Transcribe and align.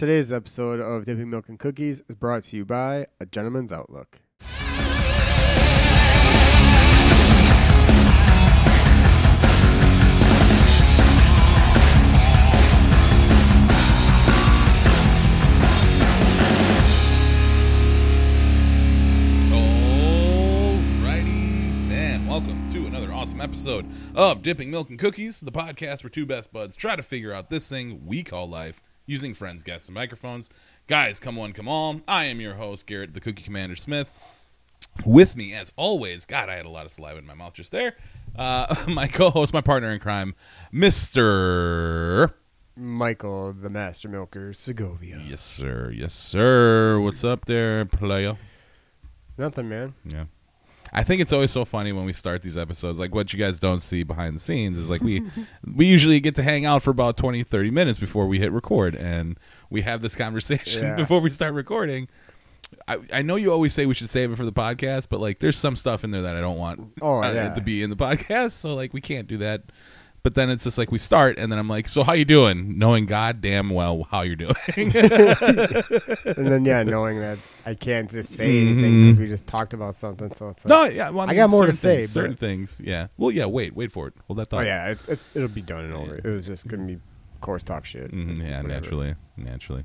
Today's 0.00 0.32
episode 0.32 0.80
of 0.80 1.04
Dipping 1.04 1.28
Milk 1.28 1.50
and 1.50 1.58
Cookies 1.58 2.00
is 2.08 2.16
brought 2.16 2.44
to 2.44 2.56
you 2.56 2.64
by 2.64 3.06
A 3.20 3.26
Gentleman's 3.26 3.70
Outlook. 3.70 4.18
Alrighty, 20.80 21.90
then. 21.90 22.26
Welcome 22.26 22.66
to 22.70 22.86
another 22.86 23.12
awesome 23.12 23.42
episode 23.42 23.84
of 24.14 24.40
Dipping 24.40 24.70
Milk 24.70 24.88
and 24.88 24.98
Cookies, 24.98 25.40
the 25.40 25.52
podcast 25.52 26.02
where 26.02 26.08
two 26.08 26.24
best 26.24 26.54
buds 26.54 26.74
try 26.74 26.96
to 26.96 27.02
figure 27.02 27.34
out 27.34 27.50
this 27.50 27.68
thing 27.68 28.06
we 28.06 28.22
call 28.22 28.48
life 28.48 28.80
using 29.10 29.34
friends, 29.34 29.62
guests, 29.62 29.88
and 29.88 29.94
microphones. 29.94 30.48
Guys, 30.86 31.18
come 31.18 31.38
on, 31.38 31.52
come 31.52 31.68
on. 31.68 32.02
I 32.06 32.26
am 32.26 32.40
your 32.40 32.54
host, 32.54 32.86
Garrett, 32.86 33.12
the 33.12 33.20
Cookie 33.20 33.42
Commander 33.42 33.76
Smith. 33.76 34.12
With 35.04 35.36
me, 35.36 35.52
as 35.52 35.72
always, 35.76 36.24
God, 36.24 36.48
I 36.48 36.54
had 36.54 36.64
a 36.64 36.70
lot 36.70 36.86
of 36.86 36.92
saliva 36.92 37.18
in 37.18 37.26
my 37.26 37.34
mouth 37.34 37.52
just 37.52 37.72
there. 37.72 37.96
Uh, 38.36 38.74
my 38.88 39.08
co-host, 39.08 39.52
my 39.52 39.60
partner 39.60 39.90
in 39.90 40.00
crime, 40.00 40.34
Mister. 40.72 42.34
Michael, 42.76 43.52
the 43.52 43.68
Master 43.68 44.08
Milker, 44.08 44.54
Segovia. 44.54 45.20
Yes, 45.28 45.42
sir. 45.42 45.92
Yes, 45.94 46.14
sir. 46.14 46.98
What's 47.00 47.24
up 47.24 47.44
there, 47.44 47.84
player? 47.84 48.38
Nothing, 49.36 49.68
man. 49.68 49.94
Yeah. 50.04 50.24
I 50.92 51.02
think 51.04 51.20
it's 51.22 51.32
always 51.32 51.50
so 51.50 51.64
funny 51.64 51.92
when 51.92 52.04
we 52.04 52.12
start 52.12 52.42
these 52.42 52.58
episodes. 52.58 52.98
Like 52.98 53.14
what 53.14 53.32
you 53.32 53.38
guys 53.38 53.58
don't 53.58 53.80
see 53.80 54.02
behind 54.02 54.34
the 54.36 54.40
scenes 54.40 54.78
is 54.78 54.90
like 54.90 55.00
we 55.02 55.22
we 55.74 55.86
usually 55.86 56.20
get 56.20 56.34
to 56.36 56.42
hang 56.42 56.64
out 56.64 56.82
for 56.82 56.90
about 56.90 57.16
20 57.16 57.42
30 57.44 57.70
minutes 57.70 57.98
before 57.98 58.26
we 58.26 58.38
hit 58.38 58.52
record 58.52 58.94
and 58.96 59.38
we 59.70 59.82
have 59.82 60.02
this 60.02 60.16
conversation 60.16 60.82
Yeah. 60.82 60.96
before 60.96 61.20
we 61.20 61.30
start 61.30 61.54
recording. 61.54 62.08
I, 62.86 62.98
I 63.12 63.22
know 63.22 63.34
you 63.36 63.52
always 63.52 63.72
say 63.72 63.84
we 63.86 63.94
should 63.94 64.10
save 64.10 64.30
it 64.32 64.36
for 64.36 64.44
the 64.44 64.52
podcast, 64.52 65.08
but 65.08 65.18
like 65.20 65.40
there's 65.40 65.56
some 65.56 65.74
stuff 65.76 66.04
in 66.04 66.12
there 66.12 66.22
that 66.22 66.36
I 66.36 66.40
don't 66.40 66.58
want 66.58 66.92
Oh, 67.02 67.18
uh, 67.20 67.52
to 67.54 67.60
be 67.60 67.82
in 67.82 67.90
the 67.90 67.96
podcast, 68.08 68.52
so 68.52 68.74
like 68.74 68.92
we 68.92 69.00
can't 69.00 69.26
do 69.26 69.38
that. 69.38 69.62
But 70.22 70.34
then 70.34 70.50
it's 70.50 70.64
just 70.64 70.76
like 70.76 70.92
we 70.92 70.98
start 70.98 71.38
and 71.38 71.50
then 71.50 71.58
I'm 71.58 71.68
like, 71.68 71.88
"So 71.88 72.02
how 72.02 72.12
you 72.12 72.24
doing?" 72.24 72.78
knowing 72.78 73.06
goddamn 73.06 73.70
well 73.70 74.06
how 74.10 74.20
you're 74.22 74.36
doing. 74.36 74.54
and 74.76 76.46
then, 76.46 76.64
yeah, 76.64 76.82
knowing 76.82 77.18
that 77.20 77.38
I 77.66 77.74
can't 77.74 78.10
just 78.10 78.34
say 78.34 78.60
anything 78.60 79.02
because 79.02 79.18
we 79.18 79.28
just 79.28 79.46
talked 79.46 79.72
about 79.72 79.96
something. 79.96 80.32
So 80.34 80.50
it's 80.50 80.64
like, 80.64 80.68
no, 80.68 80.84
yeah, 80.94 81.10
well, 81.10 81.28
I 81.28 81.34
got 81.34 81.50
more 81.50 81.66
to 81.66 81.72
say, 81.72 81.98
things- 81.98 82.10
certain 82.10 82.36
things, 82.36 82.80
yeah. 82.82 83.08
Well, 83.16 83.30
yeah, 83.30 83.46
wait, 83.46 83.74
wait 83.74 83.92
for 83.92 84.08
it. 84.08 84.14
Hold 84.26 84.38
that 84.38 84.48
thought. 84.50 84.62
oh, 84.62 84.66
yeah, 84.66 84.88
it's, 84.88 85.08
it's, 85.08 85.30
it'll 85.34 85.48
be 85.48 85.62
done 85.62 85.84
and 85.86 85.94
over. 85.94 86.16
It 86.16 86.24
was 86.26 86.46
just 86.46 86.68
going 86.68 86.86
to 86.86 86.94
be 86.96 87.00
course 87.40 87.62
talk 87.62 87.84
shit. 87.84 88.12
Mhm, 88.12 88.38
yeah, 88.38 88.58
Whatever. 88.62 88.68
naturally, 88.68 89.14
naturally. 89.36 89.84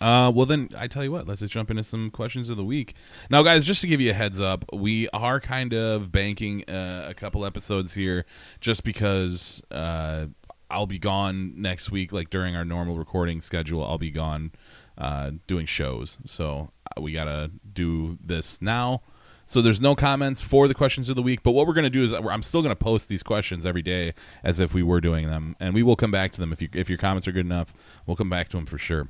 Uh, 0.00 0.30
well 0.34 0.46
then, 0.46 0.68
I 0.76 0.88
tell 0.88 1.04
you 1.04 1.12
what. 1.12 1.26
Let's 1.26 1.40
just 1.40 1.52
jump 1.52 1.70
into 1.70 1.84
some 1.84 2.10
questions 2.10 2.50
of 2.50 2.56
the 2.56 2.64
week. 2.64 2.94
Now, 3.30 3.42
guys, 3.42 3.64
just 3.64 3.80
to 3.82 3.86
give 3.86 4.00
you 4.00 4.10
a 4.10 4.14
heads 4.14 4.40
up, 4.40 4.64
we 4.72 5.08
are 5.10 5.40
kind 5.40 5.72
of 5.72 6.10
banking 6.10 6.68
uh, 6.68 7.06
a 7.08 7.14
couple 7.14 7.44
episodes 7.44 7.94
here, 7.94 8.26
just 8.60 8.84
because 8.84 9.62
uh, 9.70 10.26
I'll 10.70 10.86
be 10.86 10.98
gone 10.98 11.60
next 11.60 11.90
week. 11.90 12.12
Like 12.12 12.30
during 12.30 12.56
our 12.56 12.64
normal 12.64 12.98
recording 12.98 13.40
schedule, 13.40 13.84
I'll 13.84 13.98
be 13.98 14.10
gone 14.10 14.52
uh, 14.98 15.32
doing 15.46 15.66
shows. 15.66 16.18
So 16.26 16.70
uh, 16.96 17.00
we 17.00 17.12
gotta 17.12 17.50
do 17.72 18.18
this 18.20 18.60
now. 18.60 19.02
So 19.48 19.62
there's 19.62 19.80
no 19.80 19.94
comments 19.94 20.40
for 20.40 20.66
the 20.66 20.74
questions 20.74 21.08
of 21.08 21.14
the 21.14 21.22
week, 21.22 21.44
but 21.44 21.52
what 21.52 21.68
we're 21.68 21.72
going 21.72 21.84
to 21.84 21.90
do 21.90 22.02
is 22.02 22.12
uh, 22.12 22.20
I'm 22.28 22.42
still 22.42 22.62
going 22.62 22.74
to 22.74 22.76
post 22.76 23.08
these 23.08 23.22
questions 23.22 23.64
every 23.64 23.82
day 23.82 24.12
as 24.42 24.58
if 24.58 24.74
we 24.74 24.82
were 24.82 25.00
doing 25.00 25.28
them, 25.28 25.54
and 25.60 25.72
we 25.72 25.84
will 25.84 25.94
come 25.94 26.10
back 26.10 26.32
to 26.32 26.40
them 26.40 26.52
if 26.52 26.60
you 26.60 26.68
if 26.72 26.88
your 26.88 26.98
comments 26.98 27.28
are 27.28 27.32
good 27.32 27.46
enough. 27.46 27.72
We'll 28.06 28.16
come 28.16 28.28
back 28.28 28.48
to 28.48 28.56
them 28.56 28.66
for 28.66 28.78
sure. 28.78 29.08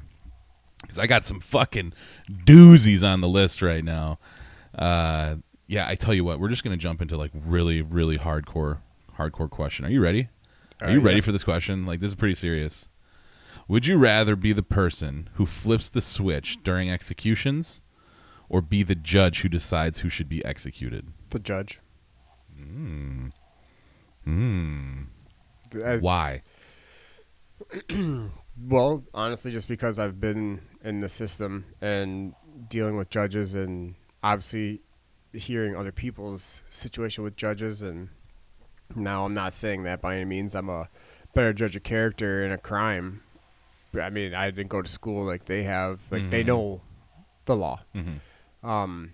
Because 0.82 0.98
I 0.98 1.06
got 1.06 1.24
some 1.24 1.40
fucking 1.40 1.92
doozies 2.30 3.02
on 3.02 3.20
the 3.20 3.28
list 3.28 3.62
right 3.62 3.82
now. 3.84 4.18
Uh, 4.74 5.36
yeah, 5.66 5.88
I 5.88 5.94
tell 5.94 6.12
you 6.14 6.24
what, 6.24 6.38
we're 6.38 6.48
just 6.50 6.62
going 6.64 6.76
to 6.78 6.82
jump 6.82 7.00
into 7.02 7.16
like 7.16 7.30
really 7.34 7.82
really 7.82 8.18
hardcore 8.18 8.78
hardcore 9.18 9.50
question. 9.50 9.84
Are 9.84 9.90
you 9.90 10.00
ready? 10.02 10.28
Are 10.82 10.88
Uh, 10.88 10.92
you 10.92 11.00
ready 11.00 11.16
yeah. 11.18 11.22
for 11.24 11.32
this 11.32 11.44
question? 11.44 11.86
Like 11.86 12.00
this 12.00 12.08
is 12.10 12.14
pretty 12.14 12.34
serious. 12.34 12.88
Would 13.68 13.86
you 13.86 13.96
rather 13.96 14.36
be 14.36 14.52
the 14.52 14.62
person 14.62 15.28
who 15.34 15.46
flips 15.46 15.88
the 15.90 16.00
switch 16.00 16.62
during 16.62 16.90
executions? 16.90 17.80
or 18.48 18.60
be 18.62 18.84
the 18.84 18.94
judge 18.94 19.40
who 19.40 19.48
decides 19.48 19.98
who 19.98 20.08
should 20.08 20.28
be 20.28 20.44
executed. 20.44 21.08
The 21.30 21.40
judge. 21.40 21.80
Hmm. 24.24 25.02
I- 25.84 25.96
Why? 25.96 26.42
Well, 28.60 29.04
honestly, 29.12 29.52
just 29.52 29.68
because 29.68 29.98
I've 29.98 30.20
been 30.20 30.62
in 30.82 31.00
the 31.00 31.08
system 31.08 31.66
and 31.80 32.34
dealing 32.68 32.96
with 32.96 33.10
judges 33.10 33.54
and 33.54 33.94
obviously 34.22 34.80
hearing 35.32 35.76
other 35.76 35.92
people's 35.92 36.62
situation 36.68 37.22
with 37.22 37.36
judges, 37.36 37.82
and 37.82 38.08
now 38.94 39.24
I'm 39.24 39.34
not 39.34 39.52
saying 39.52 39.82
that 39.82 40.00
by 40.00 40.16
any 40.16 40.24
means 40.24 40.54
I'm 40.54 40.70
a 40.70 40.88
better 41.34 41.52
judge 41.52 41.76
of 41.76 41.82
character 41.82 42.42
in 42.42 42.50
a 42.52 42.58
crime. 42.58 43.22
But, 43.92 44.02
I 44.02 44.10
mean, 44.10 44.34
I 44.34 44.50
didn't 44.50 44.70
go 44.70 44.80
to 44.82 44.90
school 44.90 45.24
like 45.24 45.44
they 45.44 45.62
have. 45.64 46.00
Like 46.10 46.30
they 46.30 46.42
Mhm. 46.42 46.46
know 46.46 46.80
the 47.44 47.56
law. 47.56 47.80
Mhm. 47.94 48.20
Um, 48.62 49.12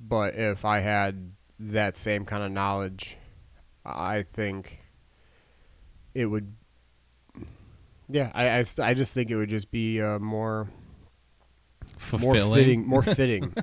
but 0.00 0.34
if 0.34 0.64
I 0.64 0.80
had 0.80 1.32
that 1.58 1.96
same 1.96 2.24
kind 2.24 2.42
of 2.44 2.50
knowledge, 2.52 3.16
I 3.84 4.22
think 4.22 4.80
it 6.14 6.26
would. 6.26 6.54
Yeah, 8.12 8.30
I, 8.34 8.58
I, 8.60 8.64
I 8.90 8.94
just 8.94 9.14
think 9.14 9.30
it 9.30 9.36
would 9.36 9.48
just 9.48 9.70
be 9.70 10.00
uh, 10.00 10.18
more 10.18 10.68
more 12.12 12.20
Fulfilling. 12.20 12.60
fitting, 12.60 12.86
more 12.86 13.02
fitting, 13.14 13.54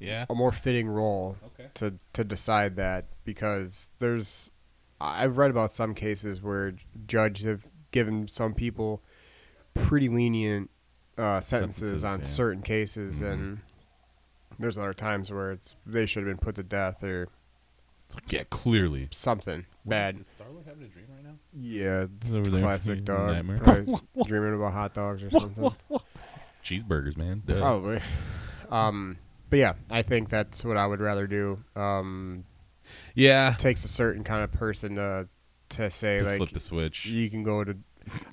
Yeah. 0.00 0.26
a 0.28 0.34
more 0.34 0.52
fitting 0.52 0.88
role 0.88 1.36
Okay. 1.46 1.68
to 1.74 1.94
to 2.14 2.24
decide 2.24 2.76
that 2.76 3.06
because 3.24 3.90
there's 3.98 4.52
I've 5.00 5.38
read 5.38 5.50
about 5.50 5.72
some 5.74 5.94
cases 5.94 6.42
where 6.42 6.74
judges 7.06 7.46
have 7.46 7.66
given 7.92 8.28
some 8.28 8.54
people 8.54 9.02
pretty 9.74 10.08
lenient 10.08 10.70
uh, 11.16 11.40
sentences, 11.40 12.00
Sentences, 12.00 12.04
on 12.04 12.18
yeah. 12.20 12.24
certain 12.26 12.62
cases, 12.62 13.20
Mhm. 13.20 13.32
and 13.32 13.58
there's 14.58 14.76
other 14.76 14.92
times 14.94 15.30
where 15.32 15.52
it's 15.52 15.74
they 15.86 16.06
should 16.06 16.26
have 16.26 16.36
been 16.36 16.44
put 16.44 16.54
to 16.56 16.62
death 16.64 17.02
or 17.04 17.28
Yeah, 18.28 18.42
clearly. 18.50 19.08
something 19.10 19.66
bad. 19.84 20.18
Is 20.18 20.28
Starlight 20.28 20.64
having 20.66 20.84
a 20.84 20.88
dream 20.88 21.06
right 21.14 21.24
now? 21.24 21.34
Yeah, 21.54 22.06
it's 22.22 22.34
over 22.34 22.50
there. 22.50 22.60
classic 22.62 23.04
dog. 23.04 23.28
Nightmare. 23.28 23.58
Probably 23.58 23.94
dreaming 24.26 24.54
about 24.54 24.72
hot 24.72 24.94
dogs 24.94 25.22
or 25.22 25.30
something. 25.30 25.70
Cheeseburgers, 26.64 27.16
man. 27.16 27.42
Duh. 27.46 27.60
Probably. 27.60 28.00
Um, 28.70 29.18
but 29.50 29.58
yeah, 29.58 29.74
I 29.90 30.02
think 30.02 30.28
that's 30.28 30.64
what 30.64 30.76
I 30.76 30.86
would 30.86 31.00
rather 31.00 31.26
do. 31.26 31.62
Um, 31.76 32.44
Yeah. 33.14 33.52
it 33.52 33.58
takes 33.58 33.84
a 33.84 33.88
certain 33.88 34.24
kind 34.24 34.42
of 34.44 34.52
person 34.52 34.96
to 34.96 35.28
to 35.70 35.90
say 35.90 36.16
To 36.18 36.24
like 36.24 36.36
flip 36.38 36.50
the 36.50 36.60
switch. 36.60 37.06
you 37.06 37.28
can 37.30 37.42
go 37.42 37.62
to. 37.64 37.76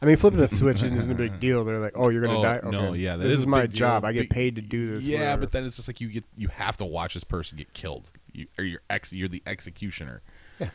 I 0.01 0.05
mean, 0.05 0.15
flipping 0.15 0.39
a 0.39 0.47
switch 0.47 0.83
isn't 0.83 1.11
a 1.11 1.15
big 1.15 1.39
deal. 1.41 1.65
They're 1.65 1.79
like, 1.79 1.97
"Oh, 1.97 2.07
you're 2.07 2.21
gonna 2.25 2.39
Oh, 2.39 2.43
die." 2.43 2.57
Okay. 2.59 2.69
no, 2.69 2.93
yeah, 2.93 3.17
that 3.17 3.23
this 3.25 3.33
is 3.33 3.39
is, 3.39 3.47
my 3.47 3.61
big 3.63 3.71
deal. 3.71 3.79
job. 3.79 4.05
I 4.05 4.13
get 4.13 4.29
paid 4.29 4.55
to 4.55 4.61
do 4.61 4.91
this. 4.95 5.03
Yeah, 5.03 5.19
whatever. 5.19 5.39
but 5.41 5.51
then 5.51 5.65
it's 5.65 5.75
just 5.75 5.89
like 5.89 5.99
you 5.99 6.07
get 6.07 6.23
you 6.37 6.47
have 6.47 6.77
to 6.77 6.85
watch 6.85 7.13
this 7.13 7.25
person 7.25 7.57
get 7.57 7.73
killed. 7.73 8.09
You 8.35 8.47
or 8.57 8.63
you're 8.63 8.81
ex 8.89 9.11
you're 9.13 9.27
the 9.27 9.41
executioner. 9.47 10.21
Yeah. 10.59 10.69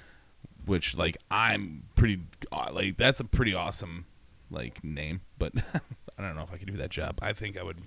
Which 0.67 0.97
like 0.97 1.17
I'm 1.31 1.85
pretty 1.97 2.21
uh, 2.53 2.69
like 2.73 2.97
that's 2.97 3.21
a 3.21 3.25
pretty 3.25 3.55
awesome 3.55 4.07
like 4.51 4.83
name, 4.83 5.21
but 5.39 5.53
I 6.19 6.23
don't 6.23 6.37
know 6.37 6.43
if 6.43 6.53
I 6.53 6.57
could 6.57 6.69
do 6.69 6.77
that 6.79 6.91
job. 6.91 7.19
I 7.23 7.33
think 7.33 7.57
I 7.59 7.63
would 7.63 7.79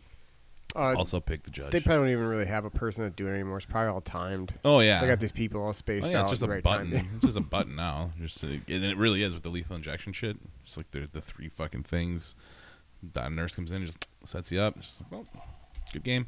uh, 0.75 0.95
also 0.97 1.19
pick 1.19 1.43
the 1.43 1.51
judge. 1.51 1.71
they 1.71 1.79
probably 1.79 2.05
don't 2.07 2.13
even 2.13 2.25
really 2.27 2.45
have 2.47 2.65
a 2.65 2.69
person 2.69 3.03
that 3.03 3.15
do 3.15 3.27
it 3.27 3.31
anymore. 3.33 3.57
It's 3.57 3.65
probably 3.65 3.89
all 3.91 4.01
timed. 4.01 4.53
oh 4.65 4.79
yeah. 4.79 5.01
They 5.01 5.07
got 5.07 5.19
these 5.19 5.31
people 5.31 5.61
all 5.61 5.73
spaced 5.73 6.07
Oh, 6.07 6.09
yeah, 6.11 6.19
out. 6.19 6.21
it's 6.21 6.29
just 6.31 6.41
a 6.43 6.47
right 6.47 6.63
button. 6.63 6.93
it's 7.15 7.25
just 7.25 7.37
a 7.37 7.41
button 7.41 7.75
now. 7.75 8.11
Just 8.19 8.43
uh, 8.43 8.47
and 8.47 8.63
it 8.83 8.97
really 8.97 9.21
is 9.23 9.33
with 9.33 9.43
the 9.43 9.49
lethal 9.49 9.75
injection 9.75 10.13
shit. 10.13 10.37
It's 10.63 10.77
like 10.77 10.89
the 10.91 11.07
the 11.11 11.21
three 11.21 11.49
fucking 11.49 11.83
things. 11.83 12.35
The 13.13 13.27
nurse 13.29 13.53
comes 13.53 13.71
in, 13.71 13.77
and 13.77 13.85
just 13.85 14.07
sets 14.23 14.51
you 14.51 14.61
up. 14.61 14.79
Just, 14.79 15.01
well, 15.11 15.25
good 15.91 16.03
game. 16.03 16.25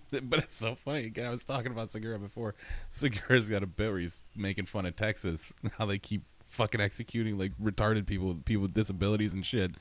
but 0.22 0.38
it's 0.40 0.54
so 0.54 0.74
funny. 0.74 1.06
Again, 1.06 1.26
I 1.26 1.30
was 1.30 1.44
talking 1.44 1.72
about 1.72 1.90
Segura 1.90 2.18
before. 2.18 2.54
Segura's 2.88 3.48
got 3.48 3.62
a 3.62 3.66
bit 3.66 3.90
where 3.90 4.00
he's 4.00 4.22
making 4.36 4.66
fun 4.66 4.86
of 4.86 4.96
Texas 4.96 5.52
and 5.62 5.72
how 5.78 5.86
they 5.86 5.98
keep 5.98 6.22
fucking 6.46 6.80
executing 6.80 7.38
like 7.38 7.52
retarded 7.62 8.06
people, 8.06 8.34
people 8.44 8.62
with 8.62 8.74
disabilities 8.74 9.34
and 9.34 9.44
shit. 9.44 9.72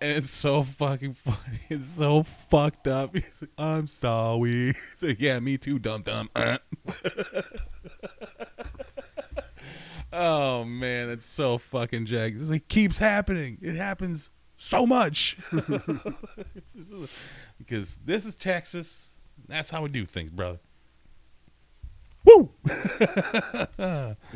And 0.00 0.18
it's 0.18 0.30
so 0.30 0.62
fucking 0.62 1.14
funny. 1.14 1.60
It's 1.68 1.88
so 1.88 2.24
fucked 2.50 2.86
up. 2.88 3.14
He's 3.14 3.38
like, 3.40 3.50
I'm 3.58 3.86
sorry. 3.86 4.74
He's 4.92 5.02
like, 5.02 5.20
yeah, 5.20 5.38
me 5.40 5.58
too, 5.58 5.78
dumb 5.78 6.02
dumb. 6.02 6.28
Oh 10.18 10.64
man, 10.64 11.08
that's 11.08 11.26
so 11.26 11.58
fucking 11.58 12.06
jagged. 12.06 12.40
It's 12.40 12.50
like 12.50 12.68
keeps 12.68 12.96
happening. 12.96 13.58
It 13.60 13.74
happens 13.74 14.30
so 14.56 14.86
much. 14.86 15.36
Because 17.58 17.98
this 18.04 18.26
is 18.26 18.34
Texas. 18.34 19.18
That's 19.48 19.70
how 19.70 19.82
we 19.82 19.88
do 19.88 20.04
things, 20.04 20.30
brother. 20.30 20.58
Woo! 22.26 22.50
Is 22.64 22.72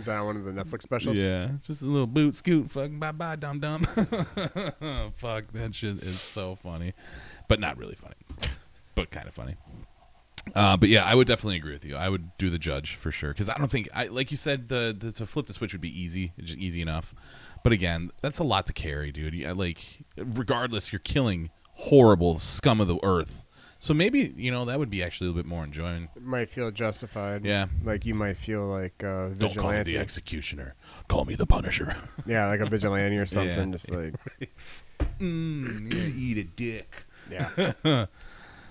that 0.04 0.16
on 0.18 0.26
one 0.26 0.36
of 0.36 0.44
the 0.44 0.52
Netflix 0.52 0.82
specials? 0.82 1.16
Yeah, 1.16 1.50
it's 1.56 1.66
just 1.66 1.82
a 1.82 1.86
little 1.86 2.06
boot 2.06 2.36
scoot, 2.36 2.70
fucking 2.70 3.00
bye 3.00 3.10
bye, 3.10 3.34
dum 3.34 3.58
dum. 3.58 3.84
Fuck, 5.16 5.52
that 5.52 5.70
shit 5.72 6.00
is 6.04 6.20
so 6.20 6.54
funny, 6.54 6.94
but 7.48 7.58
not 7.58 7.76
really 7.78 7.96
funny, 7.96 8.14
but 8.94 9.10
kind 9.10 9.26
of 9.26 9.34
funny. 9.34 9.56
Uh, 10.54 10.76
but 10.76 10.88
yeah, 10.88 11.04
I 11.04 11.14
would 11.14 11.26
definitely 11.26 11.56
agree 11.56 11.72
with 11.72 11.84
you. 11.84 11.96
I 11.96 12.08
would 12.08 12.36
do 12.38 12.48
the 12.48 12.58
judge 12.58 12.94
for 12.94 13.10
sure 13.10 13.30
because 13.32 13.50
I 13.50 13.58
don't 13.58 13.70
think, 13.70 13.88
I 13.92 14.06
like 14.06 14.30
you 14.30 14.36
said, 14.36 14.68
the, 14.68 14.96
the 14.96 15.12
to 15.12 15.26
flip 15.26 15.46
the 15.46 15.52
switch 15.52 15.72
would 15.72 15.80
be 15.80 16.00
easy, 16.00 16.32
it's 16.38 16.48
just 16.48 16.58
easy 16.58 16.80
enough. 16.82 17.12
But 17.62 17.72
again, 17.72 18.10
that's 18.22 18.38
a 18.38 18.44
lot 18.44 18.66
to 18.66 18.72
carry, 18.72 19.10
dude. 19.10 19.34
Yeah, 19.34 19.52
like 19.52 20.04
regardless, 20.16 20.92
you're 20.92 21.00
killing 21.00 21.50
horrible 21.80 22.38
scum 22.38 22.80
of 22.80 22.88
the 22.88 22.98
earth. 23.02 23.46
So 23.82 23.94
maybe 23.94 24.34
you 24.36 24.50
know 24.50 24.66
that 24.66 24.78
would 24.78 24.90
be 24.90 25.02
actually 25.02 25.28
a 25.28 25.30
little 25.30 25.42
bit 25.42 25.48
more 25.48 25.64
enjoying. 25.64 26.08
It 26.14 26.22
might 26.22 26.50
feel 26.50 26.70
justified. 26.70 27.44
Yeah. 27.44 27.66
Like 27.82 28.04
you 28.04 28.14
might 28.14 28.36
feel 28.36 28.66
like 28.66 29.02
uh, 29.02 29.28
Don't 29.28 29.38
call 29.38 29.40
me 29.40 29.48
vigilante. 29.48 29.92
the 29.92 29.98
executioner. 29.98 30.74
Call 31.08 31.24
me 31.24 31.34
the 31.34 31.46
Punisher. 31.46 31.96
yeah, 32.26 32.46
like 32.46 32.60
a 32.60 32.66
vigilante 32.66 33.16
or 33.16 33.24
something. 33.26 33.70
Yeah. 33.70 33.76
Just 33.76 33.90
like 33.90 34.14
mm, 35.18 35.92
yeah, 35.92 36.00
eat 36.14 36.38
a 36.38 36.44
dick. 36.44 37.04
yeah. 37.30 38.06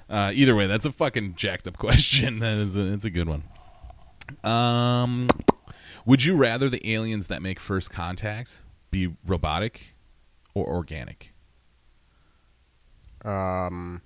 Uh, 0.09 0.31
either 0.33 0.55
way, 0.55 0.65
that's 0.65 0.85
a 0.85 0.91
fucking 0.91 1.35
jacked 1.35 1.67
up 1.67 1.77
question. 1.77 2.39
That 2.39 2.53
is, 2.57 2.75
a, 2.75 2.93
it's 2.93 3.05
a 3.05 3.11
good 3.11 3.29
one. 3.29 3.43
Um, 4.43 5.27
would 6.05 6.23
you 6.25 6.35
rather 6.35 6.67
the 6.67 6.81
aliens 6.91 7.27
that 7.27 7.41
make 7.43 7.59
first 7.59 7.91
contact 7.91 8.61
be 8.89 9.15
robotic 9.25 9.93
or 10.55 10.65
organic? 10.65 11.33
Um, 13.25 14.01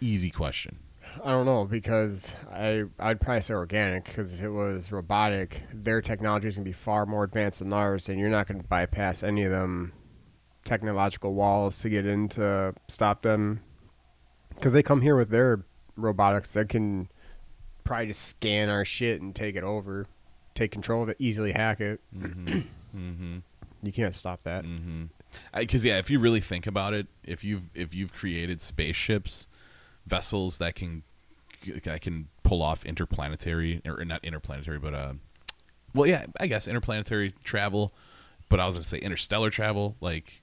Easy 0.00 0.30
question. 0.30 0.78
I 1.24 1.32
don't 1.32 1.46
know 1.46 1.64
because 1.64 2.34
I 2.52 2.84
I'd 3.00 3.20
probably 3.20 3.40
say 3.40 3.54
organic 3.54 4.04
because 4.04 4.32
if 4.32 4.40
it 4.40 4.50
was 4.50 4.92
robotic, 4.92 5.62
their 5.72 6.00
technology 6.00 6.46
is 6.46 6.54
gonna 6.54 6.64
be 6.64 6.72
far 6.72 7.06
more 7.06 7.24
advanced 7.24 7.58
than 7.58 7.72
ours, 7.72 8.08
and 8.08 8.18
you're 8.18 8.28
not 8.28 8.46
gonna 8.46 8.62
bypass 8.62 9.22
any 9.22 9.42
of 9.42 9.50
them 9.50 9.92
technological 10.64 11.34
walls 11.34 11.80
to 11.80 11.88
get 11.88 12.06
in 12.06 12.28
to 12.28 12.74
stop 12.88 13.22
them 13.22 13.60
because 14.54 14.72
they 14.72 14.82
come 14.82 15.00
here 15.00 15.16
with 15.16 15.30
their 15.30 15.64
robotics 15.96 16.52
that 16.52 16.68
can 16.68 17.08
probably 17.82 18.08
just 18.08 18.22
scan 18.22 18.68
our 18.68 18.84
shit 18.84 19.20
and 19.20 19.34
take 19.34 19.56
it 19.56 19.64
over, 19.64 20.06
take 20.54 20.70
control 20.70 21.02
of 21.02 21.08
it, 21.08 21.16
easily 21.18 21.52
hack 21.52 21.80
it. 21.80 22.00
Mm-hmm. 22.16 22.46
mm-hmm. 22.96 23.38
You 23.82 23.92
can't 23.92 24.14
stop 24.14 24.44
that. 24.44 24.64
Mm-hmm. 24.64 25.06
Because 25.54 25.84
yeah, 25.84 25.98
if 25.98 26.10
you 26.10 26.18
really 26.18 26.40
think 26.40 26.66
about 26.66 26.94
it, 26.94 27.06
if 27.24 27.44
you've 27.44 27.68
if 27.74 27.94
you've 27.94 28.12
created 28.12 28.60
spaceships, 28.60 29.48
vessels 30.06 30.58
that 30.58 30.74
can 30.74 31.02
that 31.84 32.00
can 32.00 32.28
pull 32.42 32.62
off 32.62 32.84
interplanetary 32.84 33.82
or 33.84 34.04
not 34.04 34.24
interplanetary, 34.24 34.78
but 34.78 34.94
uh, 34.94 35.12
well, 35.94 36.06
yeah, 36.06 36.26
I 36.40 36.46
guess 36.46 36.68
interplanetary 36.68 37.32
travel. 37.44 37.92
But 38.48 38.60
I 38.60 38.66
was 38.66 38.76
gonna 38.76 38.84
say 38.84 38.98
interstellar 38.98 39.50
travel, 39.50 39.96
like, 40.00 40.42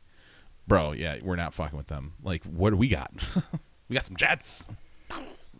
bro, 0.68 0.92
yeah, 0.92 1.18
we're 1.22 1.36
not 1.36 1.54
fucking 1.54 1.78
with 1.78 1.88
them. 1.88 2.14
Like, 2.24 2.44
what 2.44 2.70
do 2.70 2.78
we 2.78 2.88
got? 2.88 3.12
we 3.90 3.96
got 3.96 4.06
some 4.06 4.16
jets. 4.16 4.66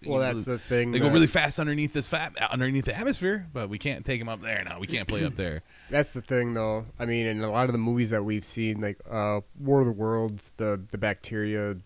Well, 0.06 0.20
that's 0.20 0.46
the 0.46 0.58
thing. 0.60 0.92
They 0.92 1.00
go 1.00 1.06
that- 1.08 1.14
really 1.14 1.28
fast 1.28 1.60
underneath 1.60 1.94
this 1.94 2.10
fat 2.10 2.34
underneath 2.52 2.86
the 2.86 2.98
atmosphere, 2.98 3.48
but 3.54 3.70
we 3.70 3.78
can't 3.78 4.06
take 4.06 4.20
them 4.20 4.30
up 4.30 4.42
there 4.42 4.64
now. 4.64 4.80
We 4.80 4.88
can't 4.88 5.08
play 5.08 5.24
up 5.26 5.36
there. 5.36 5.64
That's 5.90 6.14
the 6.14 6.22
thing, 6.22 6.54
though. 6.54 6.86
I 7.00 7.06
mean, 7.06 7.26
in 7.28 7.42
a 7.44 7.52
lot 7.52 7.66
of 7.66 7.72
the 7.72 7.78
movies 7.78 8.10
that 8.12 8.24
we've 8.24 8.46
seen, 8.46 8.82
like 8.82 9.00
uh, 9.10 9.42
War 9.60 9.80
of 9.82 9.86
the 9.86 9.92
Worlds, 9.92 10.52
the 10.58 10.82
the 10.92 10.98
bacteria 10.98 11.78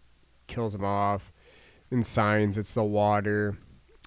kills 0.48 0.74
them 0.74 0.84
off. 0.86 1.32
In 1.92 2.04
Signs, 2.04 2.58
it's 2.58 2.74
the 2.74 2.84
water. 2.84 3.58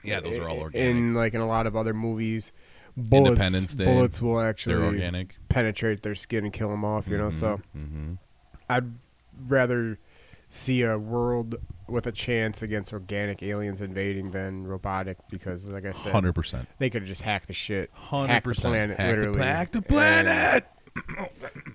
Yeah, 0.05 0.20
those 0.20 0.37
are 0.37 0.49
all 0.49 0.58
organic. 0.61 0.88
In 0.97 1.15
like 1.15 1.35
in 1.35 1.41
a 1.41 1.47
lot 1.47 1.67
of 1.67 1.76
other 1.76 1.94
movies, 1.94 2.53
bullets, 2.97 3.29
Independence 3.31 3.75
Day, 3.75 3.85
bullets 3.85 4.20
will 4.23 4.41
actually 4.41 4.75
They're 4.76 4.85
organic. 4.85 5.37
penetrate 5.49 6.03
their 6.03 6.15
skin 6.15 6.44
and 6.44 6.53
kill 6.53 6.69
them 6.70 6.85
off. 6.85 7.06
You 7.08 7.19
know, 7.19 7.31
so 7.31 7.61
hmm 7.73 8.15
I'd 8.70 8.91
rather 9.49 9.99
see 10.49 10.82
a 10.82 10.99
world 10.99 11.56
with 11.93 12.06
a 12.06 12.12
chance 12.12 12.62
against 12.62 12.93
organic 12.93 13.43
aliens 13.43 13.81
invading 13.81 14.31
than 14.33 14.67
robotic 14.67 15.19
because, 15.31 15.67
like 15.67 15.85
I 15.87 15.93
said, 15.93 16.12
hundred 16.12 16.33
percent. 16.35 16.69
they 16.79 16.91
could 16.91 17.05
just 17.06 17.23
hack 17.23 17.47
the 17.47 17.53
shit, 17.53 17.91
Hundred 17.93 18.33
hack 18.33 18.43
the 18.44 18.49
percent. 18.50 18.73
planet, 18.73 18.97
Hack 18.99 19.11
the, 19.11 19.17
literally, 19.17 19.37
pla- 19.39 19.47
hack 19.47 19.71
the 19.71 19.83
planet. 19.83 20.65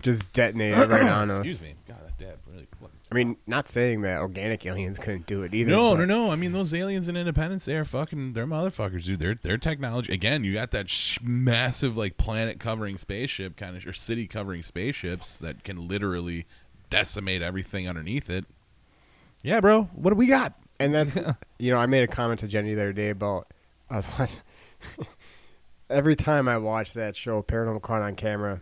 just 0.02 0.32
detonate 0.34 0.74
it 0.78 0.90
right 0.90 1.02
on 1.04 1.32
us. 1.32 1.38
Excuse 1.40 1.62
me. 1.62 1.74
God, 1.88 1.98
that 2.06 2.18
dab 2.18 2.38
really. 2.48 2.68
I 3.10 3.16
mean, 3.16 3.38
not 3.48 3.70
saying 3.70 4.02
that 4.02 4.20
organic 4.20 4.66
aliens 4.66 5.00
couldn't 5.00 5.28
do 5.28 5.42
it 5.44 5.54
either. 5.54 5.72
No, 5.72 5.96
but 5.96 6.06
no, 6.10 6.26
no. 6.26 6.32
I 6.32 6.36
mean, 6.36 6.52
those 6.52 6.74
aliens 6.74 7.08
in 7.08 7.16
Independence, 7.16 7.64
they 7.64 7.78
are 7.78 7.86
fucking, 7.86 8.34
they're 8.34 8.46
motherfuckers, 8.46 9.06
dude. 9.06 9.20
Their 9.22 9.36
their 9.36 9.58
technology. 9.58 10.12
Again, 10.14 10.44
you 10.44 10.54
got 10.54 10.72
that 10.72 10.90
sh- 10.90 11.18
massive 11.22 11.96
like 11.96 12.18
planet 12.18 12.60
covering 12.60 12.98
spaceship 12.98 13.56
kind 13.56 13.78
of 13.78 13.88
or 13.88 13.94
city 13.94 14.28
covering 14.28 14.62
spaceships 14.62 15.40
that 15.40 15.64
can 15.64 15.88
literally 15.88 16.46
decimate 16.90 17.42
everything 17.42 17.88
underneath 17.88 18.30
it. 18.30 18.46
Yeah, 19.44 19.60
bro. 19.60 19.84
What 19.94 20.12
do 20.12 20.16
we 20.16 20.28
got? 20.28 20.54
And 20.80 20.94
that's 20.94 21.18
you 21.60 21.72
know, 21.72 21.78
I 21.78 21.86
made 21.86 22.04
a 22.04 22.08
comment 22.08 22.40
to 22.42 22.48
Jenny 22.48 22.74
the 22.74 22.82
other 22.82 22.94
day 22.94 23.10
about 23.10 23.48
I 23.90 23.98
was 23.98 24.08
watching. 24.20 24.38
Every 25.90 26.16
time 26.16 26.48
I 26.50 26.58
watch 26.58 26.94
that 26.94 27.16
show, 27.16 27.42
Paranormal 27.42 27.82
Caught 27.82 28.02
on 28.02 28.16
Camera, 28.16 28.60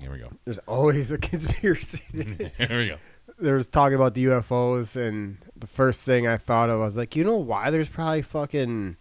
Here 0.00 0.10
we 0.10 0.18
go. 0.18 0.28
there's 0.44 0.58
always 0.60 1.10
a 1.12 1.18
conspiracy. 1.18 2.02
Here 2.12 2.78
we 2.78 2.88
go. 2.88 2.96
there 3.38 3.54
was 3.54 3.68
talking 3.68 3.94
about 3.94 4.14
the 4.14 4.24
UFOs, 4.24 4.96
and 4.96 5.38
the 5.56 5.68
first 5.68 6.02
thing 6.02 6.26
I 6.26 6.36
thought 6.36 6.68
of 6.68 6.80
was 6.80 6.96
like, 6.96 7.14
you 7.14 7.22
know 7.22 7.36
why 7.36 7.70
there's 7.70 7.88
probably 7.88 8.22
fucking 8.22 8.96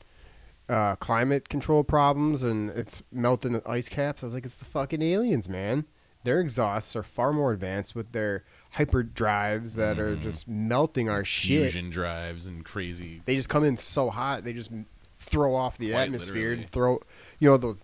uh, 0.70 0.96
climate 0.98 1.50
control 1.50 1.84
problems 1.84 2.44
and 2.44 2.70
it's 2.72 3.02
melting 3.12 3.54
the 3.54 3.68
ice 3.68 3.90
caps. 3.90 4.22
I 4.22 4.28
was 4.28 4.34
like, 4.36 4.46
it's 4.46 4.58
the 4.58 4.66
fucking 4.66 5.02
aliens, 5.02 5.50
man. 5.50 5.86
Their 6.26 6.40
exhausts 6.42 6.96
are 6.96 7.04
far 7.04 7.32
more 7.34 7.54
advanced 7.54 7.96
with 7.96 8.12
their 8.12 8.44
hyper 8.78 9.02
drives 9.04 9.74
that 9.76 9.98
are 10.00 10.16
just 10.16 10.48
melting 10.48 11.10
our 11.10 11.24
shit. 11.26 11.72
Fusion 11.72 11.90
drives 11.90 12.46
and 12.46 12.64
crazy. 12.64 13.22
They 13.26 13.36
just 13.36 13.50
come 13.50 13.64
in 13.64 13.76
so 13.78 14.10
hot, 14.10 14.44
they 14.44 14.54
just 14.54 14.72
throw 15.20 15.56
off 15.56 15.78
the 15.78 15.92
Quite 15.92 16.04
atmosphere. 16.04 16.50
literally. 16.52 16.68
Throw, 16.72 17.00
you 17.40 17.50
know 17.50 17.58
those. 17.58 17.84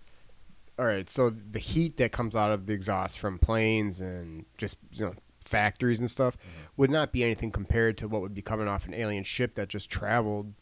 All 0.78 0.86
right, 0.86 1.08
so 1.08 1.30
the 1.30 1.58
heat 1.60 1.96
that 1.98 2.10
comes 2.12 2.34
out 2.34 2.50
of 2.50 2.66
the 2.66 2.72
exhaust 2.72 3.18
from 3.18 3.38
planes 3.38 4.00
and 4.00 4.44
just 4.58 4.76
you 4.92 5.04
know 5.04 5.14
factories 5.40 5.98
and 6.00 6.10
stuff 6.10 6.36
Mm-hmm. 6.38 6.60
would 6.78 6.90
not 6.90 7.12
be 7.12 7.22
anything 7.22 7.50
compared 7.52 7.96
to 7.98 8.08
what 8.08 8.22
would 8.22 8.34
be 8.34 8.42
coming 8.42 8.66
off 8.66 8.86
an 8.86 8.94
alien 8.94 9.24
ship 9.24 9.54
that 9.56 9.68
just 9.68 9.90
traveled 9.90 10.54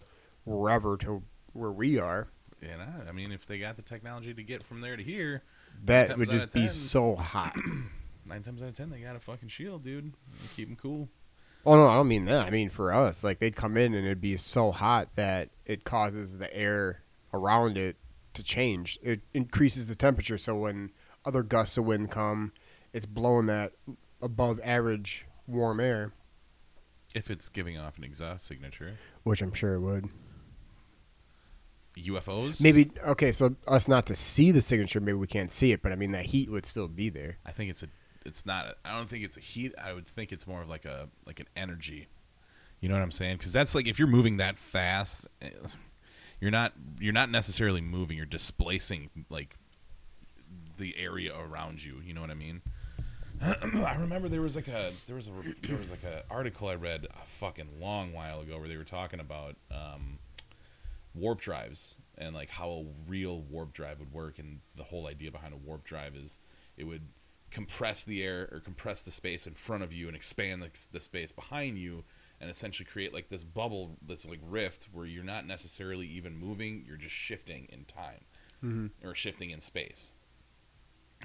wherever 0.45 0.97
to 0.99 1.23
where 1.53 1.71
we 1.73 1.99
are. 1.99 2.29
And 2.61 2.81
I, 2.83 3.09
I 3.09 3.13
mean, 3.13 3.33
if 3.33 3.47
they 3.47 3.59
got 3.59 3.77
the 3.77 3.83
technology 3.83 4.35
to 4.35 4.43
get 4.43 4.63
from 4.63 4.81
there 4.81 4.97
to 4.97 5.03
here, 5.03 5.43
That 5.85 6.09
times 6.09 6.19
would 6.19 6.29
out 6.29 6.33
just 6.33 6.47
of 6.47 6.53
be 6.53 6.61
10. 6.63 6.71
so 6.71 7.17
hot. 7.17 7.55
nine 8.27 8.43
times 8.43 8.63
out 8.63 8.69
of 8.69 8.75
ten, 8.75 8.91
they 8.91 9.01
got 9.01 9.17
a 9.17 9.21
fucking 9.21 9.49
shield, 9.49 9.85
dude. 9.85 10.13
Keep 10.57 10.69
them 10.69 10.77
cool. 10.77 11.09
Oh 11.65 11.77
no, 11.77 11.89
I 11.89 11.95
don't 11.95 12.09
mean 12.09 12.25
that. 12.25 12.47
I 12.47 12.51
mean 12.51 12.71
for 12.71 12.93
us, 12.93 13.23
like 13.23 13.39
they'd 13.39 13.57
come 13.57 13.77
in 13.77 13.95
and 13.95 14.05
it'd 14.05 14.21
be 14.21 14.37
so 14.37 14.73
hot 14.73 15.09
that 15.15 15.51
it 15.65 15.85
causes 15.85 16.39
the 16.39 16.53
air 16.55 17.03
around 17.33 17.79
it 17.79 17.97
to 18.35 18.43
change. 18.43 18.99
It 19.03 19.21
increases 19.33 19.87
the 19.87 19.95
temperature, 19.95 20.39
so 20.39 20.57
when 20.57 20.91
other 21.25 21.43
gusts 21.43 21.77
of 21.77 21.85
wind 21.85 22.11
come, 22.11 22.53
it's 22.93 23.07
blowing 23.07 23.47
that 23.47 23.73
above 24.21 24.61
average 24.63 25.27
warm 25.47 25.81
air, 25.81 26.13
If 27.15 27.31
it's 27.31 27.49
giving 27.49 27.79
off 27.79 27.99
an 27.99 28.05
exhaust 28.05 28.47
signature, 28.47 28.97
which 29.23 29.43
I'm 29.43 29.53
sure 29.53 29.75
it 29.75 29.81
would. 29.81 30.09
UFOs. 31.97 32.61
Maybe 32.61 32.91
okay, 33.07 33.33
so 33.33 33.55
us 33.69 33.87
not 33.87 34.07
to 34.07 34.17
see 34.17 34.51
the 34.51 34.63
signature, 34.63 35.01
maybe 35.01 35.19
we 35.19 35.27
can't 35.27 35.53
see 35.53 35.73
it, 35.73 35.83
but 35.83 35.93
I 35.93 35.97
mean 35.97 36.13
that 36.13 36.27
heat 36.27 36.51
would 36.51 36.65
still 36.65 36.89
be 36.89 37.11
there. 37.11 37.39
I 37.45 37.53
think 37.53 37.71
it's 37.71 37.83
a. 37.83 37.89
It's 38.25 38.47
not. 38.47 38.77
I 38.85 38.97
don't 38.97 39.09
think 39.09 39.25
it's 39.25 39.37
a 39.37 39.41
heat. 39.41 39.75
I 39.83 39.93
would 39.93 40.07
think 40.07 40.33
it's 40.33 40.47
more 40.47 40.63
of 40.63 40.69
like 40.69 40.85
a 40.85 41.09
like 41.27 41.41
an 41.41 41.47
energy. 41.57 42.09
You 42.81 42.89
know 42.89 42.95
what 42.95 43.03
I'm 43.03 43.11
saying? 43.11 43.37
Because 43.37 43.53
that's 43.53 43.75
like 43.75 43.87
if 43.87 43.99
you're 43.99 44.09
moving 44.09 44.39
that 44.39 44.59
fast, 44.59 45.27
eh, 45.41 45.51
you're 46.41 46.51
not 46.51 46.73
you're 47.01 47.13
not 47.13 47.31
necessarily 47.31 47.81
moving. 47.81 48.17
You're 48.17 48.27
displacing 48.27 49.11
like 49.31 49.57
the 50.79 50.95
area 50.99 51.33
around 51.39 51.85
you. 51.85 52.01
You 52.05 52.15
know 52.15 52.21
what 52.21 52.31
I 52.31 52.35
mean? 52.35 52.61
I 53.43 53.97
remember 53.99 54.29
there 54.29 54.43
was 54.43 54.55
like 54.55 54.69
a 54.69 54.93
there 55.07 55.17
was 55.17 55.29
a 55.29 55.33
there 55.67 55.77
was 55.77 55.91
like 55.91 56.05
a 56.05 56.23
article 56.31 56.69
I 56.69 56.75
read 56.75 57.07
a 57.07 57.27
fucking 57.27 57.69
long 57.81 58.13
while 58.13 58.41
ago 58.41 58.59
where 58.59 58.69
they 58.69 58.77
were 58.77 58.85
talking 58.85 59.21
about 59.21 59.57
um, 59.71 60.19
warp 61.15 61.41
drives 61.41 61.97
and 62.19 62.35
like 62.35 62.51
how 62.51 62.71
a 62.71 62.85
real 63.09 63.43
warp 63.43 63.73
drive 63.73 63.99
would 63.99 64.13
work 64.13 64.39
and 64.39 64.61
the 64.77 64.85
whole 64.85 65.07
idea 65.09 65.31
behind 65.31 65.55
a 65.55 65.57
warp 65.57 65.85
drive 65.85 66.15
is 66.15 66.39
it 66.77 66.85
would 66.85 67.03
compress 67.53 68.05
the 68.05 68.23
air 68.25 68.49
or 68.51 68.59
compress 68.61 69.03
the 69.03 69.11
space 69.13 69.47
in 69.47 69.55
front 69.55 69.85
of 69.85 69.93
you 69.93 70.09
and 70.09 70.17
expand 70.17 70.61
the, 70.63 70.71
the 70.91 70.99
space 71.01 71.31
behind 71.31 71.79
you 71.79 72.03
and 72.41 72.51
essentially 72.51 72.85
create 72.85 73.13
like 73.15 73.29
this 73.29 73.45
bubble 73.45 73.97
this 74.05 74.27
like 74.27 74.41
rift 74.49 74.89
where 74.93 75.07
you're 75.07 75.23
not 75.23 75.47
necessarily 75.47 76.07
even 76.07 76.37
moving 76.37 76.83
you're 76.87 76.97
just 76.97 77.15
shifting 77.15 77.69
in 77.73 77.85
time 77.85 78.25
Mm-hmm. 78.65 79.07
or 79.09 79.13
shifting 79.13 79.51
in 79.51 79.61
space 79.61 80.13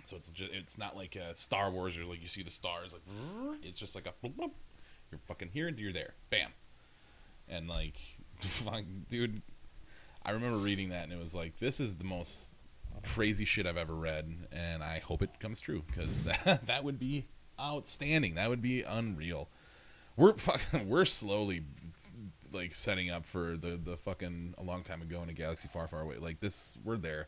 so 0.03 0.15
it's 0.15 0.31
just 0.31 0.51
it's 0.51 0.77
not 0.77 0.95
like 0.95 1.15
uh, 1.15 1.33
Star 1.33 1.69
Wars 1.69 1.95
or 1.97 2.03
like 2.05 2.19
you 2.21 2.27
see 2.27 2.41
the 2.41 2.49
stars 2.49 2.93
like 2.93 3.03
it's 3.61 3.77
just 3.79 3.93
like 3.95 4.07
a 4.07 4.25
bloop, 4.25 4.35
bloop. 4.35 4.51
you're 5.11 5.19
fucking 5.27 5.49
here 5.53 5.67
and 5.67 5.77
you're 5.79 5.93
there 5.93 6.13
bam 6.31 6.49
and 7.47 7.67
like 7.69 7.95
dude 9.09 9.41
I 10.25 10.31
remember 10.31 10.57
reading 10.57 10.89
that 10.89 11.03
and 11.05 11.13
it 11.13 11.19
was 11.19 11.33
like, 11.33 11.57
this 11.59 11.79
is 11.79 11.95
the 11.95 12.03
most 12.03 12.51
crazy 13.05 13.45
shit 13.45 13.65
I've 13.65 13.77
ever 13.77 13.95
read, 13.95 14.47
and 14.51 14.83
I 14.83 14.99
hope 14.99 15.21
it 15.21 15.39
comes 15.39 15.59
true 15.59 15.83
because 15.87 16.21
that 16.45 16.65
that 16.67 16.83
would 16.83 16.99
be 16.99 17.25
outstanding. 17.59 18.35
That 18.35 18.49
would 18.49 18.61
be 18.61 18.83
unreal. 18.83 19.49
We're 20.15 20.33
fucking 20.33 20.87
we're 20.89 21.05
slowly 21.05 21.63
like 22.53 22.73
setting 22.73 23.09
up 23.09 23.25
for 23.25 23.57
the 23.57 23.79
the 23.81 23.97
fucking 23.97 24.55
a 24.57 24.63
long 24.63 24.83
time 24.83 25.01
ago 25.01 25.21
in 25.21 25.29
a 25.29 25.33
galaxy 25.33 25.67
far 25.67 25.87
far 25.87 26.01
away. 26.01 26.17
Like 26.17 26.39
this, 26.39 26.77
we're 26.83 26.97
there. 26.97 27.27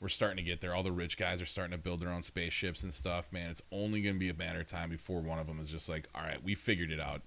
We're 0.00 0.08
starting 0.08 0.38
to 0.38 0.42
get 0.42 0.60
there. 0.60 0.74
All 0.74 0.82
the 0.82 0.90
rich 0.90 1.16
guys 1.16 1.40
are 1.40 1.46
starting 1.46 1.70
to 1.70 1.78
build 1.78 2.00
their 2.00 2.10
own 2.10 2.22
spaceships 2.22 2.82
and 2.82 2.92
stuff. 2.92 3.32
Man, 3.32 3.50
it's 3.50 3.62
only 3.70 4.02
going 4.02 4.16
to 4.16 4.18
be 4.18 4.30
a 4.30 4.34
matter 4.34 4.58
of 4.58 4.66
time 4.66 4.90
before 4.90 5.20
one 5.20 5.38
of 5.38 5.46
them 5.46 5.60
is 5.60 5.70
just 5.70 5.88
like, 5.88 6.08
all 6.12 6.22
right, 6.22 6.42
we 6.42 6.56
figured 6.56 6.90
it 6.90 6.98
out. 6.98 7.22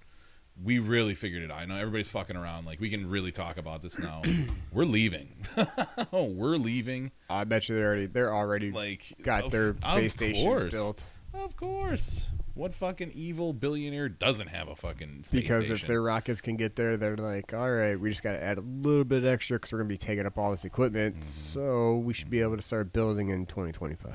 We 0.64 0.80
really 0.80 1.16
figured 1.16 1.44
it 1.44 1.52
out. 1.52 1.60
I 1.60 1.66
know 1.66 1.76
everybody's 1.76 2.08
fucking 2.10 2.36
around. 2.36 2.66
Like 2.66 2.80
we 2.80 2.90
can 2.90 3.10
really 3.10 3.32
talk 3.32 3.58
about 3.58 3.82
this 3.82 4.00
now. 4.00 4.22
we're 4.72 4.86
leaving. 4.86 5.30
oh, 6.14 6.24
we're 6.36 6.56
leaving. 6.58 7.12
I 7.30 7.44
bet 7.44 7.68
you 7.68 7.76
they're 7.76 7.86
already 7.88 8.06
they're 8.08 8.34
already 8.34 8.72
Like 8.72 9.14
got 9.22 9.46
of- 9.46 9.52
their 9.52 9.76
space 9.76 10.14
stations 10.14 10.44
course. 10.44 10.72
built. 10.72 11.04
Of 11.34 11.58
course. 11.58 12.30
What 12.54 12.74
fucking 12.74 13.12
evil 13.14 13.52
billionaire 13.52 14.08
doesn't 14.08 14.48
have 14.48 14.70
a 14.70 14.76
fucking 14.78 15.26
space 15.26 15.42
Because 15.42 15.66
station? 15.66 15.76
if 15.76 15.88
their 15.88 16.02
rockets 16.02 16.40
can 16.40 16.56
get 16.56 16.78
there, 16.78 16.96
they're 16.96 17.18
like, 17.18 17.54
all 17.54 17.70
right, 17.70 18.00
we 18.00 18.10
just 18.10 18.24
got 18.24 18.32
to 18.32 18.42
add 18.42 18.58
a 18.58 18.62
little 18.62 19.04
bit 19.04 19.26
extra 19.26 19.58
because 19.58 19.74
we're 19.74 19.80
going 19.80 19.90
to 19.90 19.94
be 19.94 19.98
taking 19.98 20.26
up 20.26 20.38
all 20.38 20.52
this 20.52 20.64
equipment. 20.64 21.16
Mm-hmm. 21.16 21.24
So 21.26 21.98
we 21.98 22.14
should 22.14 22.30
be 22.30 22.40
able 22.40 22.56
to 22.56 22.62
start 22.62 22.94
building 22.94 23.28
in 23.28 23.46
2025. 23.48 24.14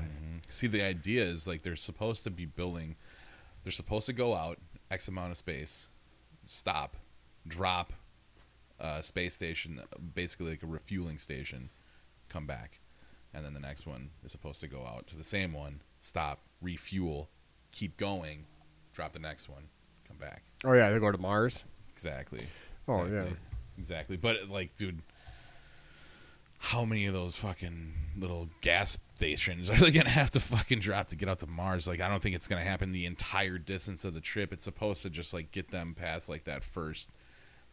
See, 0.49 0.65
the 0.65 0.81
idea 0.81 1.23
is 1.23 1.45
like 1.45 1.61
they're 1.61 1.75
supposed 1.75 2.23
to 2.23 2.31
be 2.31 2.47
building. 2.47 2.95
They're 3.63 3.71
supposed 3.71 4.07
to 4.07 4.13
go 4.13 4.33
out 4.33 4.57
x 4.89 5.07
amount 5.07 5.29
of 5.29 5.37
space, 5.37 5.91
stop, 6.45 6.97
drop, 7.47 7.93
uh, 8.79 9.01
space 9.01 9.35
station, 9.35 9.81
basically 10.15 10.51
like 10.51 10.63
a 10.63 10.67
refueling 10.67 11.17
station, 11.17 11.69
come 12.29 12.45
back, 12.45 12.79
and 13.33 13.45
then 13.45 13.53
the 13.53 13.59
next 13.59 13.85
one 13.85 14.09
is 14.23 14.31
supposed 14.31 14.61
to 14.61 14.67
go 14.67 14.85
out 14.85 15.07
to 15.07 15.15
the 15.15 15.23
same 15.23 15.53
one, 15.53 15.81
stop, 16.01 16.39
refuel, 16.61 17.29
keep 17.71 17.97
going, 17.97 18.45
drop 18.93 19.13
the 19.13 19.19
next 19.19 19.49
one, 19.49 19.63
come 20.07 20.17
back. 20.17 20.43
Oh, 20.65 20.73
yeah, 20.73 20.89
they 20.89 20.99
go 20.99 21.11
to 21.11 21.17
Mars. 21.17 21.63
Exactly. 21.91 22.47
Oh, 22.87 23.03
exactly. 23.03 23.29
yeah. 23.29 23.35
Exactly. 23.77 24.17
But 24.17 24.49
like, 24.49 24.75
dude, 24.75 25.01
how 26.63 26.85
many 26.85 27.07
of 27.07 27.13
those 27.13 27.35
fucking 27.35 27.91
little 28.15 28.47
gas 28.61 28.95
stations 29.15 29.69
are 29.71 29.77
they 29.77 29.89
gonna 29.89 30.09
have 30.09 30.29
to 30.29 30.39
fucking 30.39 30.79
drop 30.79 31.07
to 31.09 31.15
get 31.15 31.27
out 31.27 31.39
to 31.39 31.47
Mars? 31.47 31.87
Like, 31.87 31.99
I 31.99 32.07
don't 32.07 32.21
think 32.21 32.35
it's 32.35 32.47
gonna 32.47 32.61
happen 32.61 32.91
the 32.91 33.07
entire 33.07 33.57
distance 33.57 34.05
of 34.05 34.13
the 34.13 34.21
trip. 34.21 34.53
It's 34.53 34.63
supposed 34.63 35.01
to 35.01 35.09
just 35.09 35.33
like 35.33 35.51
get 35.51 35.71
them 35.71 35.95
past 35.95 36.29
like 36.29 36.43
that 36.43 36.63
first, 36.63 37.09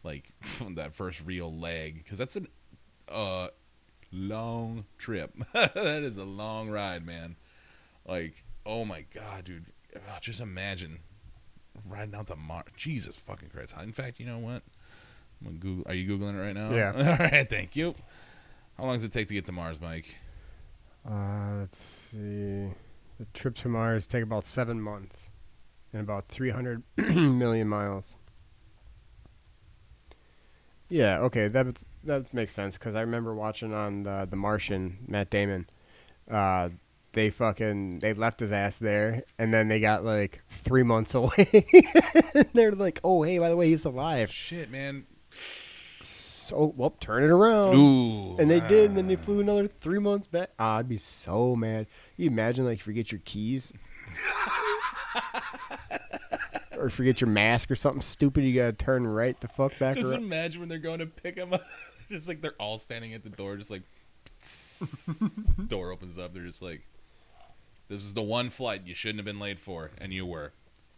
like 0.03 0.31
that 0.71 0.95
first 0.95 1.21
real 1.23 1.53
leg, 1.53 2.03
because 2.03 2.17
that's 2.17 2.35
a 2.35 2.41
uh 3.13 3.49
long 4.11 4.85
trip. 4.97 5.33
that 5.53 5.75
is 6.03 6.17
a 6.17 6.25
long 6.25 6.67
ride, 6.69 7.05
man. 7.05 7.35
Like, 8.07 8.43
oh 8.65 8.85
my 8.85 9.05
god, 9.13 9.45
dude, 9.45 9.67
Ugh, 9.95 10.01
just 10.19 10.39
imagine 10.41 10.97
riding 11.87 12.15
out 12.15 12.25
to 12.27 12.35
Mars. 12.35 12.65
Jesus 12.75 13.17
fucking 13.17 13.49
Christ! 13.49 13.75
In 13.83 13.91
fact, 13.91 14.19
you 14.19 14.25
know 14.25 14.39
what? 14.39 14.63
I'm 15.41 15.47
gonna 15.47 15.57
Google. 15.59 15.83
Are 15.87 15.93
you 15.93 16.17
googling 16.17 16.35
it 16.35 16.41
right 16.41 16.55
now? 16.55 16.71
Yeah. 16.71 16.93
All 16.95 17.17
right. 17.17 17.47
Thank 17.47 17.75
you. 17.75 17.93
How 18.79 18.85
long 18.85 18.95
does 18.95 19.03
it 19.03 19.11
take 19.11 19.27
to 19.27 19.33
get 19.33 19.45
to 19.47 19.51
Mars, 19.51 19.81
Mike? 19.81 20.15
Uh, 21.05 21.57
let's 21.59 21.83
see. 21.83 22.69
The 23.19 23.25
trip 23.33 23.55
to 23.55 23.67
Mars 23.67 24.07
take 24.07 24.23
about 24.23 24.45
seven 24.45 24.79
months 24.81 25.29
and 25.91 26.01
about 26.01 26.29
300 26.29 26.81
million 26.97 27.67
miles. 27.67 28.15
Yeah, 30.87 31.19
okay, 31.19 31.49
that 31.49 31.83
that 32.05 32.33
makes 32.33 32.53
sense 32.53 32.77
because 32.77 32.95
I 32.95 33.01
remember 33.01 33.35
watching 33.35 33.73
on 33.73 34.03
the, 34.03 34.25
the 34.29 34.37
Martian, 34.37 34.99
Matt 35.07 35.29
Damon. 35.29 35.67
Uh, 36.31 36.69
they 37.11 37.31
fucking 37.31 37.99
they 37.99 38.13
left 38.13 38.39
his 38.39 38.53
ass 38.53 38.77
there, 38.77 39.23
and 39.37 39.53
then 39.53 39.67
they 39.67 39.81
got 39.81 40.05
like 40.05 40.41
three 40.49 40.83
months 40.83 41.13
away. 41.15 41.65
They're 42.53 42.71
like, 42.71 43.01
"Oh, 43.03 43.23
hey, 43.23 43.39
by 43.39 43.49
the 43.49 43.57
way, 43.57 43.67
he's 43.67 43.83
alive." 43.83 44.31
Shit, 44.31 44.71
man. 44.71 45.05
So, 46.49 46.73
well, 46.75 46.91
turn 46.99 47.23
it 47.23 47.29
around. 47.29 47.75
Ooh. 47.75 48.35
And 48.37 48.49
they 48.49 48.59
did, 48.61 48.89
and 48.89 48.97
then 48.97 49.07
they 49.07 49.15
flew 49.15 49.39
another 49.39 49.67
three 49.67 49.99
months 49.99 50.25
back. 50.25 50.49
Ah, 50.57 50.77
I'd 50.77 50.89
be 50.89 50.97
so 50.97 51.55
mad. 51.55 51.85
You 52.17 52.27
imagine 52.27 52.65
like 52.65 52.81
forget 52.81 53.11
your 53.11 53.21
keys, 53.23 53.71
or 56.77 56.89
forget 56.89 57.21
your 57.21 57.29
mask 57.29 57.69
or 57.69 57.75
something 57.75 58.01
stupid. 58.01 58.43
You 58.45 58.55
gotta 58.55 58.73
turn 58.73 59.05
right 59.05 59.39
the 59.39 59.47
fuck 59.47 59.77
back 59.77 59.95
Just 59.95 60.07
around. 60.07 60.23
imagine 60.23 60.61
when 60.61 60.69
they're 60.69 60.79
going 60.79 60.99
to 60.99 61.05
pick 61.05 61.35
him 61.35 61.53
up. 61.53 61.65
just 62.09 62.27
like 62.27 62.41
they're 62.41 62.55
all 62.59 62.77
standing 62.77 63.13
at 63.13 63.23
the 63.23 63.29
door, 63.29 63.57
just 63.57 63.71
like 63.71 63.83
door 65.67 65.91
opens 65.91 66.17
up. 66.17 66.33
They're 66.33 66.45
just 66.45 66.61
like, 66.61 66.81
"This 67.89 68.03
is 68.03 68.13
the 68.13 68.21
one 68.23 68.49
flight 68.49 68.81
you 68.85 68.95
shouldn't 68.95 69.19
have 69.19 69.25
been 69.25 69.39
late 69.39 69.59
for, 69.59 69.91
and 69.99 70.13
you 70.13 70.25
were. 70.25 70.53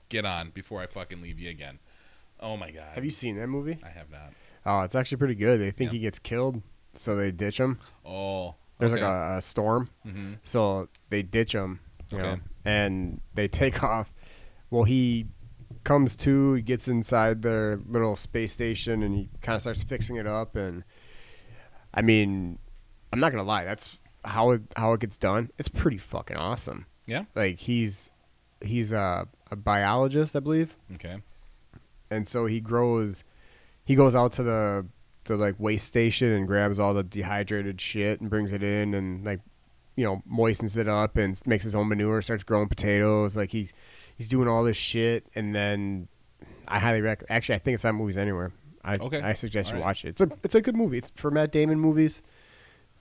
Get 0.09 0.25
on 0.25 0.49
before 0.49 0.81
I 0.81 0.87
fucking 0.87 1.21
leave 1.21 1.39
you 1.39 1.49
again." 1.49 1.79
Oh 2.39 2.57
my 2.57 2.71
god. 2.71 2.95
Have 2.95 3.05
you 3.05 3.11
seen 3.11 3.37
that 3.37 3.47
movie? 3.47 3.77
I 3.83 3.89
have 3.89 4.09
not. 4.09 4.33
Oh, 4.65 4.81
it's 4.81 4.95
actually 4.95 5.17
pretty 5.17 5.35
good. 5.35 5.59
They 5.59 5.71
think 5.71 5.89
Yeah. 5.91 5.93
he 5.97 5.99
gets 5.99 6.19
killed, 6.19 6.61
so 6.93 7.15
they 7.15 7.31
ditch 7.31 7.59
him. 7.59 7.79
Oh. 8.05 8.55
There's 8.79 8.93
okay. 8.93 9.03
like 9.03 9.11
a, 9.11 9.37
a 9.37 9.41
storm, 9.41 9.89
Mhm. 10.05 10.37
so 10.43 10.87
they 11.09 11.21
ditch 11.23 11.53
him. 11.53 11.79
You 12.11 12.17
Okay. 12.17 12.27
know, 12.27 12.39
and 12.65 13.21
they 13.35 13.47
take 13.61 13.83
off. 13.83 14.11
Well, 14.69 14.83
he 14.83 15.27
comes 15.83 16.15
to, 16.17 16.53
he 16.53 16.61
gets 16.61 16.87
inside 16.87 17.41
their 17.41 17.79
little 17.87 18.15
space 18.15 18.51
station, 18.53 19.01
and 19.03 19.15
he 19.15 19.29
kind 19.41 19.55
of 19.55 19.61
starts 19.61 19.83
fixing 19.83 20.15
it 20.17 20.27
up. 20.27 20.55
And 20.55 20.83
I 21.93 22.01
mean, 22.01 22.59
I'm 23.13 23.19
not 23.19 23.31
gonna 23.31 23.43
lie, 23.43 23.63
that's 23.65 23.97
how 24.23 24.51
it 24.51 24.61
how 24.75 24.93
it 24.93 24.99
gets 25.01 25.17
done. 25.17 25.49
It's 25.57 25.67
pretty 25.69 25.97
fucking 25.97 26.37
awesome. 26.37 26.85
Yeah. 27.07 27.25
Like 27.35 27.59
he's 27.59 28.11
he's 28.63 28.91
a, 28.91 29.27
a 29.49 29.55
biologist, 29.55 30.35
I 30.35 30.39
believe, 30.39 30.75
Okay. 30.95 31.17
and 32.09 32.27
so 32.27 32.45
he 32.45 32.59
grows. 32.61 33.23
He 33.85 33.95
goes 33.95 34.15
out 34.15 34.33
to 34.33 34.43
the 34.43 34.85
the 35.25 35.37
like 35.37 35.55
waste 35.59 35.85
station 35.85 36.31
and 36.31 36.47
grabs 36.47 36.79
all 36.79 36.93
the 36.93 37.03
dehydrated 37.03 37.79
shit 37.79 38.21
and 38.21 38.29
brings 38.29 38.51
it 38.51 38.63
in 38.63 38.93
and 38.95 39.23
like 39.23 39.39
you 39.95 40.03
know 40.05 40.23
moistens 40.29 40.77
it 40.77 40.87
up 40.87 41.17
and 41.17 41.39
makes 41.45 41.63
his 41.63 41.75
own 41.75 41.87
manure. 41.87 42.21
Starts 42.21 42.43
growing 42.43 42.67
potatoes. 42.67 43.35
Like 43.35 43.51
he's 43.51 43.73
he's 44.17 44.27
doing 44.27 44.47
all 44.47 44.63
this 44.63 44.77
shit 44.77 45.25
and 45.35 45.53
then 45.53 46.07
I 46.67 46.79
highly 46.79 47.01
recommend. 47.01 47.31
Actually, 47.31 47.55
I 47.55 47.59
think 47.59 47.75
it's 47.75 47.85
on 47.85 47.95
Movies 47.95 48.17
Anywhere. 48.17 48.51
I 48.83 48.95
Okay. 48.95 49.21
I 49.21 49.33
suggest 49.33 49.69
you 49.69 49.75
All 49.75 49.81
right. 49.81 49.87
watch 49.87 50.05
it. 50.05 50.09
It's 50.09 50.21
a 50.21 50.29
it's 50.43 50.55
a 50.55 50.61
good 50.61 50.75
movie. 50.75 50.97
It's 50.97 51.11
for 51.15 51.29
Matt 51.29 51.51
Damon 51.51 51.79
movies. 51.79 52.21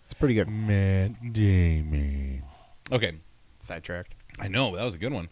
It's 0.04 0.14
pretty 0.14 0.34
good. 0.34 0.48
Matt 0.48 1.32
Damon. 1.32 2.42
Okay. 2.90 3.12
Sidetracked. 3.60 4.14
I 4.38 4.48
know 4.48 4.74
that 4.76 4.84
was 4.84 4.94
a 4.94 4.98
good 4.98 5.12
one. 5.12 5.28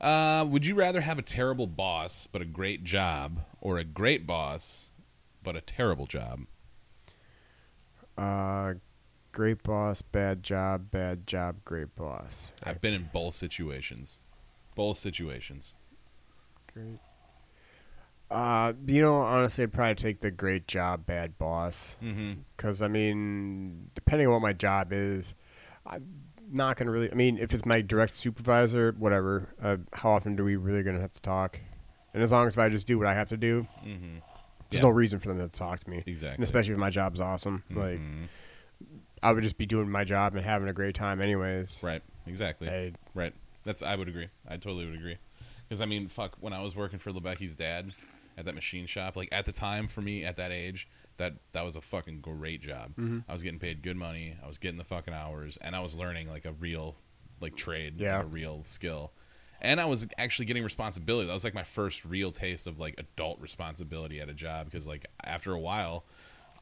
Uh, 0.00 0.46
would 0.48 0.64
you 0.64 0.74
rather 0.74 1.02
have 1.02 1.18
a 1.18 1.22
terrible 1.22 1.66
boss 1.66 2.26
but 2.26 2.40
a 2.40 2.46
great 2.46 2.84
job, 2.84 3.40
or 3.60 3.78
a 3.78 3.84
great 3.84 4.26
boss 4.26 4.90
but 5.42 5.56
a 5.56 5.60
terrible 5.60 6.06
job? 6.06 6.46
Uh, 8.16 8.74
great 9.32 9.62
boss, 9.62 10.02
bad 10.02 10.42
job, 10.42 10.90
bad 10.90 11.26
job, 11.26 11.56
great 11.64 11.94
boss. 11.96 12.50
I've 12.64 12.80
been 12.80 12.94
in 12.94 13.10
both 13.12 13.34
situations. 13.34 14.20
Both 14.74 14.98
situations. 14.98 15.74
Great. 16.72 16.98
Uh, 18.30 18.72
you 18.86 19.02
know, 19.02 19.16
honestly, 19.16 19.64
I'd 19.64 19.72
probably 19.72 19.96
take 19.96 20.20
the 20.20 20.30
great 20.30 20.68
job, 20.68 21.04
bad 21.04 21.36
boss. 21.36 21.96
Mm-hmm. 22.02 22.40
Because, 22.56 22.80
I 22.80 22.88
mean, 22.88 23.90
depending 23.94 24.28
on 24.28 24.34
what 24.34 24.42
my 24.42 24.52
job 24.52 24.92
is, 24.92 25.34
I'm 25.84 26.06
not 26.52 26.76
going 26.76 26.86
to 26.86 26.92
really. 26.92 27.10
I 27.10 27.14
mean, 27.14 27.38
if 27.38 27.52
it's 27.52 27.64
my 27.64 27.80
direct 27.80 28.12
supervisor, 28.14 28.94
whatever, 28.98 29.48
uh, 29.62 29.76
how 29.92 30.10
often 30.10 30.36
do 30.36 30.44
we 30.44 30.56
really 30.56 30.82
going 30.82 30.96
to 30.96 31.02
have 31.02 31.12
to 31.12 31.22
talk? 31.22 31.58
And 32.14 32.22
as 32.22 32.32
long 32.32 32.46
as 32.46 32.58
I 32.58 32.68
just 32.68 32.86
do 32.86 32.98
what 32.98 33.06
I 33.06 33.14
have 33.14 33.28
to 33.30 33.36
do, 33.36 33.66
Mm-hmm. 33.84 34.18
there's 34.68 34.80
Yeah. 34.80 34.88
no 34.88 34.88
reason 34.90 35.20
for 35.20 35.28
them 35.28 35.38
to 35.38 35.48
talk 35.48 35.80
to 35.80 35.90
me. 35.90 36.02
Exactly. 36.06 36.34
And 36.36 36.44
especially 36.44 36.72
if 36.72 36.78
my 36.78 36.90
job's 36.90 37.20
awesome. 37.20 37.62
Like, 37.70 38.00
Mhm. 38.00 38.28
I 39.22 39.32
would 39.32 39.42
just 39.42 39.58
be 39.58 39.66
doing 39.66 39.90
my 39.90 40.04
job 40.04 40.34
and 40.34 40.44
having 40.44 40.68
a 40.68 40.72
great 40.72 40.94
time, 40.94 41.20
anyways. 41.20 41.80
right. 41.82 42.02
Exactly. 42.26 42.68
I- 42.68 42.92
Right. 43.14 43.34
That's 43.64 43.82
I 43.82 43.94
would 43.96 44.08
agree. 44.08 44.28
I 44.48 44.56
totally 44.56 44.86
would 44.86 44.94
agree. 44.94 45.18
Because 45.68 45.80
I 45.80 45.86
mean, 45.86 46.08
fuck, 46.08 46.36
when 46.40 46.52
I 46.52 46.60
was 46.62 46.74
working 46.74 46.98
for 46.98 47.12
Lebecki's 47.12 47.54
dad 47.54 47.92
at 48.38 48.44
that 48.46 48.54
machine 48.54 48.86
shop, 48.86 49.16
like 49.16 49.28
at 49.32 49.44
the 49.44 49.52
time 49.52 49.86
for 49.88 50.00
me 50.00 50.24
at 50.24 50.36
that 50.36 50.50
age, 50.50 50.88
that 51.20 51.34
that 51.52 51.64
was 51.64 51.76
a 51.76 51.80
fucking 51.80 52.20
great 52.20 52.60
job. 52.60 52.94
Mhm. 52.96 53.24
I 53.28 53.32
was 53.32 53.42
getting 53.42 53.60
paid 53.60 53.82
good 53.82 53.96
money. 53.96 54.36
I 54.42 54.46
was 54.46 54.58
getting 54.58 54.78
the 54.78 54.84
fucking 54.84 55.14
hours, 55.14 55.56
and 55.58 55.76
I 55.76 55.80
was 55.80 55.96
learning 55.96 56.28
like 56.28 56.44
a 56.44 56.52
real, 56.52 56.96
like 57.40 57.56
trade, 57.56 57.94
like, 57.94 58.02
Yeah. 58.02 58.20
a 58.20 58.24
real 58.24 58.64
skill. 58.64 59.12
And 59.62 59.80
I 59.80 59.84
was 59.84 60.06
actually 60.16 60.46
getting 60.46 60.64
responsibility. 60.64 61.26
That 61.26 61.34
was 61.34 61.44
like 61.44 61.52
my 61.54 61.64
first 61.64 62.04
real 62.04 62.32
taste 62.32 62.66
of 62.66 62.78
like 62.78 62.94
adult 62.98 63.38
responsibility 63.40 64.18
at 64.20 64.28
a 64.30 64.34
job. 64.34 64.64
Because 64.66 64.88
like 64.88 65.06
after 65.22 65.52
a 65.52 65.58
while, 65.60 66.04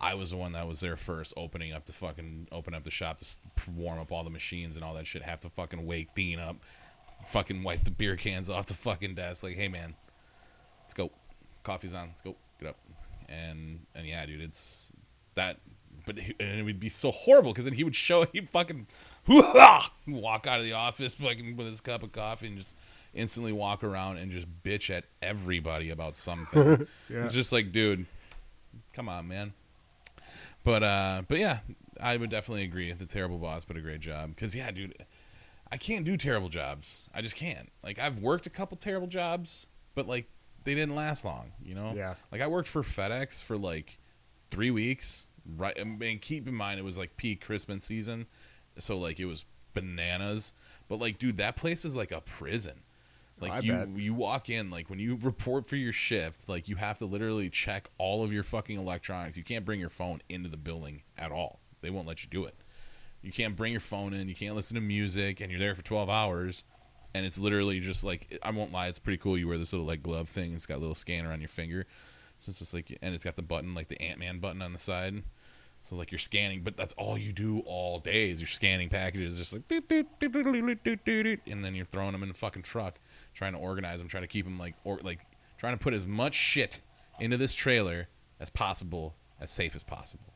I 0.00 0.15
was 0.15 0.31
the 0.31 0.37
one 0.37 0.53
that 0.53 0.67
was 0.67 0.81
there 0.81 0.97
first, 0.97 1.33
opening 1.37 1.73
up 1.73 1.85
the 1.87 1.93
fucking 1.93 2.49
open 2.53 2.75
up 2.75 2.83
the 2.85 2.91
shop 2.91 3.19
to 3.19 3.27
warm 3.71 3.99
up 4.00 4.11
all 4.12 4.25
the 4.25 4.31
machines 4.31 4.77
and 4.77 4.85
all 4.85 4.95
that 4.95 5.07
shit. 5.07 5.23
Have 5.23 5.41
to 5.41 5.49
fucking 5.50 5.87
wake 5.87 6.15
Dean 6.15 6.38
up, 6.41 6.57
fucking 7.27 7.62
wipe 7.62 7.85
the 7.85 7.91
beer 7.93 8.17
cans 8.17 8.50
off 8.50 8.67
the 8.67 8.75
fucking 8.75 9.15
desk. 9.15 9.43
Like, 9.45 9.57
hey 9.57 9.69
man, 9.69 9.95
let's 10.83 10.95
go. 10.95 11.11
Coffee's 11.62 11.95
on. 11.95 12.09
Let's 12.09 12.21
go. 12.23 12.35
And 13.28 13.80
and 13.94 14.06
yeah, 14.06 14.25
dude, 14.26 14.40
it's 14.40 14.92
that 15.35 15.58
but 16.08 16.18
he, 16.18 16.35
and 16.40 16.58
it 16.58 16.62
would 16.62 16.80
be 16.80 16.88
so 16.88 17.11
horrible 17.11 17.52
because 17.52 17.64
then 17.64 17.75
he 17.75 17.85
would 17.85 17.94
show 17.94 18.25
he'd 18.32 18.49
fucking 18.49 18.87
walk 19.26 20.47
out 20.47 20.58
of 20.58 20.64
the 20.64 20.73
office 20.73 21.14
fucking 21.14 21.56
with 21.56 21.66
his 21.66 21.80
cup 21.80 22.02
of 22.02 22.12
coffee 22.12 22.47
and 22.47 22.56
just 22.56 22.76
instantly 23.14 23.52
walk 23.52 23.85
around 23.85 24.16
and 24.16 24.30
just 24.32 24.47
bitch 24.62 24.90
at 24.90 25.04
everybody 25.23 25.90
about 25.90 26.16
something. 26.16 26.87
Yeah. 27.11 27.23
It's 27.23 27.32
just 27.32 27.52
like, 27.52 27.73
dude, 27.73 28.06
come 28.92 29.08
on, 29.08 29.28
man. 29.28 29.54
But 30.64 30.82
uh, 30.82 31.23
but 31.26 31.38
yeah, 31.38 31.61
I 32.00 32.16
would 32.16 32.30
definitely 32.30 32.64
agree. 32.64 32.92
The 32.92 33.06
terrible 33.06 33.38
boss, 33.38 33.64
but 33.64 33.76
a 33.76 33.80
great 33.80 34.00
job. 34.00 34.30
Because 34.35 34.54
yeah, 34.54 34.70
dude, 34.70 34.94
I 35.73 35.78
can't 35.78 36.04
do 36.04 36.16
terrible 36.16 36.49
jobs. 36.49 37.08
I 37.14 37.23
just 37.23 37.37
can't. 37.37 37.70
Like 37.82 37.99
I've 37.99 38.18
worked 38.18 38.47
a 38.47 38.50
couple 38.50 38.76
terrible 38.76 39.06
jobs, 39.06 39.66
but 39.94 40.06
like 40.06 40.26
they 40.69 40.75
didn't 40.75 40.95
last 40.95 41.25
long. 41.25 41.53
You 41.65 41.75
know. 41.75 41.95
Yeah. 41.97 42.15
Like 42.31 42.43
I 42.43 42.47
worked 42.47 42.69
for 42.69 42.83
FedEx 42.83 43.43
for 43.43 43.57
like 43.57 43.99
three 44.51 44.71
weeks. 44.71 45.31
Right, 45.57 45.77
and 45.79 46.21
keep 46.21 46.47
in 46.47 46.55
mind 46.55 46.79
it 46.79 46.83
was 46.83 46.99
like 46.99 47.17
peak 47.17 47.43
Christmas 47.43 47.83
season, 47.83 48.27
so 48.77 48.99
like 48.99 49.19
it 49.19 49.25
was 49.25 49.47
bananas. 49.73 50.53
But 50.89 51.01
like, 51.01 51.19
dude, 51.19 51.39
that 51.39 51.57
place 51.57 51.87
is 51.87 51.97
like 51.97 52.13
a 52.13 52.21
prison. 52.21 52.83
Like 53.41 53.53
I 53.53 53.59
you, 53.61 53.73
bet. 53.73 53.89
you 53.97 54.13
walk 54.13 54.51
in 54.51 54.69
like 54.69 54.91
when 54.91 54.99
you 54.99 55.17
report 55.23 55.67
for 55.67 55.77
your 55.77 55.93
shift, 55.93 56.51
like 56.51 56.69
you 56.69 56.77
have 56.77 56.99
to 56.99 57.07
literally 57.07 57.49
check 57.49 57.89
all 57.97 58.23
of 58.23 58.31
your 58.31 58.43
fucking 58.43 58.79
electronics. 58.79 59.39
You 59.39 59.45
can't 59.45 59.65
bring 59.65 59.81
your 59.81 59.89
phone 59.89 60.21
into 60.29 60.51
the 60.51 60.59
building 60.59 61.03
at 61.17 61.33
all. 61.33 61.61
They 61.81 61.89
won't 61.89 62.07
let 62.07 62.23
you 62.23 62.29
do 62.29 62.45
it. 62.45 62.57
You 63.23 63.33
can't 63.33 63.57
bring 63.57 63.73
your 63.73 63.81
phone 63.81 64.13
in. 64.13 64.29
You 64.29 64.35
can't 64.35 64.55
listen 64.55 64.75
to 64.75 64.81
music, 64.83 65.41
and 65.41 65.51
you're 65.51 65.61
there 65.61 65.75
for 65.75 65.83
12 65.83 66.11
hours 66.11 66.65
and 67.15 67.25
it's 67.25 67.38
literally 67.38 67.81
just 67.81 68.05
like 68.05 68.38
I 68.43 68.50
won't 68.50 68.73
lie, 68.73 68.88
it's 68.88 68.99
pretty 68.99 69.19
cool. 69.19 69.38
You 69.38 69.49
wear 69.49 69.59
this 69.59 69.73
little 69.73 69.87
like 69.87 70.03
glove 70.03 70.29
thing. 70.29 70.55
It's 70.55 70.67
got 70.67 70.77
a 70.77 70.81
little 70.81 70.95
scanner 70.95 71.33
on 71.33 71.41
your 71.41 71.49
finger, 71.49 71.87
so 72.38 72.50
it's 72.50 72.59
just 72.59 72.75
like, 72.75 72.97
and 73.03 73.15
it's 73.15 73.25
got 73.25 73.37
the 73.37 73.43
button 73.43 73.75
like 73.75 73.88
the 73.88 74.00
Ant 74.00 74.19
Man 74.19 74.38
button 74.38 74.62
on 74.62 74.73
the 74.73 74.79
side. 74.79 75.23
So 75.81 75.97
like 75.97 76.11
you're 76.11 76.19
scanning, 76.19 76.62
but 76.62 76.77
that's 76.77 76.93
all 76.95 77.17
you 77.17 77.33
do 77.33 77.61
all 77.61 78.00
day 78.00 78.31
is 78.31 78.41
you're 78.41 78.49
scanning 78.49 78.88
packages, 78.88 79.38
just 79.38 79.55
like 79.55 79.69
and 81.47 81.65
then 81.65 81.75
you're 81.75 81.85
throwing 81.85 82.12
them 82.12 82.23
in 82.23 82.29
the 82.29 82.35
fucking 82.35 82.62
truck, 82.62 82.99
trying 83.33 83.53
to 83.53 83.59
organize 83.59 84.00
them, 84.00 84.09
trying 84.09 84.25
to 84.25 84.29
keep 84.29 84.45
them 84.45 84.59
like 84.59 84.75
or 84.85 84.99
like 85.03 85.21
trying 85.57 85.75
to 85.75 85.83
put 85.83 85.95
as 85.95 86.07
much 86.07 86.35
shit 86.35 86.81
into 87.21 87.37
this 87.37 87.55
trailer 87.55 88.09
as 88.41 88.50
possible, 88.50 89.15
as 89.41 89.50
safe 89.50 89.75
as 89.75 89.83
possible. 89.83 90.33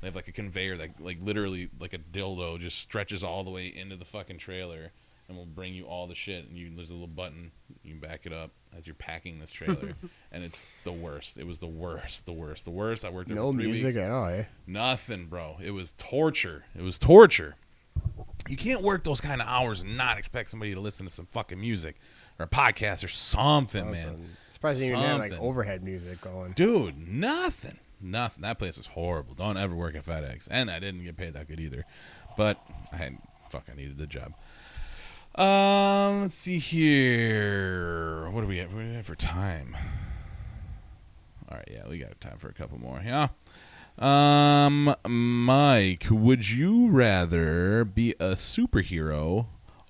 They 0.00 0.08
have 0.08 0.16
like 0.16 0.28
a 0.28 0.32
conveyor 0.32 0.76
that 0.78 1.00
like 1.00 1.18
literally 1.22 1.70
like 1.80 1.94
a 1.94 1.98
dildo 1.98 2.58
just 2.58 2.78
stretches 2.78 3.22
all 3.24 3.44
the 3.44 3.50
way 3.50 3.68
into 3.68 3.96
the 3.96 4.04
fucking 4.04 4.38
trailer 4.38 4.92
and 5.32 5.38
will 5.38 5.46
bring 5.54 5.74
you 5.74 5.84
all 5.86 6.06
the 6.06 6.14
shit 6.14 6.46
and 6.46 6.56
you 6.56 6.70
there's 6.74 6.90
a 6.90 6.94
little 6.94 7.06
button 7.06 7.50
you 7.82 7.92
can 7.92 8.00
back 8.00 8.26
it 8.26 8.32
up 8.32 8.50
as 8.76 8.86
you're 8.86 8.94
packing 8.94 9.38
this 9.38 9.50
trailer 9.50 9.94
and 10.32 10.44
it's 10.44 10.66
the 10.84 10.92
worst. 10.92 11.36
It 11.38 11.46
was 11.46 11.58
the 11.58 11.66
worst, 11.66 12.26
the 12.26 12.32
worst, 12.32 12.64
the 12.64 12.70
worst. 12.70 13.04
I 13.04 13.10
worked 13.10 13.28
there 13.28 13.36
No 13.36 13.50
for 13.50 13.56
three 13.58 13.66
music 13.66 13.84
weeks. 13.86 13.98
at 13.98 14.10
all. 14.10 14.26
Eh? 14.28 14.44
Nothing, 14.66 15.26
bro. 15.26 15.56
It 15.62 15.72
was 15.72 15.94
torture. 15.98 16.64
It 16.76 16.82
was 16.82 16.98
torture. 16.98 17.56
You 18.48 18.56
can't 18.56 18.82
work 18.82 19.04
those 19.04 19.20
kind 19.20 19.40
of 19.40 19.46
hours 19.48 19.82
and 19.82 19.96
not 19.96 20.18
expect 20.18 20.48
somebody 20.48 20.74
to 20.74 20.80
listen 20.80 21.06
to 21.06 21.12
some 21.12 21.26
fucking 21.26 21.60
music 21.60 21.96
or 22.38 22.44
a 22.44 22.48
podcast 22.48 23.04
or 23.04 23.08
something, 23.08 23.90
man. 23.90 24.06
Something. 24.06 24.28
Surprised 24.50 24.80
they 24.80 24.86
even 24.86 24.98
had 25.00 25.18
like 25.18 25.30
Something. 25.30 25.46
overhead 25.48 25.82
music 25.82 26.20
going. 26.20 26.52
Dude, 26.52 27.08
nothing. 27.08 27.78
Nothing. 28.00 28.42
That 28.42 28.58
place 28.58 28.78
was 28.78 28.86
horrible. 28.88 29.34
Don't 29.34 29.56
ever 29.56 29.74
work 29.74 29.94
at 29.94 30.04
FedEx. 30.04 30.48
And 30.50 30.70
I 30.70 30.78
didn't 30.80 31.04
get 31.04 31.16
paid 31.16 31.34
that 31.34 31.46
good 31.46 31.60
either. 31.60 31.84
But 32.36 32.58
I 32.92 33.12
fuck 33.50 33.66
I 33.70 33.76
needed 33.76 33.98
the 33.98 34.06
job. 34.06 34.32
Um, 35.34 36.22
let's 36.22 36.34
see 36.34 36.58
here. 36.58 38.28
What 38.30 38.42
do 38.42 38.46
we 38.46 38.58
have, 38.58 38.74
what 38.74 38.84
we 38.84 39.02
for 39.02 39.14
time? 39.14 39.76
All 41.48 41.56
right, 41.56 41.68
yeah, 41.70 41.88
we 41.88 41.98
got 41.98 42.20
time 42.20 42.38
for 42.38 42.48
a 42.48 42.52
couple 42.52 42.78
more. 42.78 43.02
Yeah. 43.04 43.28
Um, 43.98 44.94
Mike, 45.06 46.06
would 46.10 46.48
you 46.48 46.88
rather 46.88 47.84
be 47.84 48.12
a 48.12 48.32
superhero 48.32 49.46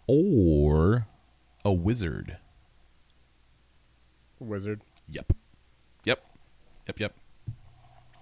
or 0.06 1.06
a 1.64 1.72
wizard? 1.72 2.36
Wizard. 4.38 4.82
Yep. 5.08 5.32
Yep. 6.04 6.24
Yep, 6.86 7.00
yep. 7.00 7.14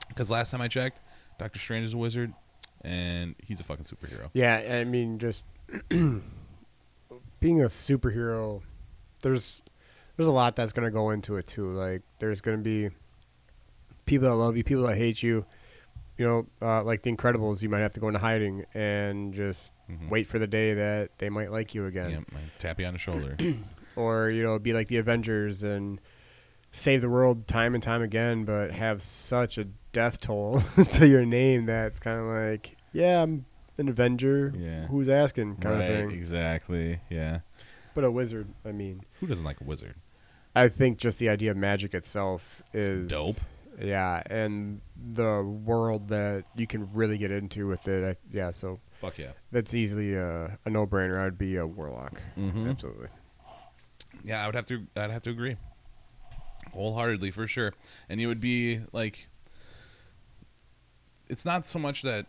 Because 0.09 0.31
last 0.31 0.51
time 0.51 0.61
I 0.61 0.69
checked, 0.69 1.03
Doctor 1.39 1.59
Strange 1.59 1.87
is 1.87 1.95
a 1.95 1.99
wizard, 1.99 2.33
and 2.83 3.35
he's 3.43 3.61
a 3.61 3.65
fucking 3.65 3.85
superhero. 3.85 4.29
Yeah, 4.35 4.57
I 4.57 4.85
mean, 4.85 5.19
just 5.19 5.45
being 7.41 7.63
a 7.63 7.67
superhero, 7.67 8.63
there's 9.23 9.63
there's 10.17 10.29
a 10.29 10.33
lot 10.33 10.55
that's 10.57 10.73
gonna 10.73 10.91
go 10.91 11.11
into 11.11 11.37
it 11.37 11.47
too. 11.47 11.67
Like, 11.71 12.03
there's 12.19 12.41
gonna 12.41 12.59
be 12.59 12.91
people 14.07 14.29
that 14.29 14.35
love 14.35 14.57
you, 14.57 14.65
people 14.65 14.85
that 14.87 14.97
hate 14.97 15.23
you. 15.23 15.45
You 16.19 16.27
know, 16.27 16.47
uh, 16.61 16.83
like 16.83 17.03
the 17.03 17.11
Incredibles, 17.15 17.63
you 17.63 17.71
might 17.71 17.79
have 17.79 17.95
to 17.95 18.01
go 18.01 18.09
into 18.09 18.19
hiding 18.21 18.67
and 18.75 19.33
just 19.33 19.73
Mhm. 19.89 20.11
wait 20.11 20.27
for 20.27 20.39
the 20.39 20.47
day 20.47 20.75
that 20.75 21.17
they 21.19 21.31
might 21.31 21.51
like 21.51 21.75
you 21.75 21.87
again, 21.87 22.11
Yep, 22.11 22.25
tap 22.59 22.79
you 22.81 22.85
on 22.87 22.93
the 22.93 22.99
shoulder. 22.99 23.37
or 23.97 24.29
you 24.29 24.43
know, 24.43 24.59
be 24.59 24.75
like 24.75 24.89
the 24.89 24.99
Avengers 24.99 25.63
and 25.63 25.99
save 26.73 27.01
the 27.01 27.09
world 27.09 27.49
time 27.49 27.75
and 27.75 27.83
time 27.83 28.03
again, 28.03 28.45
but 28.45 28.71
have 28.71 29.01
such 29.01 29.57
a 29.57 29.65
death 29.93 30.21
toll 30.21 30.63
to 30.93 31.07
your 31.09 31.25
name 31.25 31.65
that's 31.67 31.99
kind 31.99 32.21
of 32.21 32.27
like, 32.27 32.77
yeah, 32.93 33.23
I'm 33.23 33.47
an 33.81 33.89
Avenger. 33.89 34.53
Yeah. 34.57 34.87
Who's 34.87 35.09
asking, 35.09 35.57
kind 35.57 35.79
right, 35.79 35.91
of 35.91 35.97
thing. 35.97 36.11
exactly. 36.13 37.01
Yeah. 37.11 37.41
But 37.95 38.05
a 38.05 38.11
wizard, 38.11 38.47
I 38.65 38.71
mean, 38.73 39.03
Who 39.19 39.27
doesn't 39.27 39.45
like 39.45 39.61
a 39.61 39.65
wizard? 39.65 39.97
I 40.55 40.69
think 40.69 40.99
just 40.99 41.19
the 41.19 41.29
idea 41.29 41.51
of 41.53 41.57
magic 41.57 41.95
itself 41.95 42.63
It's 42.73 42.83
is 42.83 43.09
dope. 43.09 43.37
Yeah, 43.81 44.23
and 44.29 44.81
the 45.15 45.43
world 45.43 46.09
that 46.09 46.45
you 46.55 46.67
can 46.67 46.93
really 46.93 47.17
get 47.19 47.31
into 47.31 47.67
with 47.67 47.89
it. 47.89 48.05
I, 48.05 48.17
yeah, 48.37 48.51
so 48.51 48.79
Fuck 49.01 49.17
yeah. 49.19 49.31
that's 49.53 49.73
easily 49.75 50.15
a, 50.15 50.59
a 50.67 50.71
no-brainer. 50.71 51.21
I'd 51.23 51.39
be 51.39 51.57
a 51.57 51.67
warlock. 51.67 52.21
Mhm. 52.37 52.69
Absolutely. 52.69 53.09
Yeah, 54.23 54.43
I 54.43 54.47
would 54.47 54.55
have 54.55 54.67
to. 54.67 54.87
I'd 54.97 55.11
have 55.11 55.23
to 55.23 55.31
agree, 55.31 55.57
wholeheartedly 56.73 57.31
for 57.31 57.47
sure. 57.47 57.73
And 58.09 58.21
it 58.21 58.27
would 58.27 58.41
be 58.41 58.81
like, 58.93 59.29
it's 61.29 61.47
not 61.47 61.65
so 61.65 61.79
much 61.79 62.03
that 62.03 62.27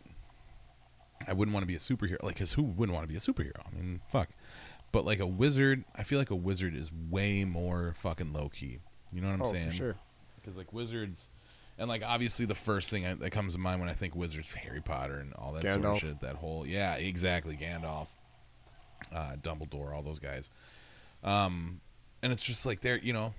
I 1.28 1.34
wouldn't 1.34 1.54
want 1.54 1.64
to 1.64 1.68
be 1.68 1.76
a 1.76 1.80
superhero, 1.80 2.22
like, 2.24 2.38
cause 2.38 2.54
who 2.54 2.64
wouldn't 2.64 2.94
want 2.96 3.04
to 3.04 3.08
be 3.08 3.16
a 3.16 3.20
superhero? 3.20 3.60
I 3.66 3.76
mean, 3.76 4.02
fuck. 4.12 4.30
But 4.92 5.06
like 5.06 5.20
a 5.20 5.28
wizard, 5.28 5.84
I 5.96 6.04
feel 6.04 6.20
like 6.20 6.32
a 6.32 6.36
wizard 6.36 6.76
is 6.76 6.92
way 7.10 7.46
more 7.46 7.94
fucking 7.98 8.34
low 8.34 8.50
key. 8.50 8.80
You 9.14 9.22
know 9.22 9.28
what 9.28 9.36
I'm 9.36 9.42
oh, 9.42 9.46
saying? 9.46 9.70
for 9.70 9.76
sure. 9.76 9.96
because 10.36 10.58
like 10.58 10.74
wizards 10.74 11.30
and 11.78 11.90
like 11.90 12.04
obviously 12.06 12.46
the 12.46 12.56
first 12.56 12.90
thing 12.92 13.06
I, 13.06 13.16
that 13.16 13.32
comes 13.32 13.54
to 13.54 13.60
mind 13.60 13.80
when 13.80 13.90
i 13.90 13.94
think 13.94 14.16
wizards 14.16 14.54
harry 14.54 14.82
potter 14.82 15.16
and 15.16 15.34
all 15.34 15.52
that 15.54 15.68
sort 15.68 15.84
of 15.84 15.98
shit 15.98 16.22
that 16.22 16.36
whole 16.36 16.66
yeah 16.66 16.96
exactly 16.96 17.58
gandalf 17.58 18.10
uh, 19.12 19.36
dumbledore 19.42 19.94
all 19.94 20.04
those 20.04 20.20
guys 20.20 20.52
um 21.24 21.82
and 22.22 22.32
it's 22.32 22.44
just 22.44 22.66
like 22.66 22.82
they're 22.82 23.00
you 23.00 23.14
know 23.14 23.34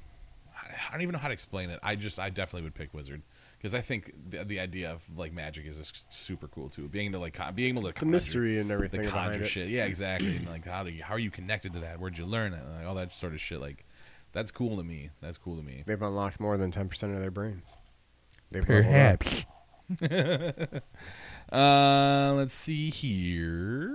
I, 0.56 0.66
I 0.88 0.92
don't 0.92 1.02
even 1.02 1.12
know 1.12 1.20
how 1.20 1.28
to 1.28 1.34
explain 1.34 1.70
it 1.70 1.78
i 1.82 1.94
just 1.94 2.18
i 2.18 2.30
definitely 2.30 2.62
would 2.62 2.74
pick 2.74 2.92
wizard 2.92 3.22
because 3.62 3.74
i 3.74 3.80
think 3.80 4.12
the, 4.28 4.44
the 4.44 4.58
idea 4.58 4.90
of 4.90 5.06
like 5.16 5.32
magic 5.32 5.64
is 5.66 5.78
just 5.78 6.12
super 6.12 6.48
cool 6.48 6.68
too 6.68 6.88
being 6.88 7.06
able 7.06 7.20
to 7.20 7.22
like 7.22 7.34
con- 7.34 7.54
being 7.54 7.76
able 7.78 7.90
to 7.90 7.98
The 8.00 8.06
mystery 8.06 8.58
and 8.58 8.70
everything 8.72 9.02
the 9.02 9.08
conjure 9.08 9.42
it. 9.42 9.46
shit 9.46 9.68
yeah 9.68 9.84
exactly 9.84 10.36
and 10.36 10.46
like 10.48 10.64
how 10.66 10.82
do 10.84 10.90
you 10.90 11.02
how 11.04 11.14
are 11.14 11.18
you 11.18 11.30
connected 11.30 11.72
to 11.74 11.78
that 11.80 12.00
where'd 12.00 12.18
you 12.18 12.26
learn 12.26 12.52
it 12.52 12.62
like 12.76 12.86
all 12.86 12.96
that 12.96 13.12
sort 13.12 13.32
of 13.32 13.40
shit 13.40 13.60
like 13.60 13.84
that's 14.32 14.50
cool 14.50 14.76
to 14.78 14.82
me 14.82 15.10
that's 15.20 15.38
cool 15.38 15.56
to 15.56 15.62
me 15.62 15.84
They've 15.86 16.00
unlocked 16.02 16.40
more 16.40 16.56
than 16.58 16.70
ten 16.72 16.88
percent 16.88 17.14
of 17.14 17.20
their 17.20 17.30
brains. 17.30 17.76
They've 18.50 18.66
leveled 18.68 19.22
up. 20.02 20.82
uh, 21.52 22.32
let's 22.36 22.54
see 22.54 22.90
here. 22.90 23.92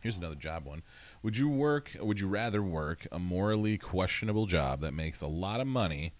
Here's 0.00 0.16
another 0.18 0.34
job 0.34 0.66
one. 0.66 0.82
Would 1.22 1.36
you 1.36 1.48
work? 1.48 1.92
Would 2.00 2.20
you 2.20 2.28
rather 2.28 2.62
work 2.62 3.06
a 3.10 3.18
morally 3.18 3.78
questionable 3.78 4.46
job 4.46 4.80
that 4.82 4.92
makes 4.92 5.20
a 5.22 5.26
lot 5.26 5.60
of 5.60 5.66
money, 5.66 6.12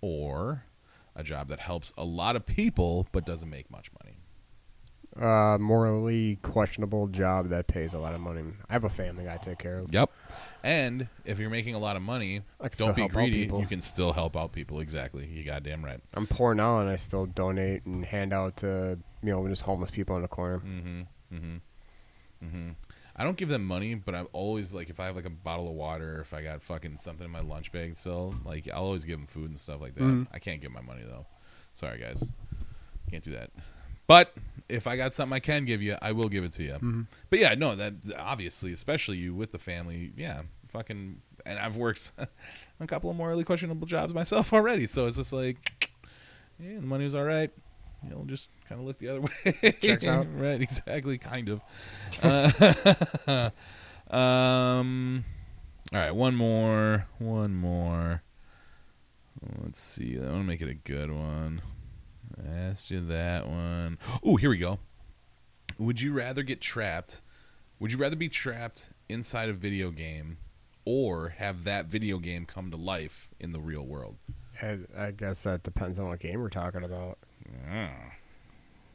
or 0.00 0.64
a 1.16 1.22
job 1.22 1.48
that 1.48 1.58
helps 1.60 1.92
a 1.96 2.04
lot 2.04 2.36
of 2.36 2.46
people 2.46 3.06
but 3.12 3.24
doesn't 3.24 3.50
make 3.50 3.70
much 3.70 3.90
money? 4.02 4.16
Uh, 5.20 5.56
morally 5.58 6.36
questionable 6.42 7.06
job 7.06 7.48
that 7.48 7.66
pays 7.66 7.94
a 7.94 7.98
lot 7.98 8.12
of 8.12 8.20
money. 8.20 8.42
I 8.68 8.72
have 8.74 8.84
a 8.84 8.90
family 8.90 9.26
I 9.26 9.38
take 9.38 9.58
care 9.58 9.78
of. 9.78 9.86
Yep. 9.90 10.10
And 10.62 11.08
if 11.24 11.38
you're 11.38 11.48
making 11.48 11.74
a 11.74 11.78
lot 11.78 11.96
of 11.96 12.02
money, 12.02 12.42
don't 12.76 12.94
be 12.94 13.08
greedy. 13.08 13.50
You 13.58 13.66
can 13.66 13.80
still 13.80 14.12
help 14.12 14.36
out 14.36 14.52
people. 14.52 14.80
Exactly. 14.80 15.26
You 15.26 15.42
goddamn 15.42 15.82
right. 15.82 16.00
I'm 16.14 16.26
poor 16.26 16.54
now, 16.54 16.80
and 16.80 16.90
I 16.90 16.96
still 16.96 17.24
donate 17.24 17.86
and 17.86 18.04
hand 18.04 18.34
out 18.34 18.58
to 18.58 18.98
you 19.22 19.30
know 19.30 19.48
just 19.48 19.62
homeless 19.62 19.90
people 19.90 20.16
in 20.16 20.22
the 20.22 20.28
corner. 20.28 20.58
Mm-hmm. 20.58 21.00
Mm-hmm. 21.34 21.56
Mm-hmm. 22.44 22.68
I 23.18 23.24
don't 23.24 23.36
give 23.38 23.48
them 23.48 23.64
money, 23.64 23.94
but 23.94 24.14
I'm 24.14 24.28
always 24.34 24.74
like, 24.74 24.90
if 24.90 25.00
I 25.00 25.06
have 25.06 25.16
like 25.16 25.24
a 25.24 25.30
bottle 25.30 25.68
of 25.68 25.74
water, 25.74 26.20
if 26.20 26.34
I 26.34 26.42
got 26.42 26.60
fucking 26.62 26.98
something 26.98 27.24
in 27.24 27.30
my 27.30 27.40
lunch 27.40 27.72
bag 27.72 27.96
still, 27.96 28.34
like 28.44 28.68
I'll 28.72 28.84
always 28.84 29.04
give 29.06 29.18
them 29.18 29.26
food 29.26 29.48
and 29.50 29.58
stuff 29.58 29.80
like 29.80 29.94
that. 29.94 30.02
Mhm. 30.04 30.26
I 30.32 30.38
can't 30.38 30.60
give 30.60 30.70
my 30.70 30.82
money 30.82 31.02
though. 31.06 31.24
Sorry 31.72 31.98
guys, 31.98 32.30
can't 33.10 33.24
do 33.24 33.32
that. 33.32 33.50
But 34.06 34.34
if 34.68 34.86
I 34.86 34.96
got 34.96 35.14
something 35.14 35.34
I 35.34 35.40
can 35.40 35.64
give 35.64 35.80
you, 35.82 35.96
I 36.02 36.12
will 36.12 36.28
give 36.28 36.44
it 36.44 36.52
to 36.52 36.62
you. 36.62 36.74
Mhm. 36.74 37.06
But 37.30 37.38
yeah, 37.38 37.54
no, 37.54 37.74
that 37.74 37.94
obviously, 38.18 38.72
especially 38.72 39.16
you 39.16 39.34
with 39.34 39.50
the 39.52 39.58
family, 39.58 40.12
yeah, 40.16 40.42
fucking. 40.68 41.22
And 41.46 41.58
I've 41.58 41.76
worked 41.76 42.12
a 42.80 42.86
couple 42.86 43.08
of 43.10 43.16
morally 43.16 43.44
questionable 43.44 43.86
jobs 43.86 44.12
myself 44.12 44.52
already, 44.52 44.86
so 44.86 45.06
it's 45.06 45.16
just 45.16 45.32
like, 45.32 45.88
yeah, 46.60 46.74
the 46.80 46.86
money 46.86 47.04
was 47.04 47.14
all 47.14 47.24
right. 47.24 47.50
You 48.06 48.14
know, 48.14 48.24
just 48.26 48.50
kind 48.68 48.80
of 48.80 48.86
look 48.86 48.98
the 48.98 49.08
other 49.08 49.20
way. 49.62 49.72
Checks 49.82 50.06
out. 50.06 50.26
right? 50.36 50.60
Exactly. 50.60 51.18
Kind 51.18 51.48
of. 51.48 51.60
Uh, 54.08 54.14
um. 54.14 55.24
All 55.92 55.98
right, 55.98 56.14
one 56.14 56.36
more. 56.36 57.06
One 57.18 57.54
more. 57.54 58.22
Let's 59.62 59.80
see. 59.80 60.16
I 60.16 60.26
want 60.26 60.38
to 60.38 60.44
make 60.44 60.62
it 60.62 60.68
a 60.68 60.74
good 60.74 61.10
one. 61.10 61.62
I 62.38 62.56
asked 62.56 62.90
you 62.90 63.04
that 63.06 63.48
one. 63.48 63.98
Oh, 64.24 64.36
here 64.36 64.50
we 64.50 64.58
go. 64.58 64.78
Would 65.78 66.00
you 66.00 66.12
rather 66.12 66.42
get 66.42 66.60
trapped? 66.60 67.20
Would 67.78 67.92
you 67.92 67.98
rather 67.98 68.16
be 68.16 68.28
trapped 68.28 68.90
inside 69.08 69.48
a 69.48 69.52
video 69.52 69.90
game 69.90 70.38
or 70.84 71.30
have 71.30 71.64
that 71.64 71.86
video 71.86 72.18
game 72.18 72.46
come 72.46 72.70
to 72.70 72.76
life 72.76 73.28
in 73.38 73.52
the 73.52 73.60
real 73.60 73.84
world? 73.84 74.16
I, 74.62 74.78
I 74.96 75.10
guess 75.10 75.42
that 75.42 75.62
depends 75.62 75.98
on 75.98 76.08
what 76.08 76.20
game 76.20 76.40
we're 76.40 76.48
talking 76.48 76.84
about. 76.84 77.18
Ah. 77.70 77.90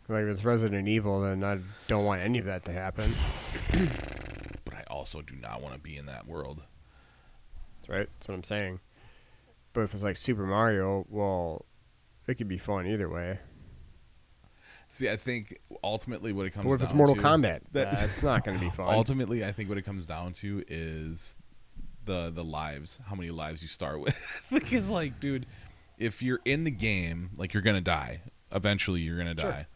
Like 0.08 0.24
if 0.24 0.30
it's 0.30 0.44
Resident 0.44 0.88
Evil, 0.88 1.22
then 1.22 1.44
I 1.44 1.60
don't 1.88 2.06
want 2.06 2.22
any 2.22 2.40
of 2.40 2.46
that 2.46 2.66
to 2.66 2.72
happen. 2.74 3.14
But 4.64 4.76
I 4.76 4.84
also 4.90 5.22
do 5.22 5.36
not 5.36 5.62
want 5.62 5.74
to 5.74 5.80
be 5.80 5.98
in 5.98 6.06
that 6.06 6.28
world. 6.28 6.62
That's 7.78 7.90
right. 7.90 8.10
That's 8.18 8.28
what 8.28 8.36
I'm 8.36 8.44
saying. 8.44 8.80
But 9.74 9.82
if 9.82 9.94
it's 9.94 10.04
like 10.04 10.18
Super 10.18 10.46
Mario, 10.46 11.06
well, 11.10 11.66
it 12.28 12.36
could 12.36 12.48
be 12.48 12.58
fun 12.58 12.86
either 12.88 13.10
way. 13.10 13.40
See, 14.88 15.10
I 15.10 15.16
think 15.16 15.58
ultimately 15.84 16.34
what 16.34 16.46
it 16.46 16.52
comes 16.52 16.66
What 16.66 16.74
if 16.74 16.80
down 16.80 16.86
it's 16.86 16.94
Mortal 16.94 17.16
to, 17.16 17.22
Kombat? 17.22 17.62
that- 17.72 17.92
That's 17.92 18.22
not 18.24 18.44
going 18.46 18.60
to 18.60 18.64
be 18.64 18.70
fun. 18.76 18.94
Ultimately, 18.94 19.44
I 19.46 19.52
think 19.52 19.70
what 19.70 19.78
it 19.78 19.84
comes 19.84 20.06
down 20.06 20.34
to 20.34 20.64
is 20.68 21.38
the 22.06 22.30
the 22.30 22.44
lives, 22.44 23.00
how 23.08 23.16
many 23.16 23.32
lives 23.32 23.62
you 23.62 23.68
start 23.70 24.00
with. 24.02 24.18
because, 24.54 24.90
like, 24.90 25.20
dude, 25.20 25.46
if 25.98 26.22
you're 26.22 26.42
in 26.46 26.66
the 26.66 26.72
game, 26.72 27.30
like, 27.38 27.54
you're 27.54 27.64
gonna 27.64 27.80
die. 27.82 28.22
Eventually, 28.52 29.02
you're 29.02 29.18
gonna 29.18 29.40
Sure. 29.40 29.52
die. 29.52 29.68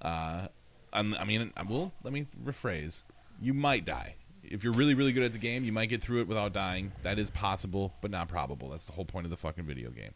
Uh, 0.00 0.48
I'm, 0.92 1.14
mean, 1.26 1.52
I 1.56 1.62
will. 1.62 1.92
Let 2.02 2.12
me 2.12 2.26
rephrase. 2.44 3.04
You 3.40 3.54
might 3.54 3.84
die 3.84 4.16
if 4.42 4.64
you're 4.64 4.72
really, 4.72 4.94
really 4.94 5.12
good 5.12 5.22
at 5.22 5.32
the 5.32 5.38
game. 5.38 5.64
You 5.64 5.72
might 5.72 5.86
get 5.86 6.02
through 6.02 6.20
it 6.22 6.28
without 6.28 6.52
dying. 6.52 6.92
That 7.02 7.18
is 7.18 7.30
possible, 7.30 7.94
but 8.00 8.10
not 8.10 8.28
probable. 8.28 8.70
That's 8.70 8.84
the 8.84 8.92
whole 8.92 9.04
point 9.04 9.26
of 9.26 9.30
the 9.30 9.36
fucking 9.36 9.64
video 9.64 9.90
game. 9.90 10.12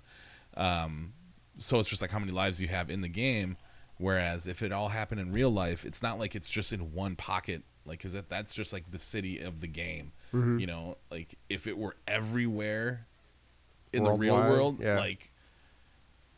Um, 0.57 1.13
so 1.59 1.79
it's 1.79 1.89
just 1.89 2.03
like 2.03 2.11
how 2.11 2.19
many 2.19 2.33
lives 2.33 2.61
you 2.61 2.69
have 2.69 2.91
in 2.91 3.01
the 3.01 3.09
game. 3.09 3.57
Whereas 3.99 4.49
if 4.49 4.63
it 4.63 4.73
all 4.73 4.89
happened 4.89 5.21
in 5.21 5.33
real 5.33 5.51
life, 5.51 5.85
it's 5.85 6.03
not 6.03 6.19
like 6.19 6.35
it's 6.35 6.51
just 6.51 6.73
in 6.73 6.93
one 6.93 7.15
pocket. 7.15 7.63
Like, 7.87 8.01
cause 8.01 8.15
that, 8.15 8.29
that's 8.29 8.55
just 8.55 8.73
like 8.73 8.91
the 8.91 8.99
city 8.99 9.41
of 9.41 9.61
the 9.61 9.69
game. 9.69 10.13
Mhm. 10.33 10.61
You 10.61 10.67
know, 10.67 10.97
like 11.11 11.37
if 11.49 11.67
it 11.67 11.79
were 11.79 11.95
everywhere 12.09 13.07
in 13.93 14.03
the 14.03 14.11
real 14.11 14.37
world, 14.37 14.81
yeah. 14.81 14.99
like 14.99 15.31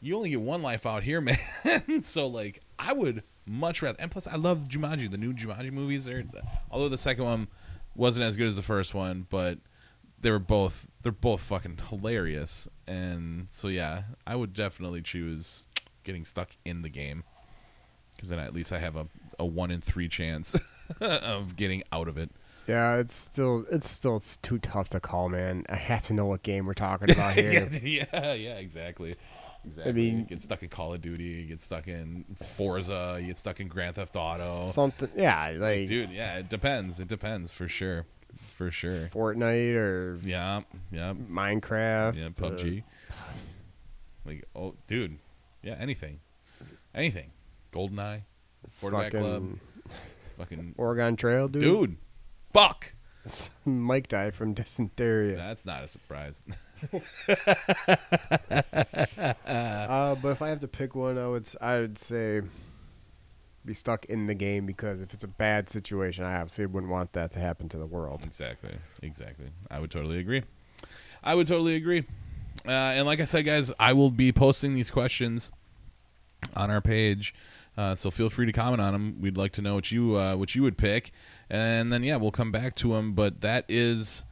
you 0.01 0.17
only 0.17 0.31
get 0.31 0.41
one 0.41 0.63
life 0.63 0.87
out 0.87 1.03
here, 1.03 1.21
man. 1.67 2.03
so 2.03 2.27
like, 2.27 2.61
I 2.79 2.93
would 2.93 3.23
much 3.47 3.83
rather. 3.83 3.97
And 4.01 4.11
plus, 4.11 4.27
I 4.27 4.37
love 4.37 4.65
Jumanji. 4.69 5.11
The 5.11 5.19
new 5.19 5.33
Jumanji 5.33 5.73
movies 5.73 6.09
are, 6.09 6.25
although 6.71 6.89
the 6.89 6.99
second 6.99 7.25
one 7.25 7.49
wasn't 7.95 8.25
as 8.27 8.37
good 8.37 8.47
as 8.47 8.57
the 8.57 8.63
first 8.63 8.95
one, 8.95 9.27
but 9.31 9.59
they 10.21 10.31
were 10.31 10.39
both 10.39 10.89
they're 11.03 11.13
both 11.13 11.41
fucking 11.41 11.79
hilarious. 11.89 12.69
And 12.87 13.47
so 13.51 13.69
yeah, 13.69 14.03
I 14.27 14.37
would 14.37 14.53
definitely 14.53 15.03
choose 15.03 15.67
getting 16.05 16.25
stuck 16.25 16.57
in 16.65 16.83
the 16.83 16.89
game 16.89 17.25
because 18.15 18.29
then 18.29 18.39
at 18.39 18.53
least 18.55 18.73
I 18.73 18.79
have 18.79 18.97
a 18.97 19.07
a 19.39 19.45
one 19.45 19.71
in 19.71 19.81
three 19.81 20.09
chance 20.09 20.57
of 21.01 21.57
getting 21.57 21.83
out 21.93 22.09
of 22.09 22.17
it. 22.17 22.31
yeah, 22.67 22.97
it's 22.97 23.15
still 23.15 23.65
it's 23.71 23.91
still 23.91 24.17
it's 24.17 24.37
too 24.39 24.59
tough 24.59 24.89
to 24.91 25.01
call, 25.01 25.29
man. 25.29 25.65
I 25.69 25.77
have 25.77 26.07
to 26.07 26.15
know 26.15 26.27
what 26.27 26.43
game 26.43 26.67
we're 26.67 26.75
talking 26.75 27.11
about 27.11 27.35
here. 27.35 27.69
yeah, 27.83 28.05
yeah, 28.13 28.33
yeah, 28.35 28.55
exactly. 29.67 29.91
Exactly. 29.91 29.93
mean- 29.93 30.19
you 30.21 30.25
get 30.27 30.41
stuck 30.43 30.63
in 30.63 30.69
Call 30.69 30.95
of 30.95 31.03
Duty, 31.03 31.25
you 31.25 31.45
get 31.47 31.61
stuck 31.61 31.89
in 31.89 32.25
Forza, 32.57 33.19
you 33.21 33.27
get 33.29 33.37
stuck 33.37 33.61
in 33.61 33.69
Grand 33.69 33.97
Theft 33.97 34.17
Auto. 34.17 34.71
Something, 34.73 35.11
yeah, 35.17 35.53
like 35.57 35.87
Dude, 35.87 36.11
yeah, 36.11 36.39
it 36.39 36.49
depends. 36.49 37.01
It 37.01 37.09
depends 37.09 37.53
for 37.53 37.69
sure. 37.69 38.07
For 38.35 38.71
sure. 38.71 39.09
Fortnite 39.15 39.75
or 39.77 40.19
Yeah, 40.23 40.61
yeah, 40.91 41.15
Minecraft. 41.15 42.17
yeah, 42.17 42.27
uh, 42.27 42.29
PUBG. 42.31 42.83
Like, 44.25 44.45
oh, 44.55 44.75
dude. 44.87 45.19
Yeah, 45.63 45.77
anything. 45.79 46.21
Anything. 46.95 47.31
Goldeneye, 47.73 48.23
Quarterback 48.81 49.13
fucking 49.13 49.21
Club, 49.21 49.49
fucking 50.39 50.75
Oregon 50.79 51.17
Trail, 51.17 51.49
dude. 51.49 51.63
dude. 51.63 51.97
Fuck. 52.53 52.93
Mike 53.65 54.09
died 54.09 54.35
from 54.35 54.55
dysentery. 54.55 55.35
That's 55.35 55.65
not 55.67 55.85
a 55.85 55.89
surprise. 55.89 56.43
Uh, 59.47 60.15
but 60.17 60.29
if 60.29 60.43
I 60.43 60.49
have 60.49 60.61
to 60.61 60.69
pick 60.69 60.95
one, 60.95 61.17
I 61.19 61.27
would 61.27 61.49
I 61.61 61.79
would 61.79 61.99
say 61.99 62.43
be 63.65 63.75
stuck 63.75 64.05
in 64.07 64.27
the 64.27 64.35
game 64.35 64.67
because 64.67 65.01
if 65.03 65.13
it's 65.13 65.25
a 65.25 65.29
bad 65.29 65.69
situation, 65.69 66.25
I 66.25 66.35
obviously 66.37 66.67
wouldn't 66.67 66.93
want 66.93 67.13
that 67.15 67.33
to 67.33 67.39
happen 67.39 67.69
to 67.71 67.79
the 67.79 67.87
world. 67.87 68.23
Exactly. 68.25 68.77
Exactly. 69.03 69.47
I 69.71 69.81
would 69.81 69.91
totally 69.91 70.19
agree. 70.19 70.43
I 71.23 71.35
would 71.35 71.47
totally 71.47 71.77
agree. 71.77 72.05
Uh, 72.67 72.71
and 72.71 73.07
like 73.07 73.21
I 73.21 73.25
said, 73.25 73.45
guys, 73.45 73.73
I 73.79 73.93
will 73.93 74.11
be 74.11 74.33
posting 74.33 74.75
these 74.75 74.91
questions 74.91 75.51
on 76.55 76.71
our 76.71 76.81
page. 76.81 77.35
Uh, 77.77 77.95
so 77.95 78.11
feel 78.11 78.31
free 78.31 78.47
to 78.47 78.53
comment 78.53 78.81
on 78.81 78.93
them. 78.93 79.21
We'd 79.21 79.37
like 79.37 79.53
to 79.53 79.63
know 79.63 79.75
what 79.75 79.93
you 79.93 80.17
uh, 80.17 80.37
what 80.37 80.55
you 80.55 80.63
would 80.63 80.79
pick, 80.79 81.13
and 81.51 81.93
then 81.93 82.03
yeah, 82.03 82.17
we'll 82.17 82.31
come 82.31 82.51
back 82.51 82.75
to 82.77 82.95
them. 82.95 83.13
But 83.13 83.43
that 83.43 83.67
is, 83.69 84.25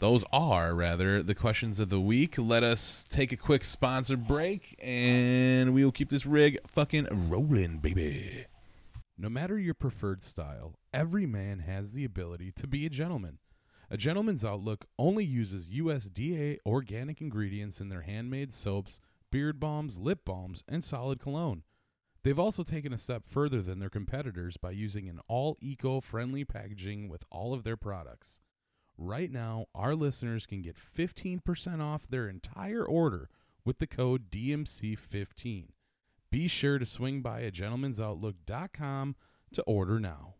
those 0.00 0.24
are 0.32 0.74
rather 0.74 1.22
the 1.22 1.34
questions 1.34 1.80
of 1.80 1.88
the 1.88 2.00
week. 2.00 2.34
Let 2.36 2.62
us 2.62 3.04
take 3.08 3.32
a 3.32 3.36
quick 3.36 3.64
sponsor 3.64 4.16
break, 4.16 4.78
and 4.82 5.72
we 5.72 5.84
will 5.84 5.92
keep 5.92 6.10
this 6.10 6.26
rig 6.26 6.58
fucking 6.66 7.30
rolling, 7.30 7.78
baby. 7.78 8.46
No 9.16 9.28
matter 9.28 9.58
your 9.58 9.74
preferred 9.74 10.22
style, 10.22 10.74
every 10.92 11.26
man 11.26 11.60
has 11.60 11.92
the 11.92 12.04
ability 12.04 12.52
to 12.52 12.66
be 12.66 12.86
a 12.86 12.90
gentleman. 12.90 13.38
A 13.90 13.96
Gentleman's 13.96 14.44
Outlook 14.44 14.86
only 14.98 15.24
uses 15.24 15.68
USDA 15.68 16.58
organic 16.64 17.20
ingredients 17.20 17.80
in 17.80 17.88
their 17.88 18.02
handmade 18.02 18.52
soaps, 18.52 19.00
beard 19.32 19.58
balms, 19.58 19.98
lip 19.98 20.24
balms, 20.24 20.62
and 20.68 20.84
solid 20.84 21.18
cologne. 21.18 21.64
They've 22.22 22.38
also 22.38 22.64
taken 22.64 22.92
a 22.92 22.98
step 22.98 23.24
further 23.24 23.62
than 23.62 23.78
their 23.78 23.88
competitors 23.88 24.58
by 24.58 24.72
using 24.72 25.08
an 25.08 25.20
all 25.26 25.56
eco 25.60 26.02
friendly 26.02 26.44
packaging 26.44 27.08
with 27.08 27.24
all 27.30 27.54
of 27.54 27.64
their 27.64 27.78
products. 27.78 28.42
Right 28.98 29.32
now, 29.32 29.66
our 29.74 29.94
listeners 29.94 30.44
can 30.44 30.60
get 30.60 30.76
15% 30.76 31.80
off 31.80 32.06
their 32.06 32.28
entire 32.28 32.84
order 32.84 33.30
with 33.64 33.78
the 33.78 33.86
code 33.86 34.30
DMC15. 34.30 35.68
Be 36.30 36.46
sure 36.46 36.78
to 36.78 36.84
swing 36.84 37.22
by 37.22 37.40
a 37.40 37.50
gentlemansoutlook.com 37.50 39.16
to 39.54 39.62
order 39.62 39.98
now. 39.98 40.34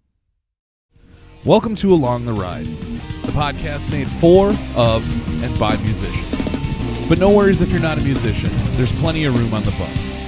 Welcome 1.47 1.77
to 1.77 1.95
Along 1.95 2.27
the 2.27 2.35
Ride, 2.35 2.67
the 2.67 3.33
podcast 3.33 3.91
made 3.91 4.13
for, 4.13 4.51
of, 4.77 5.03
and 5.43 5.59
by 5.59 5.79
musicians. 5.79 7.09
But 7.09 7.19
no 7.19 7.31
worries 7.31 7.63
if 7.63 7.71
you're 7.71 7.81
not 7.81 7.97
a 7.97 8.05
musician, 8.05 8.51
there's 8.73 8.93
plenty 9.01 9.25
of 9.25 9.35
room 9.35 9.55
on 9.55 9.63
the 9.63 9.71
bus. 9.71 10.20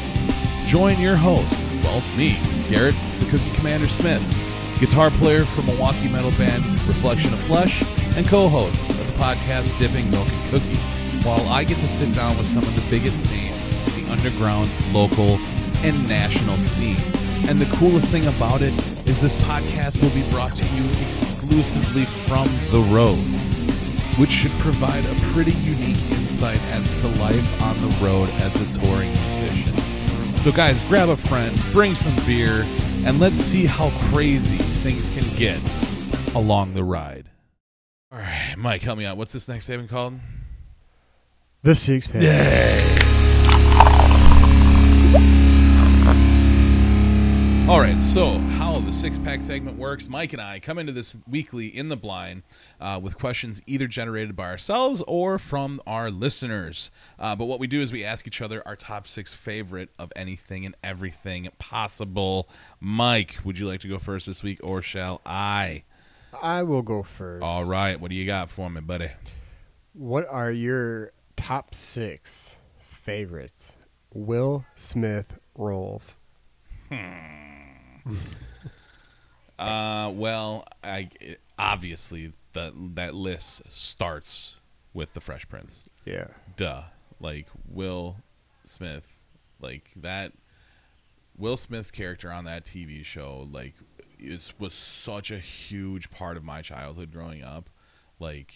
Join 0.72 0.98
your 0.98 1.16
hosts, 1.16 1.70
well, 1.85 2.02
me, 2.16 2.38
Garrett, 2.70 2.94
the 3.18 3.26
Cookie 3.26 3.56
Commander 3.56 3.88
Smith, 3.88 4.22
guitar 4.80 5.11
player 5.11 5.44
for 5.44 5.61
Milwaukee 5.64 6.08
metal 6.08 6.30
band 6.38 6.64
Reflection 6.88 7.30
of 7.35 7.40
Flesh, 7.40 7.82
and 8.16 8.26
co 8.26 8.48
host 8.48 8.88
of 8.88 8.96
the 8.96 9.12
podcast 9.22 9.78
Dipping 9.78 10.11
Milk 10.11 10.26
and 10.32 10.50
Cookies, 10.50 10.82
while 11.26 11.46
I 11.50 11.64
get 11.64 11.76
to 11.76 11.87
sit 11.87 12.14
down 12.14 12.38
with 12.38 12.46
some 12.46 12.62
of 12.62 12.74
the 12.74 12.90
biggest 12.90 13.22
names 13.30 13.74
in 13.74 14.02
the 14.02 14.12
underground, 14.12 14.70
local, 14.94 15.38
and 15.85 16.08
national 16.08 16.56
scene. 16.56 16.96
And 17.50 17.61
the 17.61 17.76
coolest 17.76 18.11
thing 18.11 18.26
about 18.28 18.62
it 18.62 18.72
is 19.06 19.20
this 19.20 19.37
podcast 19.37 20.00
will 20.00 20.14
be 20.14 20.26
brought 20.30 20.56
to 20.56 20.64
you 20.74 20.85
exclusively 21.06 22.06
from 22.06 22.48
the 22.70 22.80
road, 22.88 23.18
which 24.18 24.30
should 24.30 24.52
provide 24.52 25.04
a 25.04 25.14
pretty 25.35 25.52
unique 25.52 26.00
insight 26.12 26.62
as 26.70 27.00
to 27.02 27.08
life 27.20 27.62
on 27.62 27.78
the 27.82 27.94
road 28.02 28.30
as 28.40 28.56
a 28.56 28.80
touring 28.80 29.11
musician. 29.11 29.91
So, 30.42 30.50
guys, 30.50 30.83
grab 30.88 31.09
a 31.09 31.16
friend, 31.16 31.57
bring 31.70 31.94
some 31.94 32.16
beer, 32.26 32.66
and 33.07 33.20
let's 33.20 33.38
see 33.38 33.64
how 33.64 33.96
crazy 34.11 34.59
things 34.59 35.09
can 35.09 35.22
get 35.37 35.61
along 36.35 36.74
the 36.74 36.83
ride. 36.83 37.31
All 38.11 38.18
right, 38.18 38.57
Mike, 38.59 38.83
help 38.83 38.98
me 38.98 39.05
out. 39.05 39.16
What's 39.16 39.33
this 39.33 39.46
next 39.46 39.66
segment 39.66 39.88
called? 39.88 40.14
The 41.62 41.76
six 41.76 42.09
pack. 42.09 42.22
All 47.68 47.78
right, 47.78 48.02
so 48.02 48.38
how 48.38 48.71
the 48.92 48.98
six 48.98 49.18
pack 49.18 49.40
segment 49.40 49.78
works, 49.78 50.07
Mike 50.07 50.35
and 50.35 50.42
I 50.42 50.61
come 50.61 50.78
into 50.78 50.92
this 50.92 51.16
weekly 51.26 51.66
in 51.66 51.88
the 51.88 51.96
blind 51.96 52.42
uh, 52.78 53.00
with 53.02 53.18
questions 53.18 53.62
either 53.66 53.87
generated 53.87 54.37
by 54.37 54.44
ourselves 54.50 55.02
or 55.09 55.38
from 55.38 55.81
our 55.87 56.11
listeners. 56.11 56.90
Uh, 57.18 57.35
but 57.35 57.46
what 57.46 57.59
we 57.59 57.66
do 57.66 57.81
is 57.81 57.90
we 57.90 58.05
ask 58.05 58.26
each 58.26 58.42
other 58.42 58.62
our 58.66 58.76
top 58.76 59.07
six 59.07 59.33
favorite 59.33 59.88
of 59.98 60.12
anything 60.14 60.66
and 60.66 60.74
everything 60.85 61.48
possible. 61.59 62.50
Mike, 62.81 63.38
would 63.44 63.59
you 63.59 63.66
like 63.66 63.81
to 63.81 63.88
go 63.88 63.98
first 63.98 64.26
this 64.26 64.42
week 64.42 64.61
or 64.62 64.83
shall 64.83 65.22
I? 65.24 65.85
I 66.42 66.62
will 66.62 66.83
go 66.83 67.02
first. 67.02 67.42
All 67.42 67.64
right, 67.64 67.98
what 67.98 68.11
do 68.11 68.14
you 68.14 68.26
got 68.26 68.50
for 68.50 68.68
me, 68.68 68.83
buddy? 68.83 69.11
What 69.94 70.26
are 70.28 70.50
your 70.50 71.12
top 71.35 71.74
six 71.74 72.57
favorite 72.78 73.74
Will 74.12 74.66
Smith 74.76 75.38
roles? 75.55 76.16
Uh, 79.62 80.11
well, 80.11 80.66
I 80.83 81.09
obviously 81.59 82.33
that 82.53 82.72
that 82.94 83.14
list 83.14 83.62
starts 83.70 84.57
with 84.94 85.14
the 85.14 85.20
Fresh 85.20 85.48
Prince. 85.48 85.88
Yeah. 86.05 86.27
Duh. 86.57 86.83
Like 87.20 87.48
Will 87.68 88.16
Smith, 88.64 89.18
like 89.61 89.90
that. 89.96 90.33
Will 91.38 91.57
Smith's 91.57 91.90
character 91.90 92.31
on 92.31 92.44
that 92.44 92.64
TV 92.64 93.05
show, 93.05 93.48
like, 93.51 93.75
is 94.18 94.53
was 94.59 94.75
such 94.75 95.31
a 95.31 95.38
huge 95.38 96.11
part 96.11 96.37
of 96.37 96.44
my 96.44 96.61
childhood 96.61 97.11
growing 97.11 97.42
up. 97.42 97.70
Like, 98.18 98.55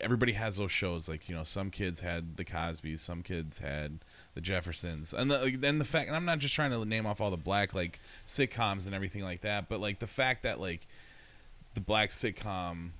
everybody 0.00 0.32
has 0.32 0.56
those 0.56 0.70
shows. 0.70 1.08
Like, 1.08 1.28
you 1.28 1.34
know, 1.34 1.42
some 1.42 1.70
kids 1.70 2.00
had 2.00 2.36
the 2.36 2.44
Cosbys, 2.44 3.00
some 3.00 3.22
kids 3.22 3.58
had 3.58 4.04
the 4.34 4.40
Jeffersons, 4.40 5.14
and 5.14 5.30
the 5.30 5.56
then 5.58 5.78
the 5.78 5.84
fact. 5.84 6.08
And 6.08 6.16
I'm 6.16 6.24
not 6.24 6.38
just 6.38 6.54
trying 6.54 6.70
to 6.70 6.84
name 6.84 7.06
off 7.06 7.20
all 7.20 7.30
the 7.30 7.36
black 7.36 7.74
like 7.74 8.00
sitcoms 8.26 8.86
and 8.86 8.94
everything 8.94 9.22
like 9.22 9.42
that, 9.42 9.68
but 9.68 9.80
like 9.80 9.98
the 10.00 10.06
fact 10.06 10.42
that 10.42 10.60
like 10.60 10.86
the 11.74 11.80
black 11.80 12.10
sitcom 12.10 12.90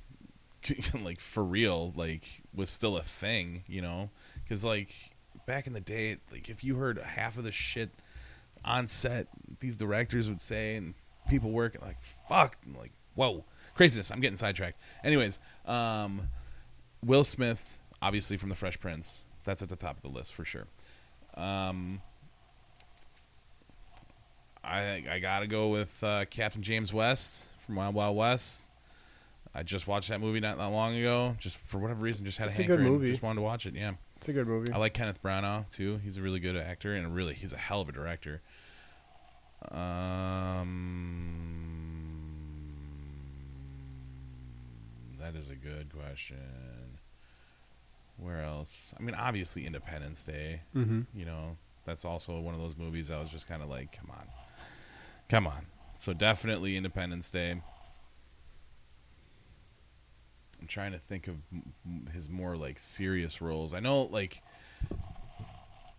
like 1.02 1.20
for 1.20 1.44
real 1.44 1.92
like 1.96 2.42
was 2.54 2.70
still 2.70 2.96
a 2.96 3.02
thing 3.02 3.62
you 3.66 3.82
know? 3.82 4.10
Because 4.42 4.64
like 4.64 4.94
back 5.46 5.66
in 5.66 5.72
the 5.72 5.80
day 5.80 6.16
like 6.32 6.48
if 6.48 6.64
you 6.64 6.76
heard 6.76 6.98
half 6.98 7.36
of 7.36 7.44
the 7.44 7.52
shit 7.52 7.90
on 8.64 8.86
set 8.86 9.26
these 9.60 9.76
directors 9.76 10.28
would 10.28 10.40
say 10.40 10.76
and 10.76 10.94
people 11.28 11.50
working 11.50 11.80
like 11.82 12.00
fuck 12.28 12.56
like 12.78 12.92
whoa 13.14 13.44
craziness 13.74 14.10
i'm 14.10 14.20
getting 14.20 14.36
sidetracked. 14.36 14.80
Anyways 15.02 15.40
um 15.66 16.22
will 17.04 17.24
smith 17.24 17.78
obviously 18.00 18.36
from 18.36 18.48
the 18.48 18.54
fresh 18.54 18.78
prince 18.80 19.26
that's 19.44 19.62
at 19.62 19.68
the 19.68 19.76
top 19.76 19.96
of 19.96 20.02
the 20.02 20.08
list 20.08 20.32
for 20.32 20.44
sure 20.44 20.66
um 21.36 22.00
i 24.62 25.02
i 25.10 25.18
gotta 25.20 25.46
go 25.46 25.68
with 25.68 26.02
uh, 26.04 26.24
captain 26.30 26.62
james 26.62 26.92
west 26.92 27.52
from 27.58 27.74
wild 27.76 27.94
wild 27.94 28.16
west 28.16 28.70
I 29.56 29.62
just 29.62 29.86
watched 29.86 30.08
that 30.08 30.20
movie 30.20 30.40
not 30.40 30.58
that 30.58 30.66
long 30.66 30.96
ago. 30.96 31.36
Just 31.38 31.58
for 31.58 31.78
whatever 31.78 32.02
reason, 32.02 32.24
just 32.24 32.38
had 32.38 32.48
It's 32.48 32.58
a 32.58 32.62
a 32.62 32.66
good 32.66 32.80
movie. 32.80 33.08
Just 33.10 33.22
wanted 33.22 33.36
to 33.36 33.42
watch 33.42 33.66
it. 33.66 33.74
Yeah, 33.74 33.92
It's 34.16 34.28
a 34.28 34.32
good 34.32 34.48
movie. 34.48 34.72
I 34.72 34.78
like 34.78 34.94
Kenneth 34.94 35.22
Branagh 35.22 35.70
too. 35.70 36.00
He's 36.02 36.16
a 36.16 36.22
really 36.22 36.40
good 36.40 36.56
actor 36.56 36.96
and 36.96 37.14
really 37.14 37.34
he's 37.34 37.52
a 37.52 37.56
hell 37.56 37.80
of 37.80 37.88
a 37.88 37.92
director. 37.92 38.42
Um, 39.70 41.38
that 45.20 45.36
is 45.36 45.50
a 45.50 45.56
good 45.56 45.92
question. 45.96 46.36
Where 48.16 48.42
else? 48.42 48.94
I 48.98 49.02
mean, 49.02 49.14
obviously 49.14 49.66
Independence 49.66 50.24
Day. 50.24 50.60
mm-hmm. 50.74 51.02
You 51.14 51.24
know, 51.24 51.56
that's 51.84 52.04
also 52.04 52.38
one 52.40 52.54
of 52.54 52.60
those 52.60 52.76
movies 52.76 53.10
I 53.10 53.18
was 53.20 53.30
just 53.30 53.48
kind 53.48 53.62
of 53.62 53.68
like, 53.68 53.92
come 53.98 54.10
on, 54.10 54.26
come 55.28 55.46
on. 55.46 55.66
So 55.98 56.12
definitely 56.12 56.76
Independence 56.76 57.30
Day. 57.30 57.60
I'm 60.60 60.66
trying 60.68 60.92
to 60.92 60.98
think 60.98 61.28
of 61.28 61.36
his 62.12 62.28
more 62.28 62.56
like 62.56 62.78
serious 62.78 63.40
roles. 63.42 63.74
I 63.74 63.80
know 63.80 64.02
like, 64.04 64.42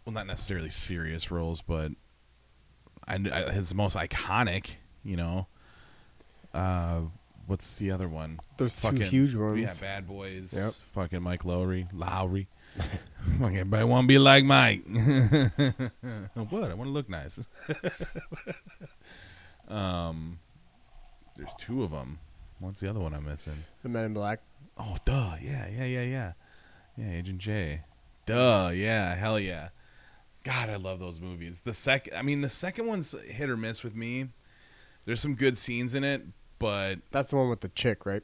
well, 0.06 0.14
not 0.14 0.26
necessarily 0.28 0.70
serious 0.70 1.30
roles, 1.30 1.62
but 1.62 1.92
I, 3.08 3.16
I- 3.32 3.52
his 3.52 3.76
most 3.76 3.96
iconic. 3.96 4.72
You 5.04 5.18
know, 5.18 5.48
uh, 6.54 7.02
what's 7.48 7.78
the 7.78 7.92
other 7.92 8.08
one? 8.08 8.40
There's 8.58 8.76
Fucking- 8.76 9.00
two 9.00 9.06
huge 9.06 9.36
ones. 9.36 9.62
Yeah, 9.62 9.74
Bad 9.80 10.08
Boys. 10.08 10.54
Yep. 10.54 10.94
Fucking 10.94 11.22
Mike 11.22 11.44
Lowrey, 11.44 11.92
Lowrey. 11.94 12.48
Fucking 13.40 13.58
everybody 13.58 13.84
want 13.86 14.04
to 14.04 14.08
be 14.08 14.18
like 14.18 14.44
Mike. 14.44 14.84
what? 14.88 16.72
I 16.72 16.74
want 16.74 16.88
to 16.88 16.90
look 16.90 17.10
nice. 17.10 17.40
um, 19.68 20.40
there's 21.36 21.50
two 21.58 21.84
of 21.84 21.92
them. 21.92 22.20
What's 22.60 22.82
the 22.82 22.90
other 22.90 23.00
one 23.00 23.14
I'm 23.14 23.26
missing? 23.26 23.64
The 23.84 23.90
Men 23.90 24.06
in 24.06 24.14
Black. 24.14 24.42
Oh, 24.78 24.98
duh. 25.06 25.36
Yeah, 25.42 25.68
yeah, 25.68 25.86
yeah, 25.86 26.04
yeah. 26.04 26.34
Yeah, 26.98 27.12
Agent 27.12 27.40
J. 27.40 27.82
Duh. 28.26 28.72
Yeah, 28.74 29.16
hell 29.16 29.40
yeah. 29.40 29.70
God, 30.44 30.70
I 30.70 30.76
love 30.76 31.00
those 31.00 31.20
movies. 31.20 31.62
The 31.62 31.74
second, 31.74 32.16
I 32.16 32.22
mean, 32.22 32.42
the 32.42 32.50
second 32.50 32.88
one's 32.88 33.20
hit 33.24 33.50
or 33.50 33.58
miss 33.58 33.84
with 33.84 33.96
me. 33.96 34.28
There's 35.06 35.22
some 35.22 35.36
good 35.36 35.58
scenes 35.58 35.96
in 35.96 36.04
it, 36.04 36.24
but 36.66 37.00
That's 37.12 37.30
the 37.30 37.38
one 37.38 37.50
with 37.50 37.62
the 37.62 37.70
chick, 37.70 38.08
right? 38.08 38.24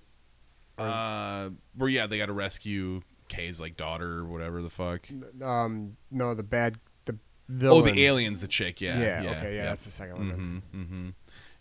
Or- 0.79 0.85
uh, 0.87 1.49
where 1.75 1.89
yeah, 1.89 2.07
they 2.07 2.17
got 2.17 2.25
to 2.25 2.33
rescue 2.33 3.01
Kay's 3.27 3.61
like 3.61 3.77
daughter 3.77 4.19
or 4.19 4.25
whatever 4.25 4.63
the 4.63 4.69
fuck. 4.69 5.07
Um, 5.43 5.95
no, 6.09 6.33
the 6.33 6.41
bad, 6.41 6.79
the 7.05 7.17
villain. 7.47 7.77
Oh, 7.77 7.85
the 7.85 8.03
aliens, 8.05 8.41
the 8.41 8.47
chick. 8.47 8.81
Yeah. 8.81 8.99
Yeah. 8.99 9.21
Yeah. 9.23 9.29
okay. 9.31 9.55
Yeah, 9.57 9.65
that's 9.65 9.85
the 9.85 9.91
second 9.91 10.17
one. 10.17 10.61
Mm-hmm. 10.73 10.81
Mm-hmm. 10.81 11.09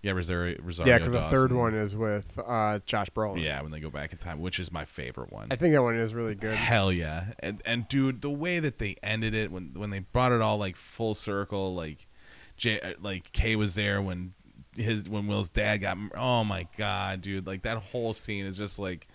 Yeah, 0.01 0.13
Rosario. 0.13 0.57
Rosario 0.63 0.91
Yeah, 0.91 0.99
because 0.99 1.13
the 1.13 1.29
third 1.29 1.53
one 1.53 1.75
is 1.75 1.95
with 1.95 2.39
uh, 2.47 2.79
Josh 2.87 3.11
Brolin. 3.11 3.43
Yeah, 3.43 3.61
when 3.61 3.71
they 3.71 3.81
go 3.81 3.91
back 3.91 4.13
in 4.13 4.19
time, 4.19 4.41
which 4.41 4.59
is 4.59 4.73
my 4.73 4.87
favorite 4.87 5.31
one. 5.31 5.49
I 5.51 5.57
think 5.57 5.75
that 5.75 5.83
one 5.83 5.97
is 5.97 6.15
really 6.15 6.35
good. 6.35 6.57
Hell 6.57 6.91
yeah! 6.91 7.35
And 7.41 7.61
and 7.67 7.87
dude, 7.89 8.23
the 8.23 8.31
way 8.31 8.59
that 8.59 8.79
they 8.79 8.97
ended 9.03 9.35
it 9.35 9.53
when 9.53 9.75
when 9.75 9.91
they 9.91 9.99
brought 9.99 10.33
it 10.33 10.41
all 10.41 10.57
like 10.57 10.77
full 10.77 11.15
circle, 11.15 11.75
like 11.75 12.07
Jay, 12.57 12.81
uh, 12.81 12.95
like 12.99 13.33
Kay 13.33 13.57
was 13.57 13.75
there 13.75 14.01
when 14.01 14.33
his 14.83 15.09
when 15.09 15.27
Will's 15.27 15.49
dad 15.49 15.79
got. 15.79 15.97
Oh 16.17 16.45
my 16.45 16.67
god, 16.77 17.21
dude! 17.23 17.47
Like 17.47 17.63
that 17.63 17.79
whole 17.79 18.15
scene 18.15 18.47
is 18.47 18.57
just 18.59 18.79
like. 18.79 19.07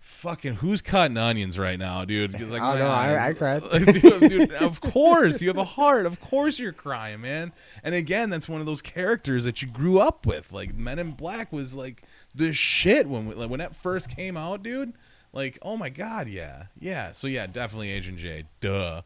Fucking 0.00 0.54
who's 0.54 0.80
cutting 0.80 1.16
onions 1.16 1.58
right 1.58 1.78
now, 1.78 2.04
dude? 2.04 2.34
It's 2.34 2.50
like 2.50 2.62
my 2.62 2.78
know, 2.78 2.88
I- 2.88 3.28
I 3.28 3.32
cried. 3.34 3.62
Dude, 3.92 4.28
dude, 4.28 4.52
of 4.60 4.80
course 4.80 5.40
you 5.42 5.48
have 5.48 5.58
a 5.58 5.64
heart. 5.64 6.06
Of 6.06 6.20
course 6.20 6.58
you're 6.58 6.72
crying, 6.72 7.20
man. 7.20 7.52
And 7.84 7.94
again, 7.94 8.30
that's 8.30 8.48
one 8.48 8.58
of 8.60 8.66
those 8.66 8.80
characters 8.82 9.44
that 9.44 9.60
you 9.60 9.68
grew 9.68 10.00
up 10.00 10.24
with. 10.26 10.50
Like 10.52 10.74
Men 10.74 10.98
in 10.98 11.10
Black 11.12 11.52
was 11.52 11.76
like 11.76 12.02
the 12.34 12.52
shit 12.52 13.06
when 13.06 13.26
we, 13.26 13.34
like, 13.34 13.50
when 13.50 13.58
that 13.60 13.76
first 13.76 14.08
came 14.14 14.36
out, 14.36 14.62
dude. 14.62 14.92
Like, 15.32 15.58
oh 15.62 15.76
my 15.76 15.90
god, 15.90 16.26
yeah, 16.28 16.64
yeah. 16.80 17.10
So 17.12 17.28
yeah, 17.28 17.46
definitely 17.46 17.90
Agent 17.90 18.18
J. 18.18 18.44
Duh. 18.60 19.02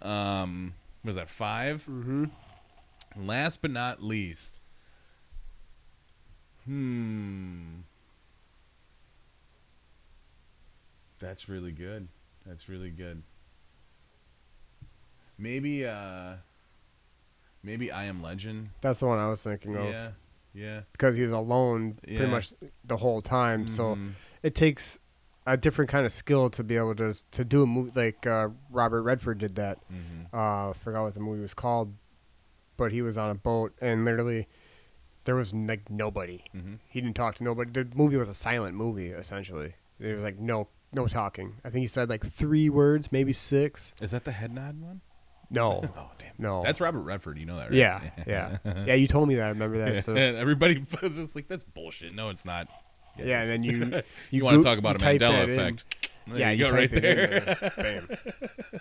Um, 0.00 0.74
was 1.04 1.16
that 1.16 1.28
5 1.28 1.82
Mm-hmm. 1.86 2.24
Last 3.16 3.60
but 3.62 3.70
not 3.70 4.02
least, 4.02 4.59
hmm. 6.70 7.80
That's 11.18 11.48
really 11.48 11.72
good. 11.72 12.08
That's 12.46 12.68
really 12.68 12.90
good. 12.90 13.22
Maybe, 15.36 15.84
uh, 15.86 16.34
maybe 17.62 17.90
I 17.90 18.04
Am 18.04 18.22
Legend. 18.22 18.70
That's 18.80 19.00
the 19.00 19.06
one 19.06 19.18
I 19.18 19.28
was 19.28 19.42
thinking 19.42 19.76
of 19.76 19.90
Yeah, 19.90 20.10
yeah. 20.54 20.80
because 20.92 21.16
he's 21.16 21.30
alone 21.30 21.98
Yeah. 22.06 22.16
pretty 22.18 22.30
much 22.30 22.54
the 22.84 22.98
whole 22.98 23.20
time. 23.20 23.66
So 23.66 23.96
Mhm. 23.96 24.12
it 24.42 24.54
takes 24.54 24.98
a 25.46 25.56
different 25.56 25.90
kind 25.90 26.06
of 26.06 26.12
skill 26.12 26.50
to 26.50 26.62
be 26.62 26.76
able 26.76 26.94
to 26.96 27.14
to 27.32 27.44
do 27.44 27.62
a 27.62 27.66
movie 27.66 27.92
like 27.94 28.26
uh, 28.26 28.50
Robert 28.70 29.02
Redford 29.02 29.38
did 29.38 29.56
that. 29.56 29.78
Mhm. 29.90 30.32
Uh, 30.32 30.70
I 30.70 30.72
forgot 30.74 31.02
what 31.02 31.14
the 31.14 31.20
movie 31.20 31.40
was 31.42 31.54
called, 31.54 31.94
but 32.76 32.92
he 32.92 33.02
was 33.02 33.18
on 33.18 33.30
a 33.30 33.34
boat 33.34 33.74
and 33.80 34.04
literally 34.04 34.46
there 35.24 35.34
was 35.34 35.52
like 35.54 35.90
nobody. 35.90 36.44
Mhm. 36.56 36.78
He 36.88 37.00
didn't 37.00 37.16
talk 37.16 37.36
to 37.36 37.44
nobody. 37.44 37.70
The 37.70 37.86
movie 37.94 38.16
was 38.16 38.28
a 38.28 38.34
silent 38.34 38.76
movie 38.76 39.08
essentially. 39.08 39.74
There 39.98 40.14
was 40.14 40.24
like 40.24 40.38
no 40.38 40.68
no 40.92 41.06
talking. 41.06 41.56
I 41.64 41.70
think 41.70 41.82
he 41.82 41.86
said 41.86 42.08
like 42.08 42.26
three 42.26 42.68
words, 42.68 43.12
maybe 43.12 43.32
six. 43.32 43.94
Is 44.00 44.10
that 44.10 44.24
the 44.24 44.32
head 44.32 44.52
nod 44.52 44.80
one? 44.80 45.00
No, 45.50 45.82
Oh 45.96 46.10
damn. 46.18 46.32
no. 46.38 46.62
That's 46.62 46.80
Robert 46.80 47.00
Redford. 47.00 47.38
You 47.38 47.46
know 47.46 47.56
that, 47.56 47.70
right? 47.70 47.74
yeah, 47.74 48.10
yeah, 48.26 48.58
yeah. 48.86 48.94
You 48.94 49.08
told 49.08 49.28
me 49.28 49.34
that. 49.36 49.46
I 49.46 49.48
remember 49.48 49.78
that. 49.78 50.04
So 50.04 50.14
and 50.14 50.36
everybody 50.36 50.84
was 51.02 51.16
just 51.16 51.34
like, 51.36 51.48
"That's 51.48 51.64
bullshit." 51.64 52.14
No, 52.14 52.30
it's 52.30 52.44
not. 52.44 52.68
It 53.18 53.26
yeah, 53.26 53.42
and 53.42 53.50
then 53.50 53.62
you 53.64 54.02
you, 54.30 54.44
want 54.44 54.56
to 54.58 54.62
talk 54.62 54.78
about 54.78 54.96
a 54.96 55.04
Mandela 55.04 55.48
effect? 55.48 55.84
There 56.28 56.38
yeah, 56.38 56.50
you, 56.50 56.64
you 56.64 56.70
go 56.70 56.76
right 56.76 56.92
there. 56.92 57.40
there. 57.40 57.70
Bam. 57.76 58.80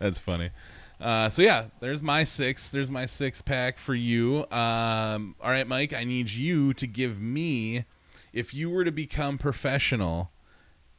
That's 0.00 0.18
funny. 0.18 0.50
Uh, 1.00 1.28
so 1.28 1.42
yeah, 1.42 1.66
there's 1.80 2.02
my 2.02 2.24
six. 2.24 2.70
There's 2.70 2.90
my 2.90 3.06
six 3.06 3.40
pack 3.40 3.78
for 3.78 3.94
you. 3.94 4.46
Um, 4.50 5.34
all 5.40 5.50
right, 5.50 5.66
Mike. 5.66 5.92
I 5.92 6.04
need 6.04 6.30
you 6.30 6.74
to 6.74 6.86
give 6.86 7.20
me, 7.20 7.84
if 8.32 8.52
you 8.52 8.68
were 8.70 8.84
to 8.84 8.92
become 8.92 9.38
professional 9.38 10.30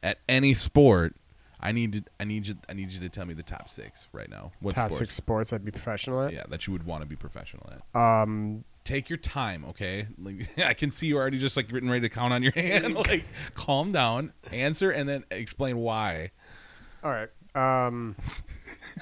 at 0.02 0.18
any 0.28 0.54
sport, 0.54 1.14
I 1.60 1.72
need 1.72 1.92
to, 1.92 2.04
I 2.18 2.24
need 2.24 2.46
you, 2.46 2.54
I 2.68 2.72
need 2.72 2.90
you 2.92 3.00
to 3.00 3.10
tell 3.10 3.26
me 3.26 3.34
the 3.34 3.42
top 3.42 3.68
six 3.68 4.08
right 4.12 4.30
now. 4.30 4.52
What 4.60 4.74
Top 4.74 4.86
sports? 4.86 4.98
six 4.98 5.14
sports 5.14 5.52
I'd 5.52 5.64
be 5.64 5.70
professional 5.70 6.22
at. 6.22 6.32
Yeah, 6.32 6.44
that 6.48 6.66
you 6.66 6.72
would 6.72 6.86
want 6.86 7.02
to 7.02 7.06
be 7.06 7.16
professional 7.16 7.70
at. 7.70 8.00
Um, 8.00 8.64
Take 8.82 9.10
your 9.10 9.18
time, 9.18 9.66
okay? 9.66 10.06
Like 10.18 10.48
I 10.64 10.72
can 10.72 10.90
see 10.90 11.06
you 11.08 11.18
already 11.18 11.38
just 11.38 11.58
like 11.58 11.70
written 11.70 11.90
ready 11.90 12.08
to 12.08 12.14
count 12.14 12.32
on 12.32 12.42
your 12.42 12.52
hand. 12.56 12.94
like, 13.08 13.24
calm 13.54 13.92
down, 13.92 14.32
answer, 14.50 14.90
and 14.90 15.06
then 15.06 15.24
explain 15.30 15.76
why. 15.76 16.30
all 17.04 17.10
right. 17.10 17.28
Um, 17.54 18.16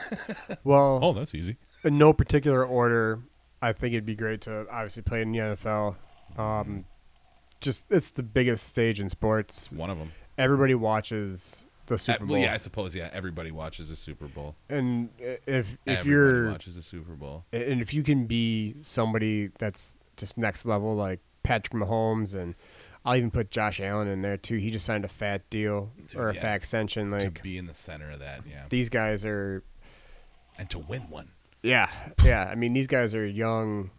well, 0.64 0.98
Oh, 1.02 1.12
that's 1.12 1.34
easy. 1.34 1.56
in 1.84 1.98
no 1.98 2.12
particular 2.12 2.64
order, 2.64 3.20
I 3.62 3.72
think 3.72 3.92
it'd 3.94 4.06
be 4.06 4.14
great 4.16 4.40
to 4.42 4.66
obviously 4.70 5.02
play 5.02 5.22
in 5.22 5.32
the 5.32 5.38
NFL. 5.38 5.96
Um, 6.36 6.84
just 7.60 7.86
it's 7.90 8.10
the 8.10 8.22
biggest 8.22 8.66
stage 8.68 9.00
in 9.00 9.08
sports. 9.08 9.58
It's 9.58 9.72
one 9.72 9.90
of 9.90 9.98
them. 9.98 10.12
Everybody 10.36 10.74
watches 10.74 11.64
the 11.86 11.94
Uh, 11.94 11.98
Super 11.98 12.18
Bowl. 12.26 12.34
well, 12.36 12.42
yeah, 12.42 12.54
I 12.54 12.58
suppose. 12.58 12.94
Yeah, 12.94 13.10
everybody 13.12 13.50
watches 13.50 13.88
the 13.88 13.96
Super 13.96 14.26
Bowl. 14.28 14.54
And 14.68 15.08
if 15.18 15.38
if 15.48 15.76
everybody 15.86 16.08
you're 16.10 16.50
watches 16.50 16.76
the 16.76 16.82
Super 16.82 17.14
Bowl. 17.14 17.44
and 17.52 17.80
if 17.82 17.92
you 17.92 18.02
can 18.04 18.26
be 18.26 18.76
somebody 18.80 19.50
that's 19.58 19.98
just 20.16 20.38
next 20.38 20.64
level 20.66 20.94
like 20.94 21.20
Patrick 21.42 21.72
Mahomes 21.74 22.34
and 22.34 22.54
I'll 23.04 23.16
even 23.16 23.30
put 23.30 23.50
Josh 23.50 23.80
Allen 23.80 24.06
in 24.06 24.22
there 24.22 24.36
too. 24.36 24.56
He 24.58 24.70
just 24.70 24.84
signed 24.84 25.04
a 25.04 25.08
fat 25.08 25.48
deal 25.50 25.90
Dude, 26.08 26.14
or 26.20 26.28
a 26.28 26.34
yeah. 26.34 26.42
fat 26.42 26.54
extension. 26.56 27.10
to 27.10 27.16
Like 27.16 27.42
be 27.42 27.56
in 27.56 27.66
the 27.66 27.74
center 27.74 28.10
of 28.10 28.18
that, 28.20 28.42
yeah, 28.48 28.66
these 28.68 28.88
guys 28.88 29.24
are 29.24 29.64
and 30.58 30.68
to 30.70 30.78
win 30.78 31.02
one. 31.08 31.30
yeah, 31.62 31.88
yeah. 32.24 32.44
I 32.50 32.54
mean 32.54 32.72
these 32.72 32.86
guys 32.86 33.14
are 33.14 33.26
young, 33.26 33.90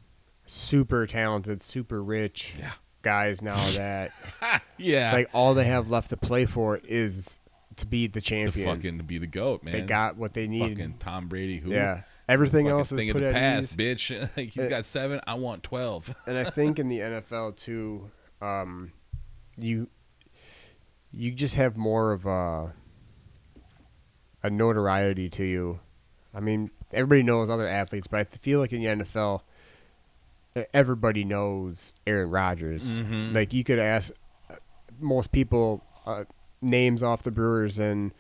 super 0.45 1.08
talented, 1.08 1.62
super 1.62 2.04
rich 2.04 2.54
Yeah, 2.60 2.72
guys 3.02 3.41
now 3.41 3.56
that 3.72 4.12
yeah. 4.78 5.13
like 5.13 5.30
all 5.34 5.54
they 5.54 5.65
have 5.65 5.89
left 5.89 6.10
to 6.10 6.17
play 6.17 6.45
for 6.45 6.78
is 6.84 7.39
to 7.78 7.86
be 7.86 8.08
the 8.08 8.19
to 8.19 8.26
champion. 8.26 8.67
fucking 8.67 8.98
to 8.98 9.04
be 9.04 9.17
the 9.17 9.28
goat, 9.28 9.63
man. 9.63 9.74
they 9.74 9.82
got 9.82 10.17
what 10.17 10.34
they 10.34 10.48
need. 10.48 10.78
fucking 10.78 10.95
Tom 11.00 11.28
Brady. 11.28 11.60
Who? 11.60 11.72
yeah. 11.72 12.02
Everything 12.28 12.65
Fucking 12.65 12.78
else 12.80 12.91
is 12.91 12.98
thing 13.00 13.12
put 13.12 13.24
of 13.24 13.30
the 13.34 13.36
at 13.36 13.41
past, 13.56 13.72
ease. 13.72 13.76
bitch. 13.78 14.30
like 14.38 14.50
he's 14.50 14.65
Uh, 14.65 14.67
got 14.67 14.86
seven. 14.86 15.19
I 15.26 15.34
want 15.36 15.63
twelve. 15.63 16.13
and 16.28 16.38
I 16.38 16.43
think 16.43 16.78
in 16.78 16.88
the 16.89 17.00
NFL 17.00 17.56
too, 17.58 18.12
um, 18.41 18.91
you 19.58 19.88
you 21.12 21.32
just 21.32 21.56
have 21.56 21.76
more 21.76 22.12
of 22.12 22.26
a 22.28 22.74
a 24.43 24.50
notoriety 24.50 25.30
to 25.32 25.43
you. 25.43 25.80
I 26.33 26.39
mean, 26.39 26.71
everybody 26.91 27.23
knows 27.23 27.49
other 27.49 27.67
athletes, 27.67 28.07
but 28.07 28.19
I 28.19 28.23
feel 28.23 28.59
like 28.59 28.71
in 28.73 28.81
the 28.83 29.03
NFL, 29.03 29.41
everybody 30.73 31.23
knows 31.23 31.93
Aaron 32.05 32.29
Rodgers. 32.29 32.83
Mhm. 32.83 33.33
Like 33.33 33.53
you 33.53 33.63
could 33.63 33.79
ask 33.79 34.11
uh, 34.49 34.55
most 34.99 35.31
people 35.31 35.83
uh, 36.05 36.25
names 36.61 37.03
off 37.03 37.23
the 37.23 37.31
Brewers, 37.31 37.79
and 37.79 38.11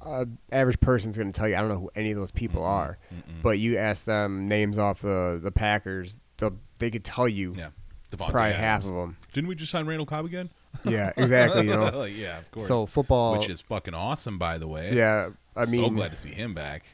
uh, 0.00 0.24
average 0.52 0.80
person's 0.80 1.16
going 1.16 1.32
to 1.32 1.38
tell 1.38 1.48
you, 1.48 1.56
I 1.56 1.60
don't 1.60 1.68
know 1.68 1.78
who 1.78 1.90
any 1.94 2.10
of 2.10 2.16
those 2.18 2.30
people 2.30 2.62
Mm-mm. 2.62 2.66
are. 2.68 2.98
Mm-mm. 3.12 3.42
But 3.42 3.58
you 3.58 3.78
ask 3.78 4.04
them 4.04 4.48
names 4.48 4.78
off 4.78 5.00
the 5.00 5.40
the 5.42 5.50
Packers, 5.50 6.16
they'll, 6.38 6.56
could 6.78 7.04
tell 7.04 7.28
you 7.28 7.54
yeah, 7.56 7.70
Davante 8.10 8.30
probably 8.30 8.40
Adams. 8.52 8.56
half 8.60 8.84
of 8.84 8.94
them. 8.94 9.16
Didn't 9.32 9.48
we 9.48 9.54
just 9.54 9.72
sign 9.72 9.86
Randall 9.86 10.06
Cobb 10.06 10.24
again? 10.26 10.50
Yeah, 10.84 11.12
exactly. 11.16 11.62
You 11.66 11.70
know, 11.76 12.04
yeah, 12.04 12.38
of 12.38 12.50
course. 12.52 12.68
so 12.68 12.86
football. 12.86 13.32
which 13.32 13.48
is 13.48 13.60
fucking 13.62 13.94
awesome, 13.94 14.38
by 14.38 14.58
the 14.58 14.68
way. 14.68 14.94
yeah, 14.94 15.30
I 15.56 15.64
mean, 15.64 15.82
so 15.82 15.90
glad 15.90 16.10
to 16.12 16.16
see 16.16 16.30
him 16.30 16.54
back. 16.54 16.84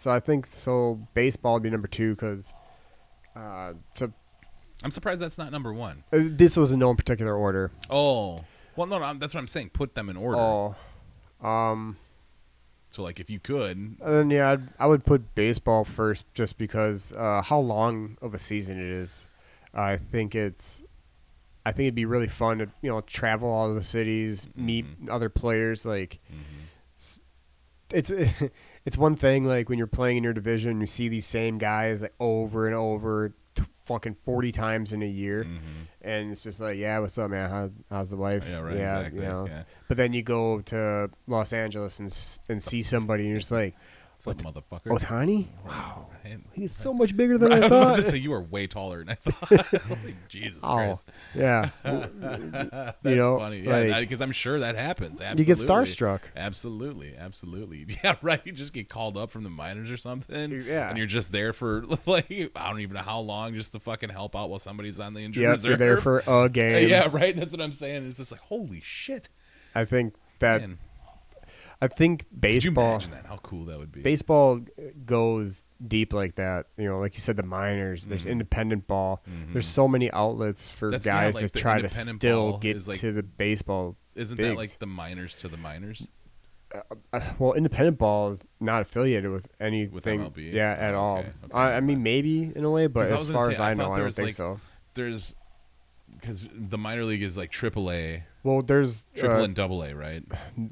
So 0.00 0.10
I 0.10 0.18
think 0.20 0.46
so. 0.46 1.06
Baseball 1.14 1.54
would 1.54 1.62
be 1.62 1.70
number 1.70 1.88
two 1.88 2.14
because 2.14 2.52
uh, 3.36 3.74
so 3.94 4.12
I'm 4.82 4.90
surprised 4.90 5.20
that's 5.20 5.36
not 5.38 5.52
number 5.52 5.72
one. 5.72 6.04
uh, 6.12 6.20
this 6.22 6.56
was 6.56 6.72
in 6.72 6.78
no 6.78 6.94
particular 6.94 7.34
order. 7.36 7.70
Oh, 7.90 8.44
well, 8.76 8.86
no, 8.86 8.98
no, 8.98 9.12
that's 9.14 9.34
what 9.34 9.40
I'm 9.40 9.48
saying. 9.48 9.70
Put 9.70 9.94
them 9.94 10.08
in 10.08 10.16
order. 10.16 10.38
Oh, 10.38 10.76
um, 11.46 11.98
So, 12.88 13.02
like, 13.02 13.20
if 13.20 13.28
you 13.28 13.38
could, 13.40 13.76
and 13.76 13.98
then 14.00 14.30
yeah, 14.30 14.52
I'd, 14.52 14.68
I 14.78 14.86
would 14.86 15.04
put 15.04 15.34
baseball 15.34 15.84
first 15.84 16.24
just 16.34 16.56
because 16.56 17.12
uh, 17.12 17.42
how 17.42 17.58
long 17.58 18.16
of 18.22 18.32
a 18.34 18.38
season 18.38 18.78
it 18.80 18.90
is. 18.90 19.26
I 19.74 19.96
think 19.96 20.34
it's. 20.34 20.82
I 21.66 21.72
think 21.72 21.84
it'd 21.84 21.94
be 21.94 22.06
really 22.06 22.26
fun 22.28 22.58
to 22.58 22.68
you 22.80 22.90
know 22.90 23.02
travel 23.02 23.48
all 23.50 23.68
of 23.68 23.74
the 23.76 23.82
cities, 23.82 24.46
meet 24.56 24.86
Mm-hmm. 24.86 25.10
other 25.12 25.28
players. 25.28 25.84
Like 25.84 26.18
it's 27.92 28.10
it's 28.90 28.98
one 28.98 29.14
thing 29.14 29.44
like 29.44 29.68
when 29.68 29.78
you're 29.78 29.86
playing 29.86 30.16
in 30.18 30.24
your 30.24 30.32
division, 30.32 30.80
you 30.80 30.86
see 30.88 31.06
these 31.08 31.24
same 31.26 31.58
guys 31.58 32.02
like 32.02 32.12
over 32.18 32.66
and 32.66 32.74
over, 32.74 33.32
t- 33.54 33.62
fucking 33.84 34.16
forty 34.24 34.50
times 34.50 34.92
in 34.92 35.00
a 35.02 35.06
year, 35.06 35.44
Mhm. 35.44 35.58
and 36.02 36.32
it's 36.32 36.42
just 36.42 36.58
like, 36.58 36.76
yeah, 36.76 36.98
what's 36.98 37.16
up, 37.16 37.30
man? 37.30 37.48
How, 37.50 37.70
how's 37.88 38.10
the 38.10 38.16
wife? 38.16 38.44
yeah, 38.50 38.58
right, 38.58 38.76
yeah, 38.76 38.98
exactly. 38.98 39.20
you 39.22 39.26
know. 39.28 39.46
Yeah. 39.46 39.62
But 39.86 39.96
then 39.96 40.12
you 40.12 40.22
go 40.22 40.60
to 40.62 41.08
Los 41.28 41.52
Angeles 41.52 42.00
and 42.00 42.08
and 42.48 42.60
see 42.62 42.82
somebody, 42.82 43.22
and 43.22 43.30
you're 43.30 43.38
just 43.38 43.52
like, 43.52 43.76
Some 44.22 44.34
motherfucker. 44.34 44.90
Oh, 44.90 44.94
Otani? 44.96 45.48
Wow. 45.66 46.06
He's 46.52 46.72
so 46.72 46.92
much 46.92 47.16
bigger 47.16 47.38
than 47.38 47.52
I 47.52 47.56
I, 47.56 47.58
was 47.60 47.66
about 47.70 47.82
thought. 47.88 47.96
to 47.96 48.02
say 48.02 48.18
you 48.18 48.30
were 48.30 48.40
way 48.42 48.66
taller 48.66 48.98
than 49.04 49.08
I 49.10 49.14
thought. 49.30 49.72
Like, 49.90 50.28
Jesus 50.28 50.60
Oh, 50.62 50.74
Christ. 50.74 51.08
yeah. 51.34 51.70
That's 51.82 53.02
know, 53.04 53.38
funny. 53.38 53.60
Yeah, 53.60 53.70
like- 53.70 54.00
because 54.00 54.20
I'm 54.20 54.32
sure 54.32 54.60
that 54.60 54.76
happens. 54.76 55.20
Absolutely. 55.20 55.42
you 55.42 55.56
get 55.56 55.66
starstruck. 55.66 56.20
Absolutely, 56.36 57.16
absolutely. 57.16 57.86
Yeah, 58.04 58.16
right. 58.22 58.40
You 58.44 58.52
just 58.52 58.72
get 58.72 58.88
called 58.88 59.16
up 59.16 59.30
from 59.30 59.42
the 59.44 59.50
minors 59.50 59.90
or 59.90 59.96
something. 59.96 60.50
Yeah. 60.66 60.88
and 60.88 60.98
you're 60.98 61.06
just 61.06 61.32
there 61.32 61.52
for 61.52 61.82
like 62.06 62.30
I 62.56 62.70
don't 62.70 62.80
even 62.80 62.94
know 62.94 63.02
how 63.02 63.20
long, 63.20 63.54
just 63.54 63.72
to 63.72 63.80
fucking 63.80 64.10
help 64.10 64.36
out 64.36 64.50
while 64.50 64.58
somebody's 64.58 65.00
on 65.00 65.14
the 65.14 65.20
injury 65.20 65.44
Yep, 65.44 65.50
reserve. 65.52 65.68
you're 65.70 65.78
there 65.78 66.00
for 66.00 66.22
a 66.26 66.48
game. 66.48 66.88
Yeah, 66.88 67.08
right. 67.10 67.34
That's 67.34 67.50
what 67.52 67.60
I'm 67.60 67.72
saying. 67.72 68.06
It's 68.06 68.18
just 68.18 68.32
like 68.32 68.40
holy 68.42 68.80
shit. 68.82 69.28
I 69.74 69.84
think 69.84 70.14
that 70.40 70.60
Man, 70.60 70.78
I 71.82 71.88
think 71.88 72.20
could 72.20 72.26
you 72.64 72.70
baseball 72.72 72.90
imagine 72.96 73.10
that? 73.12 73.26
How 73.26 73.36
cool 73.38 73.64
that 73.66 73.78
would 73.78 73.90
be. 73.90 74.02
baseball 74.02 74.60
goes 75.06 75.64
deep 75.86 76.12
like 76.12 76.34
that. 76.34 76.66
You 76.76 76.84
know, 76.88 77.00
like 77.00 77.14
you 77.14 77.20
said, 77.20 77.36
the 77.36 77.42
minors. 77.42 78.04
There's 78.04 78.26
Mhm. 78.26 78.32
independent 78.32 78.86
ball. 78.86 79.22
Mhm. 79.28 79.52
There's 79.54 79.66
so 79.66 79.88
many 79.88 80.10
outlets 80.12 80.68
for 80.68 80.90
That's- 80.90 81.06
yeah, 81.06 81.24
guys 81.24 81.34
like 81.36 81.50
to 81.52 81.58
try 81.58 81.80
to 81.80 81.88
still 81.88 82.58
get 82.58 82.86
like- 82.86 82.98
to 83.00 83.12
the 83.12 83.22
baseball. 83.22 83.96
Isn't 84.14 84.38
that 84.38 84.56
like 84.56 84.78
the 84.78 84.86
minors 84.86 85.34
to 85.36 85.48
the 85.48 85.56
minors? 85.56 86.08
Uh, 87.12 87.20
well, 87.38 87.54
independent 87.54 87.98
ball 87.98 88.32
is 88.32 88.40
not 88.60 88.82
affiliated 88.82 89.30
with 89.30 89.48
anything. 89.60 90.20
MLB? 90.20 90.52
Yeah, 90.52 90.76
at 90.78 90.94
Oh, 90.94 90.98
all. 91.00 91.18
okay, 91.18 91.28
okay, 91.44 91.52
I, 91.54 91.76
I 91.78 91.80
mean, 91.80 92.02
maybe 92.02 92.52
in 92.54 92.62
a 92.64 92.70
way, 92.70 92.86
but 92.86 93.10
as 93.10 93.10
far 93.30 93.46
say, 93.48 93.54
as 93.54 93.60
I 93.60 93.70
I 93.70 93.74
know, 93.74 93.90
I 93.92 93.98
don't 93.98 94.12
think 94.14 94.26
like, 94.28 94.34
so. 94.34 94.60
There's 94.94 95.34
because 96.12 96.48
the 96.54 96.78
minor 96.78 97.04
league 97.04 97.22
is 97.22 97.36
like 97.38 97.50
triple 97.50 97.90
A, 97.90 98.22
Well, 98.42 98.62
there's 98.62 99.04
triple 99.14 99.40
uh, 99.40 99.44
and 99.44 99.54
double 99.54 99.82
A, 99.82 99.94
right? 99.94 100.22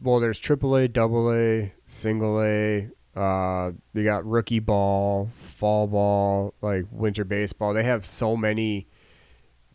well, 0.02 0.20
there's 0.20 0.38
triple 0.38 0.74
A, 0.76 0.88
Double 0.88 1.33
A, 1.33 1.72
Single 1.85 2.42
A. 2.42 2.88
Uh, 3.14 3.72
you 3.94 4.04
got 4.04 4.24
rookie 4.24 4.61
ball, 4.61 5.31
fall 5.57 5.87
ball, 5.87 6.54
like 6.62 6.85
winter 6.90 7.24
baseball. 7.24 7.74
They 7.74 7.83
have 7.83 8.07
so 8.07 8.37
many 8.37 8.87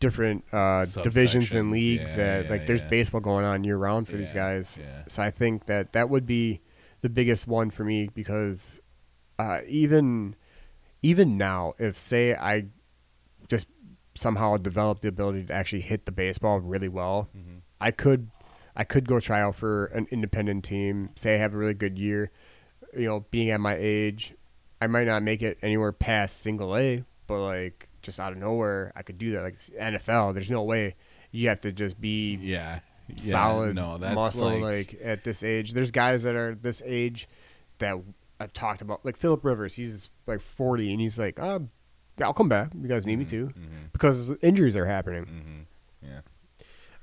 different 0.00 0.44
uh, 0.52 0.86
divisions 1.02 1.52
and 1.54 1.70
leagues 1.70 2.16
yeah, 2.16 2.38
that 2.38 2.44
yeah, 2.44 2.50
like 2.50 2.66
there's 2.66 2.80
yeah. 2.82 2.88
baseball 2.88 3.20
going 3.20 3.44
on 3.44 3.64
year 3.64 3.76
round 3.76 4.08
for 4.08 4.16
these 4.16 4.32
guys. 4.32 4.78
So 5.08 5.22
I 5.22 5.30
think 5.30 5.66
that 5.66 5.92
that 5.92 6.10
would 6.10 6.26
be 6.26 6.60
the 7.00 7.08
biggest 7.08 7.46
one 7.46 7.70
for 7.70 7.84
me 7.84 8.08
because 8.12 8.80
uh, 9.38 9.60
even 9.66 10.36
even 11.02 11.36
now, 11.36 11.74
if 11.78 11.98
say 11.98 12.34
I 12.34 12.66
just 13.48 13.66
somehow 14.14 14.56
develop 14.56 15.00
the 15.00 15.08
ability 15.08 15.44
to 15.44 15.52
actually 15.52 15.82
hit 15.82 16.06
the 16.06 16.12
baseball 16.12 16.60
really 16.60 16.88
well, 16.88 17.28
Mhm. 17.36 17.60
I 17.80 17.90
could 17.90 18.30
I 18.76 18.84
could 18.84 19.06
go 19.06 19.20
try 19.20 19.40
out 19.40 19.56
for 19.56 19.86
an 19.86 20.08
independent 20.10 20.64
team. 20.64 21.10
Say 21.16 21.34
I 21.34 21.38
have 21.38 21.54
a 21.54 21.56
really 21.56 21.74
good 21.74 21.98
year, 21.98 22.30
you 22.96 23.06
know, 23.06 23.24
being 23.30 23.50
at 23.50 23.60
my 23.60 23.76
age, 23.78 24.34
I 24.80 24.86
might 24.86 25.06
not 25.06 25.22
make 25.22 25.42
it 25.42 25.58
anywhere 25.62 25.92
past 25.92 26.40
single 26.40 26.76
A, 26.76 27.04
but 27.26 27.40
like 27.40 27.88
just 28.02 28.20
out 28.20 28.32
of 28.32 28.38
nowhere, 28.38 28.92
I 28.96 29.02
could 29.02 29.18
do 29.18 29.32
that. 29.32 29.42
Like 29.42 29.58
NFL, 29.58 30.34
there's 30.34 30.50
no 30.50 30.62
way 30.62 30.96
you 31.30 31.48
have 31.48 31.60
to 31.62 31.72
just 31.72 32.00
be 32.00 32.38
Yeah, 32.40 32.80
Yeah, 33.08 33.32
solid 33.32 33.74
No, 33.74 33.98
that's 33.98 34.14
muscle 34.14 34.48
like, 34.48 34.92
like, 34.92 35.00
at 35.02 35.24
this 35.24 35.42
age. 35.42 35.72
There's 35.72 35.90
guys 35.90 36.22
that 36.22 36.34
are 36.34 36.54
this 36.54 36.82
age 36.84 37.28
that 37.78 37.96
I've 38.40 38.52
talked 38.52 38.82
about, 38.82 39.04
like 39.04 39.16
Philip 39.16 39.44
Rivers. 39.44 39.74
He's 39.74 40.10
like 40.26 40.40
40, 40.40 40.92
and 40.92 41.00
he's 41.00 41.18
like, 41.18 41.38
um, 41.40 41.70
I'll 42.22 42.34
come 42.34 42.48
back. 42.48 42.72
You 42.80 42.88
guys 42.88 43.06
need 43.06 43.18
me 43.18 43.24
to 43.26 43.46
mhm, 43.46 43.92
because 43.92 44.30
injuries 44.42 44.76
are 44.76 44.86
happening. 44.86 45.24
mhm. 45.24 46.08
Yeah, 46.08 46.20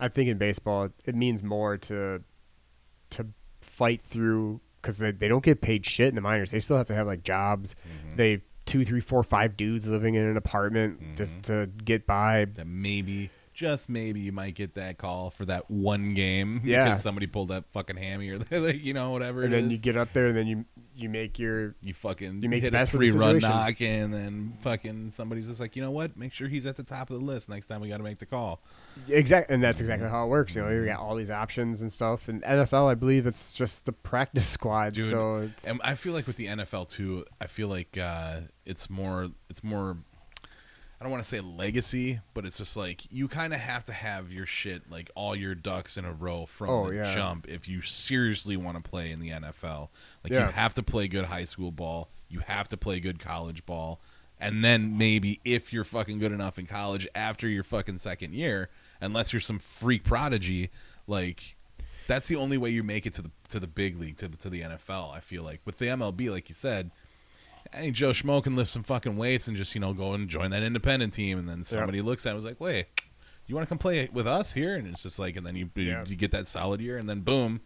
I 0.01 0.07
think 0.09 0.27
in 0.29 0.37
baseball, 0.37 0.89
it 1.05 1.15
means 1.15 1.43
more 1.43 1.77
to 1.77 2.23
to 3.11 3.27
fight 3.61 4.01
through 4.01 4.59
because 4.81 4.97
they, 4.97 5.11
they 5.11 5.27
don't 5.27 5.43
get 5.43 5.61
paid 5.61 5.85
shit 5.85 6.09
in 6.09 6.15
the 6.15 6.21
minors. 6.21 6.51
They 6.51 6.59
still 6.59 6.77
have 6.77 6.87
to 6.87 6.95
have 6.95 7.05
like 7.07 7.23
jobs. 7.23 7.75
Mhm. 8.09 8.15
They 8.17 8.41
two, 8.65 8.83
three, 8.85 9.01
four, 9.01 9.23
five 9.23 9.55
dudes 9.57 9.85
living 9.87 10.15
in 10.15 10.23
an 10.23 10.37
apartment 10.37 10.99
just 11.17 11.43
to 11.43 11.69
get 11.83 12.05
by. 12.07 12.45
that 12.45 12.65
maybe, 12.67 13.29
just 13.61 13.87
maybe, 13.89 14.19
you 14.19 14.31
might 14.31 14.55
get 14.55 14.73
that 14.75 14.97
call 14.97 15.29
for 15.29 15.45
that 15.45 15.69
one 15.69 16.13
game 16.13 16.61
Yeah. 16.63 16.85
because 16.85 17.01
somebody 17.01 17.27
pulled 17.27 17.49
that 17.49 17.65
fucking 17.71 17.95
hammy 17.95 18.29
or 18.29 18.37
like, 18.51 18.83
you 18.83 18.93
know 18.93 19.11
whatever. 19.11 19.43
And 19.43 19.53
then 19.53 19.69
you 19.71 19.77
get 19.77 19.95
up 19.95 20.11
there, 20.13 20.27
and 20.27 20.35
then 20.35 20.47
you 20.47 20.65
you 20.93 21.07
make 21.09 21.39
your 21.39 21.73
you 21.81 21.93
fucking 21.93 22.41
you 22.43 22.49
make 22.49 22.63
hit 22.63 22.71
the 22.71 22.77
a 22.77 22.81
best 22.81 22.93
of 22.93 22.99
the 22.99 23.09
three 23.11 23.17
run 23.17 23.39
knock 23.39 23.79
and 23.79 24.13
then 24.13 24.57
fucking 24.61 25.09
somebody's 25.11 25.47
just 25.47 25.59
like 25.59 25.75
you 25.77 25.81
know 25.81 25.89
what 25.89 26.17
make 26.17 26.33
sure 26.33 26.49
he's 26.49 26.65
at 26.65 26.75
the 26.75 26.83
top 26.83 27.09
of 27.09 27.17
the 27.17 27.25
list 27.25 27.47
next 27.49 27.67
time 27.67 27.79
we 27.79 27.87
got 27.87 27.97
to 27.97 28.03
make 28.03 28.19
the 28.19 28.25
call 28.25 28.61
Exactly, 29.07 29.53
and 29.55 29.63
that's 29.63 29.79
exactly 29.79 30.09
how 30.09 30.25
it 30.25 30.27
works. 30.27 30.53
You 30.53 30.63
know, 30.63 30.69
you 30.69 30.83
got 30.85 30.99
all 30.99 31.15
these 31.15 31.31
options 31.31 31.79
and 31.81 31.91
stuff. 31.91 32.27
And 32.27 32.43
NFL, 32.43 32.91
I 32.91 32.95
believe 32.95 33.25
it's 33.25 33.53
just 33.53 33.85
the 33.85 33.93
practice 33.93 34.45
squad. 34.47 34.93
Dude, 34.93 35.09
so 35.11 35.37
it's, 35.37 35.65
and 35.65 35.79
i 35.83 35.95
feel 35.95 36.13
like 36.13 36.27
with 36.27 36.35
the 36.35 36.47
nfl 36.47 36.87
too 36.87 37.25
i 37.39 37.47
feel 37.47 37.67
like 37.69 37.97
uh, 37.97 38.41
it's 38.65 38.89
more 38.89 39.29
it's 39.49 39.63
more 39.63 39.97
i 41.01 41.03
don't 41.03 41.11
want 41.11 41.21
to 41.23 41.27
say 41.27 41.39
legacy 41.41 42.19
but 42.35 42.45
it's 42.45 42.57
just 42.59 42.77
like 42.77 43.01
you 43.11 43.27
kind 43.27 43.53
of 43.53 43.59
have 43.59 43.83
to 43.83 43.91
have 43.91 44.31
your 44.31 44.45
shit 44.45 44.89
like 44.89 45.09
all 45.15 45.35
your 45.35 45.55
ducks 45.55 45.97
in 45.97 46.05
a 46.05 46.11
row 46.13 46.45
from 46.45 46.69
Oh, 46.69 46.89
the 46.89 46.97
yeah. 46.97 47.13
jump 47.15 47.49
if 47.49 47.67
you 47.67 47.81
seriously 47.81 48.55
want 48.55 48.77
to 48.81 48.87
play 48.87 49.11
in 49.11 49.19
the 49.19 49.31
nfl 49.31 49.89
like 50.23 50.31
Yeah. 50.31 50.45
you 50.47 50.51
have 50.53 50.73
to 50.75 50.83
play 50.83 51.07
good 51.07 51.25
high 51.25 51.45
school 51.45 51.71
ball 51.71 52.07
you 52.29 52.39
have 52.45 52.67
to 52.69 52.77
play 52.77 52.99
good 52.99 53.19
college 53.19 53.65
ball 53.65 53.99
and 54.39 54.63
then 54.63 54.97
maybe 54.97 55.39
if 55.43 55.73
you're 55.73 55.83
fucking 55.83 56.19
good 56.19 56.31
enough 56.31 56.57
in 56.59 56.65
college 56.67 57.07
after 57.15 57.47
your 57.47 57.63
fucking 57.63 57.97
second 57.97 58.33
year 58.33 58.69
unless 59.01 59.33
you're 59.33 59.39
some 59.39 59.59
freak 59.59 60.03
prodigy 60.03 60.69
like 61.07 61.55
That's 62.07 62.27
the 62.27 62.35
only 62.35 62.57
way 62.57 62.69
you 62.69 62.83
make 62.83 63.05
it 63.05 63.13
to 63.13 63.21
the 63.23 63.31
to 63.49 63.59
the 63.59 63.67
big 63.67 63.99
league 63.99 64.17
to 64.17 64.29
to 64.29 64.49
the 64.49 64.61
NFL. 64.61 65.13
I 65.15 65.19
feel 65.19 65.43
like 65.43 65.61
with 65.65 65.77
the 65.77 65.85
MLB, 65.87 66.29
like 66.31 66.47
you 66.49 66.55
said, 66.55 66.91
any 67.73 67.91
Joe 67.91 68.11
Schmo 68.11 68.43
can 68.43 68.55
lift 68.55 68.69
some 68.69 68.83
fucking 68.83 69.15
weights 69.17 69.47
and 69.47 69.55
just 69.57 69.73
you 69.75 69.81
know 69.81 69.93
go 69.93 70.13
and 70.13 70.27
join 70.29 70.51
that 70.51 70.63
independent 70.63 71.13
team, 71.13 71.37
and 71.39 71.47
then 71.47 71.63
somebody 71.63 72.01
looks 72.01 72.25
at 72.25 72.29
it 72.29 72.31
and 72.31 72.35
was 72.37 72.45
like, 72.45 72.59
wait, 72.59 72.87
you 73.47 73.55
want 73.55 73.67
to 73.67 73.69
come 73.69 73.77
play 73.77 74.09
with 74.11 74.27
us 74.27 74.53
here? 74.53 74.75
And 74.75 74.87
it's 74.87 75.03
just 75.03 75.19
like, 75.19 75.35
and 75.35 75.45
then 75.45 75.55
you 75.55 75.69
Yeah. 75.75 76.03
you 76.05 76.15
get 76.15 76.31
that 76.31 76.47
solid 76.47 76.81
year, 76.81 76.97
and 76.97 77.09
then 77.09 77.21
boom. 77.21 77.61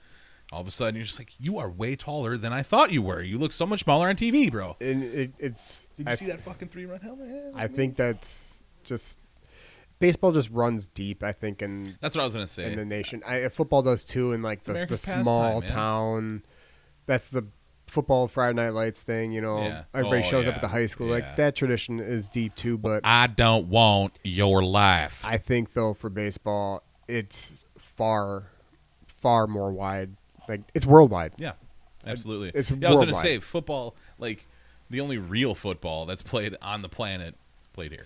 All 0.52 0.62
of 0.62 0.68
a 0.68 0.72
sudden, 0.72 0.96
you're 0.96 1.06
just 1.06 1.20
like, 1.20 1.32
you 1.40 1.58
are 1.58 1.70
way 1.70 1.96
taller 1.96 2.38
than 2.38 2.54
I 2.54 2.62
thought 2.62 2.92
you 2.92 3.02
were. 3.02 3.20
You 3.22 3.40
look 3.40 3.52
so 3.52 3.66
much 3.66 3.84
smaller 3.84 4.08
on 4.10 4.16
TV, 4.16 4.52
bro. 4.52 4.78
And 4.80 5.04
it, 5.04 5.34
it's. 5.40 5.88
Did 5.98 6.06
you 6.06 6.12
I, 6.12 6.16
see 6.16 6.28
that 6.28 6.40
fucking 6.40 6.68
three 6.68 6.86
run 6.86 7.00
helmet? 7.00 7.54
I 7.56 7.68
think 7.68 7.96
that's 7.96 8.54
just 8.84 9.18
baseball 10.00 10.32
just 10.32 10.50
runs 10.52 10.88
deep. 10.90 11.24
I 11.24 11.32
think 11.32 11.62
and 11.62 11.98
that's 12.00 12.16
what 12.16 12.22
I 12.22 12.26
was 12.26 12.36
gonna 12.36 12.48
say. 12.48 12.72
in 12.72 12.78
the 12.78 12.86
nation. 12.86 13.24
I, 13.26 13.48
football 13.50 13.82
does 13.82 14.04
too. 14.04 14.34
In 14.34 14.42
like 14.42 14.62
the, 14.62 14.86
the 14.88 14.96
small 14.96 15.62
pastime, 15.62 15.76
town. 15.76 16.44
That's 17.08 17.30
the 17.30 17.48
football 17.88 18.28
Friday 18.28 18.54
Night 18.56 18.70
Lights 18.74 19.02
thing. 19.02 19.32
You 19.32 19.42
know, 19.42 19.62
Yeah. 19.62 19.84
everybody 19.94 20.22
Oh, 20.24 20.30
shows 20.30 20.48
up 20.48 20.56
at 20.56 20.62
the 20.62 20.68
high 20.68 20.86
school. 20.88 21.08
Yeah. 21.08 21.14
Like 21.14 21.36
that 21.38 21.56
tradition 21.56 22.00
is 22.00 22.30
deep 22.30 22.56
too. 22.56 22.78
But 22.78 23.02
I 23.06 23.28
don't 23.28 23.68
want 23.68 24.14
your 24.24 24.64
life. 24.64 25.22
I 25.24 25.38
think 25.38 25.74
though 25.74 25.94
for 25.94 26.10
baseball, 26.10 26.84
it's 27.08 27.60
far, 27.78 28.44
far 29.08 29.48
more 29.48 29.72
wide. 29.72 30.12
Like 30.48 30.62
it's 30.74 30.86
worldwide. 30.86 31.34
Yeah, 31.38 31.54
absolutely. 32.06 32.52
It's 32.54 32.70
yeah, 32.72 32.88
I 32.88 32.92
was 32.92 33.00
going 33.00 33.08
to 33.08 33.14
say 33.14 33.40
football, 33.40 33.96
like 34.20 34.44
the 34.90 35.02
only 35.02 35.18
real 35.18 35.56
football 35.56 36.06
that's 36.06 36.22
played 36.22 36.56
on 36.62 36.82
the 36.84 36.90
planet, 36.90 37.36
is 37.60 37.68
played 37.68 37.92
here. 37.92 38.06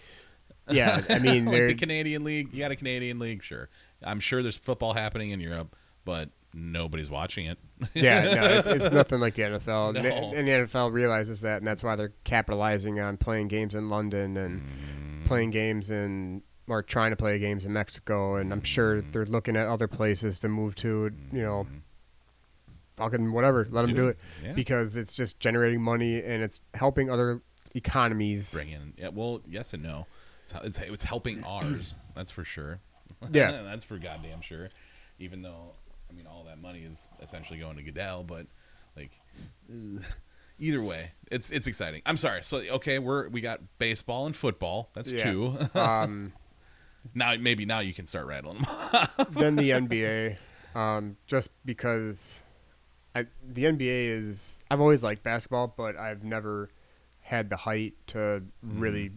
Yeah, 0.69 1.01
I 1.09 1.19
mean, 1.19 1.45
like 1.45 1.67
the 1.67 1.73
Canadian 1.73 2.23
League, 2.23 2.53
you 2.53 2.59
got 2.59 2.71
a 2.71 2.75
Canadian 2.75 3.19
League, 3.19 3.43
sure. 3.43 3.69
I'm 4.03 4.19
sure 4.21 4.41
there's 4.41 4.55
football 4.55 4.93
happening 4.93 5.31
in 5.31 5.39
Europe, 5.41 5.75
but 6.05 6.29
nobody's 6.53 7.09
watching 7.09 7.45
it. 7.47 7.57
yeah, 7.93 8.21
no, 8.23 8.43
it, 8.71 8.81
it's 8.81 8.91
nothing 8.93 9.19
like 9.19 9.35
the 9.35 9.43
NFL. 9.43 9.93
No. 9.93 10.01
And, 10.01 10.47
the 10.47 10.51
NFL 10.51 10.91
realizes 10.91 11.41
that, 11.41 11.57
and 11.57 11.67
that's 11.67 11.83
why 11.83 11.95
they're 11.95 12.13
capitalizing 12.23 12.99
on 12.99 13.17
playing 13.17 13.47
games 13.49 13.75
in 13.75 13.89
London 13.89 14.37
and 14.37 14.61
Mm-hmm. 14.61 15.25
playing 15.25 15.51
games 15.51 15.91
in 15.91 16.41
or 16.67 16.83
trying 16.83 17.11
to 17.11 17.15
play 17.15 17.37
games 17.39 17.65
in 17.65 17.73
Mexico. 17.73 18.35
And 18.35 18.51
I'm 18.51 18.63
sure 18.63 18.97
Mm-hmm. 19.01 19.11
they're 19.11 19.25
looking 19.25 19.55
at 19.55 19.67
other 19.67 19.87
places 19.87 20.39
to 20.39 20.49
move 20.49 20.75
to. 20.75 21.11
You 21.31 21.41
know, 21.41 21.67
fucking 22.97 23.31
whatever, 23.31 23.65
let 23.69 23.83
them 23.85 23.95
do 23.95 24.07
it 24.09 24.17
Yeah. 24.43 24.53
because 24.53 24.95
it's 24.95 25.15
just 25.15 25.39
generating 25.39 25.81
money 25.81 26.21
and 26.21 26.43
it's 26.43 26.59
helping 26.73 27.09
other 27.09 27.41
economies. 27.75 28.51
Bring 28.51 28.69
in, 28.69 28.93
yeah. 28.97 29.09
Well, 29.13 29.41
yes 29.47 29.73
and 29.73 29.83
no. 29.83 30.05
It's 30.43 30.53
it's, 30.63 30.79
it's 30.79 31.03
helping 31.03 31.43
ours. 31.43 31.95
That's 32.15 32.31
for 32.31 32.43
sure. 32.43 32.79
Yeah. 33.31 33.61
that's 33.63 33.83
for 33.83 33.97
goddamn 33.97 34.41
sure. 34.41 34.69
Even 35.19 35.41
though, 35.41 35.73
I 36.09 36.13
mean, 36.13 36.27
all 36.27 36.43
that 36.45 36.59
money 36.59 36.79
is 36.79 37.07
essentially 37.21 37.59
going 37.59 37.77
to 37.77 37.83
Goodell, 37.83 38.23
but 38.23 38.47
like, 38.95 39.11
ugh. 39.71 40.03
either 40.59 40.81
way, 40.81 41.11
it's 41.31 41.51
it's 41.51 41.67
exciting. 41.67 42.01
I'm 42.05 42.17
sorry. 42.17 42.43
So 42.43 42.57
okay, 42.57 42.99
we're 42.99 43.29
we 43.29 43.41
got 43.41 43.61
baseball 43.77 44.25
and 44.25 44.35
football. 44.35 44.89
That's 44.93 45.11
Yeah. 45.11 45.31
two. 45.31 45.57
um, 45.79 46.33
now 47.13 47.35
maybe 47.39 47.65
now 47.65 47.79
you 47.79 47.93
can 47.93 48.05
start 48.05 48.27
rattling 48.27 48.57
them. 48.59 49.07
then 49.31 49.55
the 49.55 49.69
NBA, 49.71 50.37
um, 50.75 51.17
just 51.27 51.49
because 51.65 52.41
I, 53.15 53.25
the 53.47 53.65
NBA 53.65 54.09
is. 54.19 54.59
I've 54.69 54.81
always 54.81 55.03
liked 55.03 55.23
basketball, 55.23 55.73
but 55.75 55.97
I've 55.97 56.23
never 56.23 56.69
had 57.21 57.49
the 57.49 57.57
height 57.57 57.93
to 58.07 58.43
really 58.63 59.11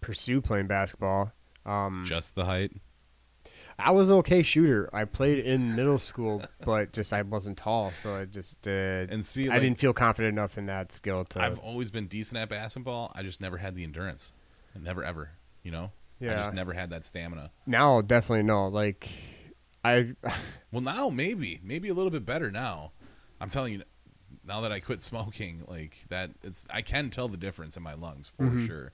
pursue 0.00 0.40
playing 0.40 0.66
basketball. 0.66 1.32
Um, 1.64 2.04
Just 2.06 2.34
the 2.34 2.44
height. 2.44 2.72
I 3.84 3.90
was 3.90 4.08
an 4.10 4.16
okay 4.16 4.42
shooter. 4.42 4.88
I 4.92 5.04
played 5.04 5.38
in 5.44 5.74
middle 5.76 5.98
school, 5.98 6.42
but 6.64 6.92
just 6.92 7.12
I 7.12 7.22
wasn't 7.22 7.58
tall, 7.58 7.92
so 8.02 8.16
I 8.16 8.24
just 8.24 8.66
uh, 8.66 8.70
And 8.70 9.24
see, 9.24 9.48
I 9.48 9.58
didn't 9.58 9.78
feel 9.78 9.92
confident 9.92 10.32
enough 10.32 10.56
in 10.58 10.66
that 10.66 10.92
skill 10.92 11.24
to. 11.26 11.40
I've 11.42 11.58
always 11.58 11.90
been 11.90 12.06
decent 12.06 12.38
at 12.38 12.48
basketball. 12.48 13.12
I 13.14 13.22
just 13.22 13.40
never 13.40 13.56
had 13.58 13.74
the 13.74 13.84
endurance. 13.84 14.32
Never 14.80 15.02
ever. 15.04 15.30
You 15.62 15.70
know. 15.72 15.90
I 16.20 16.24
Yeah. 16.26 16.38
just 16.38 16.52
never 16.52 16.72
had 16.72 16.90
that 16.90 17.02
stamina. 17.04 17.50
now 17.66 18.00
definitely 18.00 18.44
no. 18.44 18.68
Like 18.68 19.08
I, 19.84 20.14
Well, 20.70 20.80
now 20.82 21.08
maybe, 21.10 21.58
maybe 21.62 21.88
a 21.88 21.94
little 21.94 22.10
bit 22.10 22.24
better 22.24 22.50
now. 22.52 22.92
I'm 23.40 23.50
telling 23.50 23.72
you, 23.72 23.82
now 24.46 24.60
that 24.60 24.70
I 24.72 24.78
quit 24.80 25.02
smoking, 25.10 25.64
like 25.66 25.98
that, 26.08 26.30
it's 26.44 26.66
I 26.70 26.82
can 26.82 27.10
tell 27.10 27.26
the 27.28 27.36
difference 27.36 27.76
in 27.76 27.82
my 27.82 27.94
lungs 27.94 28.28
for 28.28 28.44
Mhm. 28.44 28.66
sure. 28.66 28.92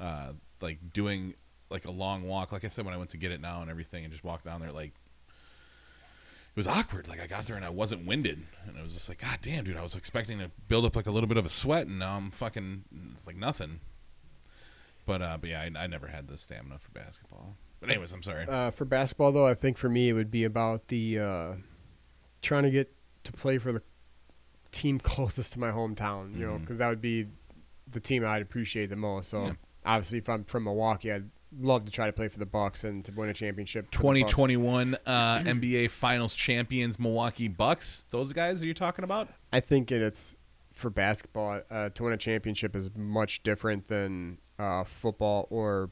Uh, 0.00 0.32
like 0.60 0.92
doing 0.92 1.34
like 1.70 1.84
a 1.84 1.90
long 1.90 2.22
walk, 2.24 2.52
like 2.52 2.64
I 2.64 2.68
said 2.68 2.84
when 2.84 2.94
I 2.94 2.96
went 2.96 3.10
to 3.10 3.16
get 3.16 3.32
it 3.32 3.40
now 3.40 3.60
and 3.62 3.70
everything, 3.70 4.04
and 4.04 4.12
just 4.12 4.24
walk 4.24 4.44
down 4.44 4.60
there, 4.60 4.72
like 4.72 4.92
it 5.28 6.56
was 6.60 6.68
awkward. 6.68 7.08
Like 7.08 7.20
I 7.20 7.26
got 7.26 7.46
there 7.46 7.56
and 7.56 7.64
I 7.64 7.70
wasn't 7.70 8.06
winded, 8.06 8.42
and 8.66 8.78
I 8.78 8.82
was 8.82 8.94
just 8.94 9.08
like, 9.08 9.18
God 9.20 9.38
damn, 9.42 9.64
dude, 9.64 9.76
I 9.76 9.82
was 9.82 9.94
expecting 9.94 10.38
to 10.38 10.50
build 10.68 10.84
up 10.84 10.96
like 10.96 11.06
a 11.06 11.10
little 11.10 11.26
bit 11.28 11.36
of 11.36 11.44
a 11.44 11.50
sweat, 11.50 11.86
and 11.86 11.98
now 11.98 12.16
I'm 12.16 12.30
fucking, 12.30 12.84
it's 13.12 13.26
like 13.26 13.36
nothing. 13.36 13.80
But 15.06 15.22
uh, 15.22 15.38
but 15.40 15.50
yeah, 15.50 15.60
I, 15.76 15.84
I 15.84 15.86
never 15.86 16.06
had 16.08 16.28
the 16.28 16.36
stamina 16.38 16.78
for 16.78 16.90
basketball. 16.90 17.54
But 17.80 17.90
anyways, 17.90 18.12
I'm 18.12 18.22
sorry. 18.22 18.46
Uh, 18.48 18.70
for 18.70 18.84
basketball, 18.84 19.32
though, 19.32 19.46
I 19.46 19.54
think 19.54 19.76
for 19.76 19.88
me 19.88 20.08
it 20.08 20.14
would 20.14 20.30
be 20.30 20.44
about 20.44 20.88
the 20.88 21.18
uh, 21.18 21.52
trying 22.42 22.62
to 22.64 22.70
get 22.70 22.92
to 23.24 23.32
play 23.32 23.58
for 23.58 23.70
the 23.72 23.82
team 24.72 24.98
closest 25.02 25.52
to 25.52 25.60
my 25.60 25.70
hometown. 25.70 26.36
You 26.36 26.46
know, 26.46 26.52
Mhm. 26.54 26.60
because 26.62 26.78
that 26.78 26.88
would 26.88 27.02
be 27.02 27.26
the 27.90 28.00
team 28.00 28.24
I'd 28.24 28.42
appreciate 28.42 28.86
the 28.86 28.96
most. 28.96 29.28
So 29.28 29.44
Yeah. 29.46 29.52
obviously, 29.84 30.18
if 30.18 30.28
I'm 30.28 30.42
from 30.44 30.64
Milwaukee, 30.64 31.12
I'd 31.12 31.28
love 31.60 31.84
to 31.86 31.90
try 31.90 32.06
to 32.06 32.12
play 32.12 32.28
for 32.28 32.38
the 32.38 32.46
Bucks 32.46 32.84
and 32.84 33.04
to 33.04 33.12
win 33.12 33.28
a 33.28 33.34
championship. 33.34 33.86
for 33.86 34.14
the 34.14 34.20
Bucks. 34.22 34.32
2021 34.32 34.96
uh, 35.06 35.38
NBA 35.40 35.90
Finals 35.90 36.34
champions 36.34 36.98
Milwaukee 36.98 37.48
Bucks. 37.48 38.06
Those 38.10 38.32
guys 38.32 38.62
are 38.62 38.66
you 38.66 38.74
talking 38.74 39.04
about? 39.04 39.28
I 39.52 39.60
think 39.60 39.90
it- 39.92 40.02
it's 40.02 40.36
for 40.72 40.90
basketball 40.90 41.62
uh, 41.70 41.88
to 41.90 42.02
win 42.02 42.12
a 42.12 42.16
championship 42.18 42.76
is 42.76 42.90
much 42.94 43.42
different 43.42 43.88
than 43.88 44.38
uh, 44.58 44.84
football 44.84 45.46
or 45.50 45.90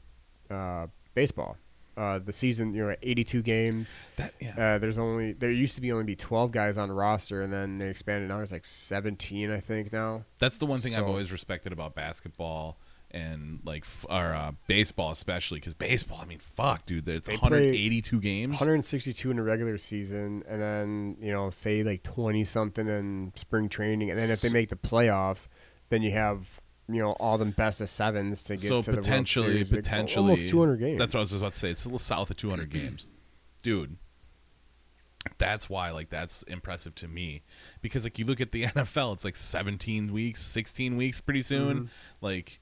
uh, 0.51 0.87
baseball. 1.15 1.57
Uh, 1.97 2.19
the 2.19 2.33
season, 2.33 2.73
you 2.73 2.85
know, 2.85 2.93
82 3.01 3.41
games. 3.41 3.93
That 4.17 4.33
yeah. 4.41 4.75
Uh, 4.75 4.77
there's 4.79 4.97
only 4.97 5.31
there 5.31 5.49
used 5.49 5.75
to 5.75 5.81
be 5.81 5.93
only 5.93 6.03
be 6.03 6.15
12 6.17 6.51
guys 6.51 6.77
on 6.77 6.91
roster, 6.91 7.41
and 7.41 7.53
then 7.53 7.77
they 7.77 7.87
expanded. 7.87 8.27
Now 8.27 8.35
there's 8.37 8.51
like 8.51 8.65
17, 8.65 9.49
I 9.49 9.61
think 9.61 9.93
now. 9.93 10.25
That's 10.37 10.57
the 10.57 10.65
one 10.65 10.81
thing 10.81 10.93
I've 10.93 11.07
always 11.07 11.31
respected 11.31 11.71
about 11.71 11.95
basketball 11.95 12.77
and 13.11 13.59
like 13.63 13.83
f- 13.83 14.05
or 14.09 14.33
uh, 14.33 14.51
baseball 14.67 15.11
especially 15.11 15.59
because 15.59 15.73
baseball. 15.73 16.19
I 16.21 16.25
mean, 16.25 16.39
fuck, 16.39 16.85
dude, 16.85 17.07
it's 17.07 17.27
They 17.27 17.35
182 17.35 18.19
games. 18.19 18.53
162 18.53 19.31
in 19.31 19.37
the 19.37 19.43
regular 19.43 19.77
season, 19.77 20.43
and 20.47 20.61
then 20.61 21.17
you 21.19 21.31
know, 21.31 21.49
say 21.49 21.83
like 21.83 22.03
20 22.03 22.43
something 22.43 22.87
in 22.87 23.33
spring 23.35 23.69
training, 23.69 24.09
and 24.09 24.19
then 24.19 24.29
if 24.29 24.41
they 24.41 24.49
make 24.49 24.69
the 24.69 24.75
playoffs, 24.75 25.47
then 25.89 26.01
you 26.01 26.11
have 26.11 26.45
you 26.87 27.01
know 27.01 27.11
all 27.13 27.37
the 27.37 27.45
best 27.45 27.81
of 27.81 27.89
sevens 27.89 28.43
to 28.43 28.53
get 28.53 28.61
so 28.61 28.81
to 28.81 28.85
the 28.85 28.91
World 28.97 29.03
potentially, 29.03 29.63
Series. 29.63 29.69
Potentially, 29.69 30.23
almost 30.23 30.47
200 30.49 30.77
games. 30.77 30.99
That's 30.99 31.13
what 31.13 31.19
I 31.19 31.21
was 31.21 31.29
just 31.29 31.41
about 31.41 31.53
to 31.53 31.59
say. 31.59 31.69
It's 31.69 31.85
a 31.85 31.87
little 31.87 31.99
south 31.99 32.29
of 32.29 32.37
200 32.37 32.69
games, 32.69 33.07
dude. 33.61 33.97
That's 35.37 35.69
why, 35.69 35.91
like, 35.91 36.09
that's 36.09 36.43
impressive 36.43 36.93
to 36.95 37.07
me 37.07 37.41
because, 37.81 38.03
like, 38.03 38.19
you 38.19 38.25
look 38.25 38.41
at 38.41 38.51
the 38.51 38.63
NFL, 38.65 39.13
it's 39.13 39.25
like 39.25 39.35
17 39.35 40.13
weeks, 40.13 40.41
16 40.41 40.97
weeks, 40.97 41.19
pretty 41.19 41.41
soon. 41.41 41.77
Mm-hmm. 41.77 41.85
Like, 42.21 42.59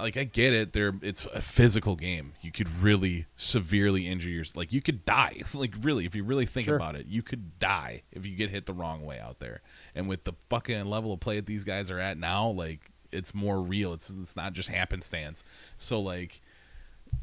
like 0.00 0.16
I 0.16 0.24
get 0.24 0.52
it. 0.52 0.72
There, 0.72 0.94
it's 1.02 1.24
a 1.26 1.40
physical 1.40 1.96
game. 1.96 2.32
You 2.40 2.52
could 2.52 2.68
really 2.82 3.26
severely 3.36 4.06
injure 4.06 4.30
yourself. 4.30 4.56
Like, 4.56 4.72
you 4.72 4.80
could 4.82 5.04
die. 5.04 5.42
Like, 5.54 5.74
really, 5.80 6.04
if 6.06 6.14
you 6.14 6.22
really 6.24 6.46
think 6.46 6.66
Sure. 6.66 6.76
about 6.76 6.96
it, 6.96 7.06
you 7.06 7.22
could 7.22 7.58
die 7.58 8.02
if 8.12 8.26
you 8.26 8.36
get 8.36 8.50
hit 8.50 8.66
the 8.66 8.72
wrong 8.74 9.04
way 9.04 9.18
out 9.18 9.38
there. 9.38 9.62
And 9.94 10.08
with 10.08 10.24
the 10.24 10.34
fucking 10.50 10.84
level 10.86 11.12
of 11.12 11.20
play 11.20 11.36
that 11.36 11.46
these 11.46 11.64
guys 11.64 11.90
are 11.90 11.98
at 11.98 12.18
now, 12.18 12.48
like, 12.48 12.90
it's 13.12 13.34
more 13.34 13.60
real. 13.62 13.92
It's 13.94 14.10
it's 14.10 14.36
not 14.36 14.52
just 14.52 14.68
happenstance. 14.68 15.44
So 15.78 16.00
like 16.00 16.42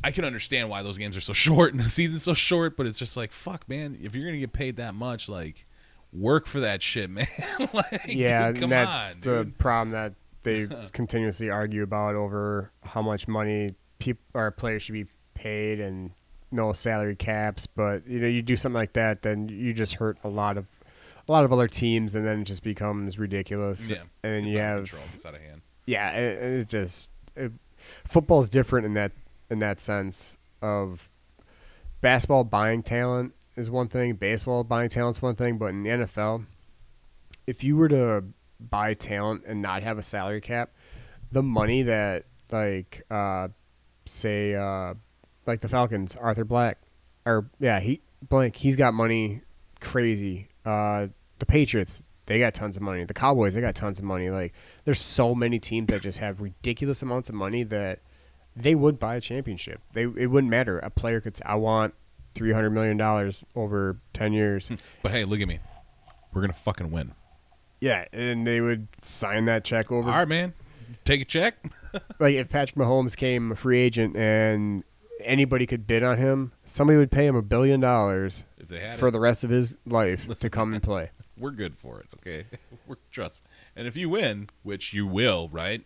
I 0.03 0.11
can 0.11 0.25
understand 0.25 0.69
why 0.69 0.81
those 0.81 0.97
games 0.97 1.15
are 1.17 1.21
so 1.21 1.33
short 1.45 1.73
and 1.73 1.83
the 1.83 1.89
season's 1.89 2.23
so 2.23 2.33
short, 2.33 2.77
but 2.77 2.87
it's 2.87 2.97
just 2.97 3.15
like 3.17 3.31
fuck, 3.31 3.67
man. 3.69 3.99
If 4.01 4.15
you're 4.15 4.25
gonna 4.25 4.39
get 4.39 4.53
paid 4.53 4.77
that 4.77 4.95
much, 4.95 5.27
like 5.29 5.67
work 6.11 6.47
for 6.47 6.61
that 6.61 6.81
shit, 6.81 7.09
man. 7.11 7.27
like, 7.73 8.05
yeah, 8.07 8.51
dude, 8.51 8.61
come 8.61 8.69
that's 8.71 9.13
on, 9.15 9.19
the 9.19 9.43
dude. 9.43 9.57
problem 9.59 9.91
that 9.91 10.13
they 10.43 10.67
continuously 10.91 11.49
argue 11.49 11.83
about 11.83 12.15
over 12.15 12.71
how 12.83 13.01
much 13.01 13.27
money 13.27 13.71
people 13.99 14.23
or 14.33 14.51
players 14.51 14.83
should 14.83 14.93
be 14.93 15.05
paid 15.33 15.79
and 15.79 16.11
no 16.51 16.73
salary 16.73 17.15
caps. 17.15 17.65
But 17.65 18.07
you 18.07 18.19
know, 18.19 18.27
you 18.27 18.41
do 18.41 18.55
something 18.55 18.77
like 18.77 18.93
that, 18.93 19.21
then 19.21 19.49
you 19.49 19.73
just 19.73 19.95
hurt 19.95 20.17
a 20.23 20.29
lot 20.29 20.57
of 20.57 20.67
a 21.27 21.31
lot 21.31 21.45
of 21.45 21.53
other 21.53 21.67
teams, 21.67 22.15
and 22.15 22.25
then 22.25 22.41
it 22.41 22.45
just 22.45 22.63
becomes 22.63 23.17
ridiculous. 23.17 23.89
Yeah, 23.89 24.03
and 24.23 24.33
then 24.33 24.45
it's 24.45 24.53
you 24.53 24.59
have 24.59 24.77
control. 24.79 25.03
It's 25.13 25.25
out 25.25 25.35
of 25.35 25.41
hand. 25.41 25.61
yeah, 25.85 26.11
it, 26.11 26.59
it 26.61 26.67
just 26.67 27.09
it, 27.35 27.51
football's 28.05 28.49
different 28.49 28.85
in 28.85 28.93
that 28.93 29.11
in 29.49 29.59
that 29.59 29.79
sense 29.79 30.37
of 30.61 31.09
basketball 32.01 32.43
buying 32.43 32.83
talent 32.83 33.33
is 33.55 33.69
one 33.69 33.87
thing, 33.87 34.13
baseball 34.15 34.63
buying 34.63 34.89
talent's 34.89 35.21
one 35.21 35.35
thing, 35.35 35.57
but 35.57 35.67
in 35.67 35.83
the 35.83 35.89
NFL, 35.89 36.45
if 37.45 37.63
you 37.63 37.77
were 37.77 37.87
to 37.89 38.23
buy 38.69 38.93
talent 38.93 39.43
and 39.47 39.61
not 39.61 39.83
have 39.83 39.97
a 39.97 40.03
salary 40.03 40.41
cap, 40.41 40.71
the 41.31 41.43
money 41.43 41.83
that 41.83 42.25
like 42.51 43.05
uh 43.09 43.47
say 44.05 44.55
uh 44.55 44.93
like 45.45 45.61
the 45.61 45.69
Falcons, 45.69 46.15
Arthur 46.15 46.45
Blank 46.45 46.77
or 47.25 47.49
yeah, 47.59 47.79
he 47.79 48.01
blank, 48.27 48.55
he's 48.55 48.75
got 48.75 48.93
money 48.93 49.41
crazy. 49.79 50.47
Uh, 50.65 51.07
the 51.39 51.45
Patriots, 51.45 52.03
they 52.25 52.39
got 52.39 52.53
tons 52.53 52.75
of 52.75 52.81
money. 52.81 53.03
The 53.03 53.13
Cowboys, 53.13 53.53
they 53.53 53.61
got 53.61 53.75
tons 53.75 53.99
of 53.99 54.05
money. 54.05 54.29
Like 54.29 54.53
there's 54.85 55.01
so 55.01 55.35
many 55.35 55.59
teams 55.59 55.87
that 55.87 56.01
just 56.01 56.19
have 56.19 56.41
ridiculous 56.41 57.01
amounts 57.01 57.29
of 57.29 57.35
money 57.35 57.63
that 57.63 57.99
they 58.55 58.75
would 58.75 58.99
buy 58.99 59.15
a 59.15 59.21
championship. 59.21 59.81
They 59.93 60.03
it 60.03 60.29
wouldn't 60.29 60.51
matter. 60.51 60.79
A 60.79 60.89
player 60.89 61.21
could 61.21 61.35
say, 61.35 61.43
"I 61.45 61.55
want 61.55 61.93
three 62.35 62.53
hundred 62.53 62.71
million 62.71 62.97
dollars 62.97 63.43
over 63.55 63.97
ten 64.13 64.33
years." 64.33 64.69
But 65.01 65.11
hey, 65.11 65.25
look 65.25 65.41
at 65.41 65.47
me. 65.47 65.59
We're 66.33 66.41
gonna 66.41 66.53
fucking 66.53 66.91
win. 66.91 67.13
Yeah, 67.83 68.05
and 68.13 68.47
they 68.47 68.61
would 68.61 68.87
sign 69.01 69.43
that 69.45 69.65
check 69.65 69.91
over. 69.91 70.09
All 70.09 70.15
right, 70.19 70.27
man. 70.27 70.53
Take 71.03 71.21
a 71.21 71.25
check. 71.25 71.55
Like 72.19 72.33
if 72.33 72.49
Patrick 72.49 72.75
Mahomes 72.75 73.15
came 73.15 73.51
a 73.51 73.55
free 73.55 73.77
agent 73.77 74.17
and 74.17 74.83
anybody 75.23 75.67
could 75.67 75.85
bid 75.85 76.01
on 76.01 76.17
him, 76.17 76.51
somebody 76.65 76.97
would 76.97 77.11
pay 77.11 77.27
him 77.27 77.35
a 77.35 77.43
billion 77.43 77.79
dollars 77.81 78.43
If 78.57 78.67
they 78.69 78.79
had 78.79 78.97
for 78.97 79.09
it, 79.09 79.11
the 79.11 79.19
rest 79.19 79.43
of 79.43 79.51
his 79.51 79.75
life 79.85 80.25
Listen, 80.27 80.41
to 80.41 80.49
come 80.49 80.73
and 80.73 80.81
play. 80.91 81.11
we're 81.37 81.51
good 81.51 81.77
for 81.77 81.99
it. 81.99 82.07
Okay, 82.15 82.45
we're 82.87 82.95
trust. 83.11 83.41
And 83.75 83.85
if 83.85 83.95
you 83.95 84.09
win, 84.09 84.49
which 84.63 84.91
you 84.95 85.05
will, 85.05 85.49
right? 85.49 85.83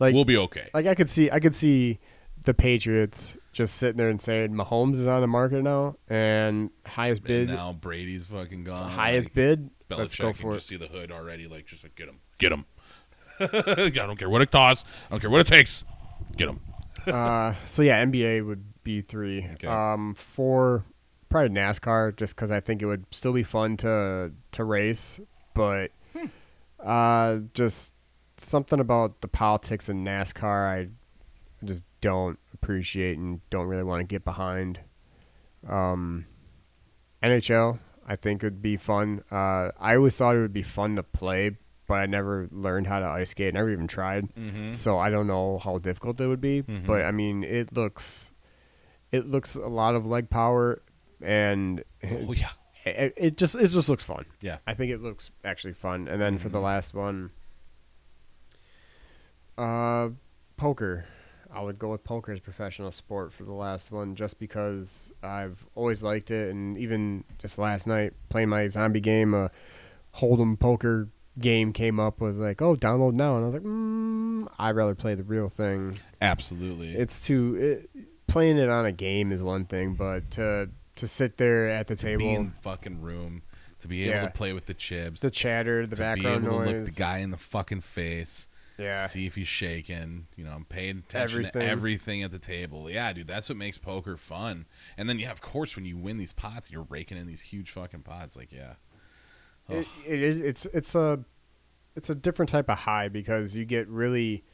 Like 0.00 0.12
we'll 0.12 0.24
be 0.24 0.36
okay. 0.38 0.68
like 0.74 0.86
I 0.86 0.96
could 0.96 1.08
see 1.08 1.30
I 1.30 1.38
could 1.38 1.54
see 1.54 2.00
the 2.42 2.52
Patriots 2.54 3.36
just 3.52 3.76
sitting 3.76 3.96
there 3.98 4.08
and 4.08 4.20
saying 4.20 4.50
Mahomes 4.54 4.94
is 4.94 5.06
on 5.06 5.20
the 5.20 5.28
market 5.28 5.62
now 5.62 5.94
and 6.08 6.70
highest 6.84 7.20
And 7.20 7.26
bid 7.28 7.48
now 7.50 7.74
Brady's 7.74 8.26
fucking 8.26 8.64
gone. 8.64 8.90
highest 8.90 9.26
like, 9.28 9.34
bid. 9.34 9.70
Belichick 9.90 9.98
Let's 9.98 10.16
go 10.16 10.32
for 10.32 10.54
just 10.54 10.66
it. 10.66 10.68
see 10.68 10.76
the 10.76 10.86
hood 10.86 11.10
already. 11.12 11.46
Like 11.48 11.66
just 11.66 11.82
like 11.82 11.94
get 11.96 12.08
him, 12.08 12.20
get 12.38 12.52
him. 12.52 12.64
I 13.40 13.90
don't 13.90 14.18
care 14.18 14.28
what 14.30 14.42
it 14.42 14.50
costs. 14.50 14.84
I 15.08 15.10
don't 15.12 15.20
care 15.20 15.30
what 15.30 15.40
it 15.40 15.46
takes. 15.46 15.84
Get 16.36 16.48
him. 16.48 16.60
uh, 17.06 17.54
so 17.66 17.82
yeah, 17.82 18.04
NBA 18.04 18.46
would 18.46 18.64
be 18.84 19.00
three. 19.00 19.48
Okay. 19.54 19.66
Um, 19.66 20.14
four, 20.14 20.84
probably 21.28 21.50
NASCAR, 21.50 22.14
just 22.16 22.36
because 22.36 22.50
I 22.50 22.60
think 22.60 22.82
it 22.82 22.86
would 22.86 23.04
still 23.10 23.32
be 23.32 23.42
fun 23.42 23.76
to 23.78 24.32
to 24.52 24.64
race, 24.64 25.18
but 25.54 25.90
Hmm. 26.12 26.26
uh, 26.84 27.36
just 27.54 27.92
something 28.36 28.80
about 28.80 29.20
the 29.20 29.28
politics 29.28 29.88
in 29.88 30.04
NASCAR, 30.04 30.68
I 30.68 30.88
just 31.64 31.82
don't 32.00 32.38
appreciate 32.54 33.16
and 33.18 33.40
don't 33.50 33.66
really 33.66 33.82
want 33.84 34.00
to 34.00 34.04
get 34.06 34.24
behind. 34.24 34.80
Um, 35.68 36.26
NHL, 37.22 37.78
I 38.10 38.16
think 38.16 38.42
it'd 38.42 38.60
be 38.60 38.76
fun. 38.76 39.22
Uh, 39.30 39.70
I 39.78 39.94
always 39.94 40.16
thought 40.16 40.34
it 40.34 40.40
would 40.40 40.52
be 40.52 40.64
fun 40.64 40.96
to 40.96 41.02
play, 41.04 41.56
but 41.86 41.94
I 41.94 42.06
never 42.06 42.48
learned 42.50 42.88
how 42.88 42.98
to 42.98 43.06
ice 43.06 43.30
skate. 43.30 43.54
Never 43.54 43.70
even 43.70 43.86
tried. 43.86 44.34
Mm-hmm. 44.34 44.72
So 44.72 44.98
I 44.98 45.10
don't 45.10 45.28
know 45.28 45.58
how 45.58 45.78
difficult 45.78 46.20
it 46.20 46.26
would 46.26 46.40
be, 46.40 46.62
Mhm. 46.62 46.86
but 46.86 47.02
I 47.02 47.12
mean, 47.12 47.44
it 47.44 47.72
looks, 47.72 48.30
it 49.12 49.26
looks 49.28 49.54
a 49.54 49.60
lot 49.68 49.94
of 49.94 50.04
leg 50.06 50.28
power, 50.28 50.82
and 51.22 51.84
Oh 52.02 52.32
yeah. 52.32 52.50
it, 52.84 53.14
it 53.16 53.36
just 53.36 53.54
it 53.54 53.68
just 53.68 53.88
looks 53.88 54.02
fun. 54.02 54.24
Yeah. 54.40 54.58
I 54.66 54.74
think 54.74 54.90
it 54.90 55.00
looks 55.00 55.30
actually 55.44 55.74
fun. 55.74 56.08
And 56.08 56.20
then 56.20 56.38
for 56.38 56.48
the 56.48 56.58
Mhm. 56.58 56.62
last 56.64 56.94
one, 56.94 57.30
uh, 59.56 60.08
poker. 60.56 61.04
I 61.52 61.60
would 61.62 61.78
go 61.78 61.90
with 61.90 62.04
poker 62.04 62.32
as 62.32 62.40
professional 62.40 62.92
sport 62.92 63.32
for 63.32 63.44
the 63.44 63.52
last 63.52 63.90
one, 63.90 64.14
just 64.14 64.38
because 64.38 65.12
I've 65.22 65.64
always 65.74 66.02
liked 66.02 66.30
it, 66.30 66.50
and 66.50 66.78
even 66.78 67.24
just 67.38 67.58
last 67.58 67.86
night 67.86 68.12
playing 68.28 68.48
my 68.48 68.68
zombie 68.68 69.00
game, 69.00 69.34
a 69.34 69.50
hold'em 70.16 70.58
poker 70.58 71.08
game 71.38 71.72
came 71.72 71.98
up 72.00 72.20
was 72.20 72.38
like, 72.38 72.60
oh, 72.62 72.76
download 72.76 73.14
now, 73.14 73.36
and 73.36 73.44
I 73.44 73.48
was 73.48 73.54
like, 73.54 73.62
mm, 73.62 74.48
I'd 74.58 74.76
rather 74.76 74.94
play 74.94 75.14
the 75.14 75.22
real 75.24 75.48
thing. 75.48 75.98
Absolutely. 76.20 76.94
It's 76.94 77.20
too 77.22 77.88
it, 77.94 78.06
playing 78.26 78.58
it 78.58 78.68
on 78.68 78.86
a 78.86 78.92
game 78.92 79.32
is 79.32 79.42
one 79.42 79.64
thing, 79.64 79.94
but 79.94 80.30
to 80.32 80.68
to 80.96 81.08
sit 81.08 81.36
there 81.38 81.68
at 81.68 81.86
the 81.86 81.96
to 81.96 82.04
be 82.04 82.10
table, 82.24 82.26
in 82.36 82.44
the 82.46 82.62
fucking 82.62 83.00
room, 83.00 83.42
to 83.80 83.88
be 83.88 84.02
able 84.02 84.12
Yeah. 84.14 84.22
to 84.26 84.30
play 84.30 84.52
with 84.52 84.66
the 84.66 84.74
chips, 84.74 85.20
the 85.20 85.30
chatter, 85.30 85.86
the 85.86 85.96
to 85.96 86.02
background 86.02 86.42
be 86.42 86.46
able 86.48 86.58
to 86.58 86.64
noise, 86.66 86.76
look 86.82 86.94
the 86.94 87.00
guy 87.00 87.18
in 87.18 87.30
the 87.30 87.38
fucking 87.38 87.80
face, 87.80 88.48
yeah, 88.80 89.06
see 89.06 89.26
if 89.26 89.34
he's 89.34 89.48
shaking. 89.48 90.26
You 90.36 90.44
know, 90.44 90.52
I'm 90.52 90.64
paying 90.64 90.98
attention 90.98 91.40
Everything. 91.40 91.60
to 91.62 91.66
everything 91.68 92.22
at 92.22 92.30
the 92.30 92.38
table. 92.38 92.90
Yeah, 92.90 93.12
dude, 93.12 93.26
that's 93.26 93.48
what 93.48 93.58
makes 93.58 93.78
poker 93.78 94.16
fun. 94.16 94.66
And 94.96 95.08
then 95.08 95.18
yeah, 95.18 95.30
of 95.30 95.40
course, 95.40 95.76
when 95.76 95.84
you 95.84 95.96
win 95.96 96.16
these 96.18 96.32
pots, 96.32 96.70
you're 96.70 96.86
raking 96.88 97.18
in 97.18 97.26
these 97.26 97.40
huge 97.42 97.70
fucking 97.70 98.02
pots. 98.02 98.36
Like 98.36 98.52
yeah, 98.52 98.74
it, 99.68 99.86
it 100.06 100.22
it's 100.38 100.66
it's 100.66 100.94
a 100.94 101.20
it's 101.96 102.10
a 102.10 102.14
different 102.14 102.48
type 102.48 102.68
of 102.68 102.78
high 102.78 103.08
because 103.08 103.54
you 103.56 103.64
get 103.64 103.88
really 103.88 104.44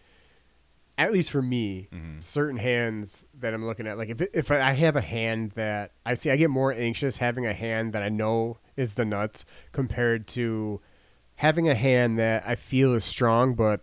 at 0.98 1.12
least 1.12 1.30
for 1.30 1.42
me 1.42 1.88
Mhm. 1.92 2.22
certain 2.24 2.56
hands 2.58 3.22
that 3.38 3.52
i'm 3.52 3.66
looking 3.66 3.86
at 3.86 3.98
like 3.98 4.08
if 4.08 4.22
if 4.32 4.50
i 4.50 4.72
have 4.72 4.96
a 4.96 5.02
hand 5.02 5.50
that 5.52 5.92
i 6.06 6.14
see 6.14 6.30
i 6.30 6.36
get 6.36 6.48
more 6.48 6.72
anxious 6.72 7.18
having 7.18 7.44
a 7.46 7.52
hand 7.52 7.92
that 7.92 8.02
i 8.02 8.08
know 8.08 8.56
is 8.76 8.94
the 8.94 9.04
nuts 9.04 9.44
compared 9.72 10.26
to 10.26 10.80
having 11.34 11.68
a 11.68 11.74
hand 11.74 12.18
that 12.18 12.42
i 12.46 12.54
feel 12.54 12.94
is 12.94 13.04
strong 13.04 13.54
but 13.54 13.82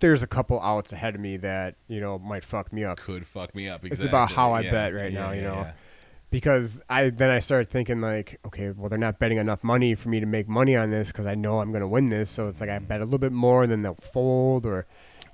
there's 0.00 0.22
a 0.22 0.26
couple 0.26 0.60
outs 0.60 0.92
ahead 0.92 1.14
of 1.14 1.20
me 1.20 1.36
that 1.38 1.76
you 1.88 2.00
know 2.00 2.18
might 2.18 2.44
fuck 2.44 2.72
me 2.72 2.84
up 2.84 2.98
could 2.98 3.26
fuck 3.26 3.54
me 3.54 3.68
up. 3.68 3.84
It's 3.84 4.04
about 4.04 4.30
how 4.32 4.52
I 4.52 4.60
Yeah, 4.60 4.70
bet 4.70 4.94
right 4.94 5.12
yeah, 5.12 5.20
now, 5.26 5.32
you 5.32 5.42
know. 5.42 5.66
because 6.30 6.80
I 6.88 7.10
then 7.10 7.30
I 7.30 7.38
started 7.38 7.68
thinking 7.68 8.00
like, 8.00 8.38
okay, 8.46 8.70
well 8.72 8.88
they're 8.88 8.98
not 8.98 9.18
betting 9.18 9.38
enough 9.38 9.62
money 9.64 9.94
for 9.94 10.08
me 10.08 10.20
to 10.20 10.26
make 10.26 10.48
money 10.48 10.76
on 10.76 10.90
this 10.90 11.08
because 11.12 11.26
I 11.26 11.34
know 11.34 11.60
I'm 11.60 11.70
going 11.70 11.80
to 11.82 11.88
win 11.88 12.06
this. 12.06 12.30
So 12.30 12.48
it's 12.48 12.60
like 12.60 12.70
I 12.70 12.78
bet 12.78 13.00
a 13.00 13.04
little 13.04 13.18
bit 13.18 13.32
more, 13.32 13.62
and 13.62 13.72
then 13.72 13.82
they'll 13.82 13.94
fold 13.94 14.66
or, 14.66 14.86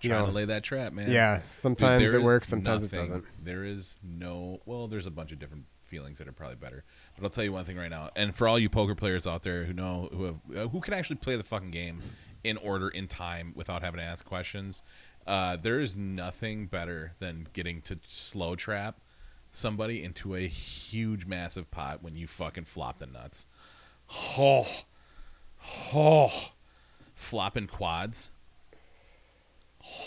you 0.02 0.10
Trying 0.10 0.20
know, 0.22 0.26
to 0.26 0.32
lay 0.32 0.44
that 0.46 0.62
trap, 0.62 0.92
man. 0.92 1.10
yeah. 1.10 1.40
Sometimes 1.48 2.00
there 2.00 2.18
it 2.20 2.22
works, 2.22 2.48
sometimes 2.48 2.82
nothing- 2.82 2.98
it 2.98 3.02
doesn't. 3.08 3.24
There 3.44 3.64
is 3.64 3.98
no. 4.02 4.60
Well, 4.66 4.86
there's 4.88 5.06
a 5.06 5.10
bunch 5.12 5.32
of 5.32 5.38
different 5.38 5.64
feelings 5.84 6.18
that 6.18 6.26
are 6.28 6.32
probably 6.32 6.56
better. 6.56 6.84
But 7.16 7.24
I'll 7.24 7.30
tell 7.30 7.44
you 7.44 7.52
one 7.52 7.64
thing 7.64 7.76
right 7.76 7.90
now, 7.90 8.10
and 8.16 8.34
for 8.34 8.48
all 8.48 8.58
you 8.58 8.68
poker 8.70 8.94
players 8.94 9.26
out 9.26 9.42
there 9.42 9.64
who 9.64 9.72
know 9.72 10.08
who 10.12 10.24
have 10.24 10.36
uh, 10.56 10.68
who 10.68 10.80
can 10.80 10.94
actually 10.94 11.16
play 11.16 11.36
the 11.36 11.44
fucking 11.44 11.70
game 11.70 12.00
in 12.44 12.56
order 12.56 12.88
in 12.88 13.08
time 13.08 13.52
without 13.54 13.82
having 13.82 13.98
to 13.98 14.04
ask 14.04 14.24
questions, 14.24 14.82
uh, 15.26 15.56
there 15.56 15.80
is 15.80 15.96
nothing 15.96 16.66
better 16.66 17.12
than 17.18 17.46
getting 17.52 17.80
to 17.82 17.98
slow 18.06 18.54
trap 18.56 19.00
somebody 19.50 20.02
into 20.02 20.34
a 20.34 20.46
huge 20.46 21.26
massive 21.26 21.70
pot 21.70 22.02
when 22.02 22.16
you 22.16 22.26
fucking 22.26 22.64
flop 22.64 22.98
the 22.98 23.06
nuts. 23.06 23.46
Oh, 24.38 24.66
oh, 25.94 26.52
flopping 27.14 27.66
quads. 27.66 28.30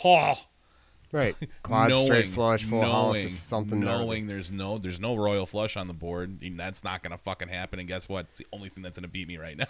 Oh 0.03 0.35
Right, 1.15 1.35
quad 1.63 1.89
straight 1.91 2.09
knowing- 2.09 2.31
flush, 2.31 2.63
full 2.65 2.81
house, 2.81 2.91
knowing- 2.91 3.27
just 3.27 3.47
something. 3.47 3.79
knowing 3.79 4.27
there's 4.27 4.51
no 4.51 4.77
there's 4.77 4.99
no 4.99 5.15
royal 5.15 5.45
flush 5.45 5.77
on 5.77 5.87
the 5.87 5.93
board 5.93 6.39
and 6.41 6.59
that's 6.59 6.83
not 6.83 7.01
gonna 7.03 7.17
fucking 7.17 7.47
happen 7.47 7.79
and 7.79 7.87
guess 7.87 8.09
what? 8.09 8.25
It's 8.29 8.39
the 8.39 8.47
only 8.51 8.69
thing 8.69 8.83
that's 8.83 8.97
gonna 8.97 9.07
beat 9.07 9.27
me 9.27 9.37
right 9.37 9.57
now. 9.57 9.65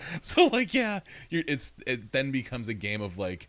So 0.20 0.46
like 0.46 0.74
yeah 0.74 1.00
you're 1.30 1.44
it's 1.48 1.72
it 1.86 2.12
then 2.12 2.30
becomes 2.30 2.68
a 2.68 2.74
game 2.74 3.00
of 3.00 3.16
like 3.18 3.48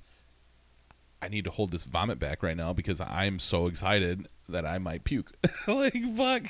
i 1.21 1.27
need 1.27 1.43
to 1.45 1.51
hold 1.51 1.71
this 1.71 1.83
vomit 1.85 2.19
back 2.19 2.43
right 2.43 2.55
now 2.57 2.73
because 2.73 2.99
i'm 3.01 3.39
so 3.39 3.67
excited 3.67 4.27
that 4.49 4.65
i 4.65 4.77
might 4.77 5.03
puke. 5.03 5.31
Like 5.67 5.95
fuck. 6.15 6.43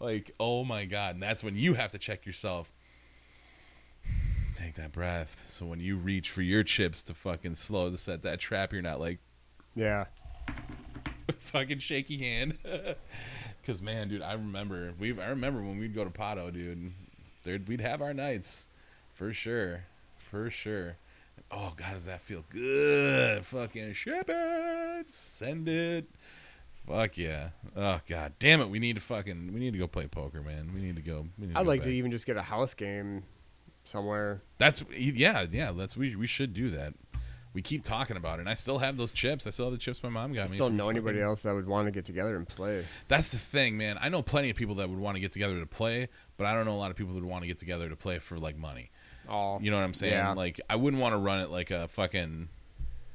Like 0.00 0.32
oh 0.38 0.64
my 0.64 0.84
god 0.84 1.14
and 1.14 1.22
that's 1.22 1.42
when 1.42 1.56
you 1.56 1.74
have 1.74 1.92
to 1.92 1.98
check 1.98 2.26
yourself 2.26 2.72
take 4.66 4.74
that 4.74 4.92
breath 4.92 5.40
so 5.46 5.64
when 5.64 5.78
you 5.80 5.96
reach 5.96 6.30
for 6.30 6.42
your 6.42 6.62
chips 6.62 7.02
to 7.02 7.14
fucking 7.14 7.54
slow 7.54 7.88
to 7.90 7.96
set 7.96 8.22
that 8.22 8.40
trap 8.40 8.72
you're 8.72 8.82
not 8.82 8.98
like 9.00 9.18
Yeah, 9.76 10.06
fucking 11.38 11.78
shaky 11.78 12.18
hand. 12.18 12.58
Cause 13.66 13.82
man, 13.82 14.08
dude, 14.08 14.22
I 14.22 14.32
remember 14.32 14.92
we 14.98 15.18
I 15.20 15.28
remember 15.28 15.60
when 15.60 15.78
we'd 15.78 15.94
go 15.94 16.04
to 16.04 16.10
Pato, 16.10 16.52
dude. 16.52 16.92
There'd 17.42 17.66
we'd 17.68 17.80
have 17.80 18.00
our 18.00 18.14
nights, 18.14 18.68
for 19.14 19.32
sure, 19.32 19.84
for 20.16 20.50
sure. 20.50 20.96
Oh 21.50 21.72
god, 21.76 21.92
does 21.94 22.06
that 22.06 22.20
feel 22.20 22.44
good? 22.50 23.44
Fucking 23.44 23.92
ship 23.92 24.26
it, 24.28 25.12
send 25.12 25.68
it. 25.68 26.06
Fuck 26.86 27.18
yeah. 27.18 27.48
Oh 27.76 28.00
god, 28.08 28.34
damn 28.38 28.60
it. 28.60 28.68
We 28.70 28.78
need 28.78 28.96
to 28.96 29.02
fucking 29.02 29.52
we 29.52 29.58
need 29.60 29.72
to 29.72 29.78
go 29.78 29.86
play 29.88 30.06
poker, 30.06 30.42
man. 30.42 30.70
We 30.74 30.80
need 30.80 30.96
to 30.96 31.02
go. 31.02 31.26
We 31.38 31.46
need 31.46 31.54
to 31.54 31.58
I'd 31.58 31.64
go 31.64 31.68
like 31.68 31.80
back. 31.80 31.88
to 31.88 31.94
even 31.94 32.12
just 32.12 32.24
get 32.26 32.36
a 32.36 32.42
house 32.42 32.74
game 32.74 33.24
somewhere. 33.88 34.42
That's 34.58 34.84
yeah, 34.96 35.46
yeah. 35.50 35.72
That's 35.72 35.96
we 35.96 36.16
we 36.16 36.26
should 36.26 36.52
do 36.54 36.70
that. 36.70 36.94
We 37.54 37.62
keep 37.62 37.84
talking 37.84 38.18
about 38.18 38.38
it. 38.38 38.40
And 38.40 38.50
I 38.50 38.54
still 38.54 38.76
have 38.78 38.98
those 38.98 39.14
chips. 39.14 39.46
I 39.46 39.50
still 39.50 39.64
have 39.66 39.72
the 39.72 39.78
chips 39.78 40.02
my 40.02 40.10
mom 40.10 40.34
got 40.34 40.42
I 40.42 40.44
me. 40.44 40.48
just 40.50 40.58
don't 40.58 40.76
know 40.76 40.90
anybody 40.90 41.22
else 41.22 41.40
that 41.40 41.54
would 41.54 41.66
want 41.66 41.86
to 41.86 41.90
get 41.90 42.04
together 42.04 42.36
and 42.36 42.46
play. 42.46 42.84
That's 43.08 43.32
the 43.32 43.38
thing, 43.38 43.78
man. 43.78 43.96
I 43.98 44.10
know 44.10 44.20
plenty 44.20 44.50
of 44.50 44.56
people 44.56 44.74
that 44.74 44.90
would 44.90 44.98
want 44.98 45.14
to 45.16 45.20
get 45.20 45.32
together 45.32 45.58
to 45.58 45.64
play, 45.66 46.08
but 46.36 46.46
I 46.46 46.52
don't 46.52 46.66
know 46.66 46.74
a 46.74 46.76
lot 46.76 46.90
of 46.90 46.98
people 46.98 47.14
that 47.14 47.20
would 47.22 47.28
want 47.30 47.44
to 47.44 47.46
get 47.48 47.56
together 47.56 47.88
to 47.88 47.96
play 47.96 48.18
for 48.18 48.36
like 48.38 48.58
money. 48.58 48.90
All 49.26 49.58
You 49.62 49.70
know 49.70 49.78
what 49.78 49.84
I'm 49.84 49.94
saying? 49.94 50.12
Yeah. 50.12 50.32
Like 50.34 50.60
I 50.68 50.76
wouldn't 50.76 51.00
want 51.00 51.14
to 51.14 51.18
run 51.18 51.40
it 51.40 51.48
like 51.50 51.70
a 51.70 51.88
fucking 51.88 52.48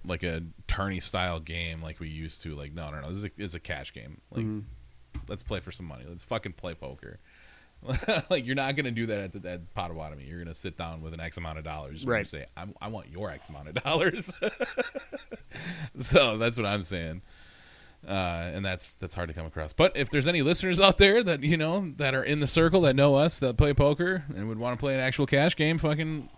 like 0.06 0.24
a 0.24 0.42
tourney 0.68 1.00
style 1.02 1.40
game 1.40 1.84
like 1.84 2.00
we 2.00 2.10
used 2.10 2.42
to. 2.42 2.56
Like 2.56 2.74
no, 2.74 2.90
no, 2.90 3.02
no. 3.02 3.08
This 3.10 3.18
is 3.18 3.26
a, 3.26 3.30
this 3.38 3.46
is 3.52 3.56
a 3.56 3.60
cash 3.60 3.94
game. 3.94 4.22
Like 4.32 4.44
Mhm. 4.44 4.64
let's 5.28 5.44
play 5.44 5.60
for 5.60 5.72
some 5.72 5.86
money. 5.86 6.06
Let's 6.10 6.24
fucking 6.24 6.54
play 6.54 6.74
poker. 6.74 7.20
like 8.30 8.46
you're 8.46 8.56
not 8.56 8.76
gonna 8.76 8.92
do 8.92 9.08
that 9.08 9.20
at 9.20 9.42
the 9.42 9.50
at 9.50 9.74
Potawatomi. 9.74 10.26
You're 10.26 10.40
gonna 10.40 10.54
sit 10.54 10.78
down 10.78 11.02
with 11.02 11.14
an 11.14 11.20
X 11.20 11.38
amount 11.38 11.58
of 11.58 11.64
dollars. 11.64 12.06
Right. 12.06 12.28
Say 12.28 12.46
I, 12.56 12.66
I 12.82 12.88
want 12.90 13.10
your 13.10 13.32
X 13.32 13.50
amount 13.50 13.70
of 13.70 13.84
dollars. 13.84 14.34
so 16.00 16.38
that's 16.38 16.58
what 16.58 16.66
I'm 16.66 16.84
saying. 16.84 17.22
Uh, 18.08 18.50
and 18.54 18.66
that's 18.66 18.94
that's 18.94 19.14
hard 19.14 19.30
to 19.30 19.34
come 19.34 19.46
across. 19.46 19.74
But 19.74 19.96
if 19.96 20.10
there's 20.10 20.28
any 20.28 20.42
listeners 20.42 20.80
out 20.80 20.98
there 20.98 21.24
that 21.24 21.44
you 21.44 21.58
know 21.58 21.92
that 21.98 22.16
are 22.16 22.24
in 22.24 22.40
the 22.40 22.48
circle 22.48 22.82
that 22.82 22.96
know 22.96 23.16
us 23.16 23.40
that 23.40 23.58
play 23.58 23.74
poker 23.74 24.26
and 24.36 24.48
would 24.48 24.58
want 24.58 24.78
to 24.78 24.80
play 24.80 24.94
an 24.94 25.00
actual 25.00 25.26
cash 25.26 25.56
game, 25.56 25.78
fucking 25.78 26.30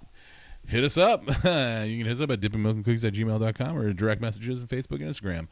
hit 0.68 0.84
us 0.84 0.98
up. 0.98 1.26
you 1.28 1.34
can 1.34 2.06
hit 2.06 2.12
us 2.12 2.22
up 2.22 2.32
at 2.32 2.42
dippingmilkandcookies 2.42 3.06
at 3.06 3.14
gmail.com 3.14 3.78
or 3.78 3.94
direct 3.94 4.22
messages 4.22 4.62
on 4.62 4.68
Facebook 4.68 5.02
and 5.02 5.10
Instagram. 5.10 5.48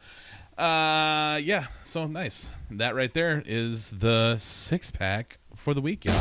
Uh, 0.58 1.38
yeah, 1.38 1.66
so 1.82 2.06
nice. 2.06 2.52
That 2.70 2.94
right 2.94 3.12
there 3.12 3.42
is 3.46 3.90
the 3.90 4.36
six 4.38 4.90
pack 4.90 5.38
for 5.62 5.74
the 5.74 5.80
week, 5.80 6.04
y'all. 6.04 6.14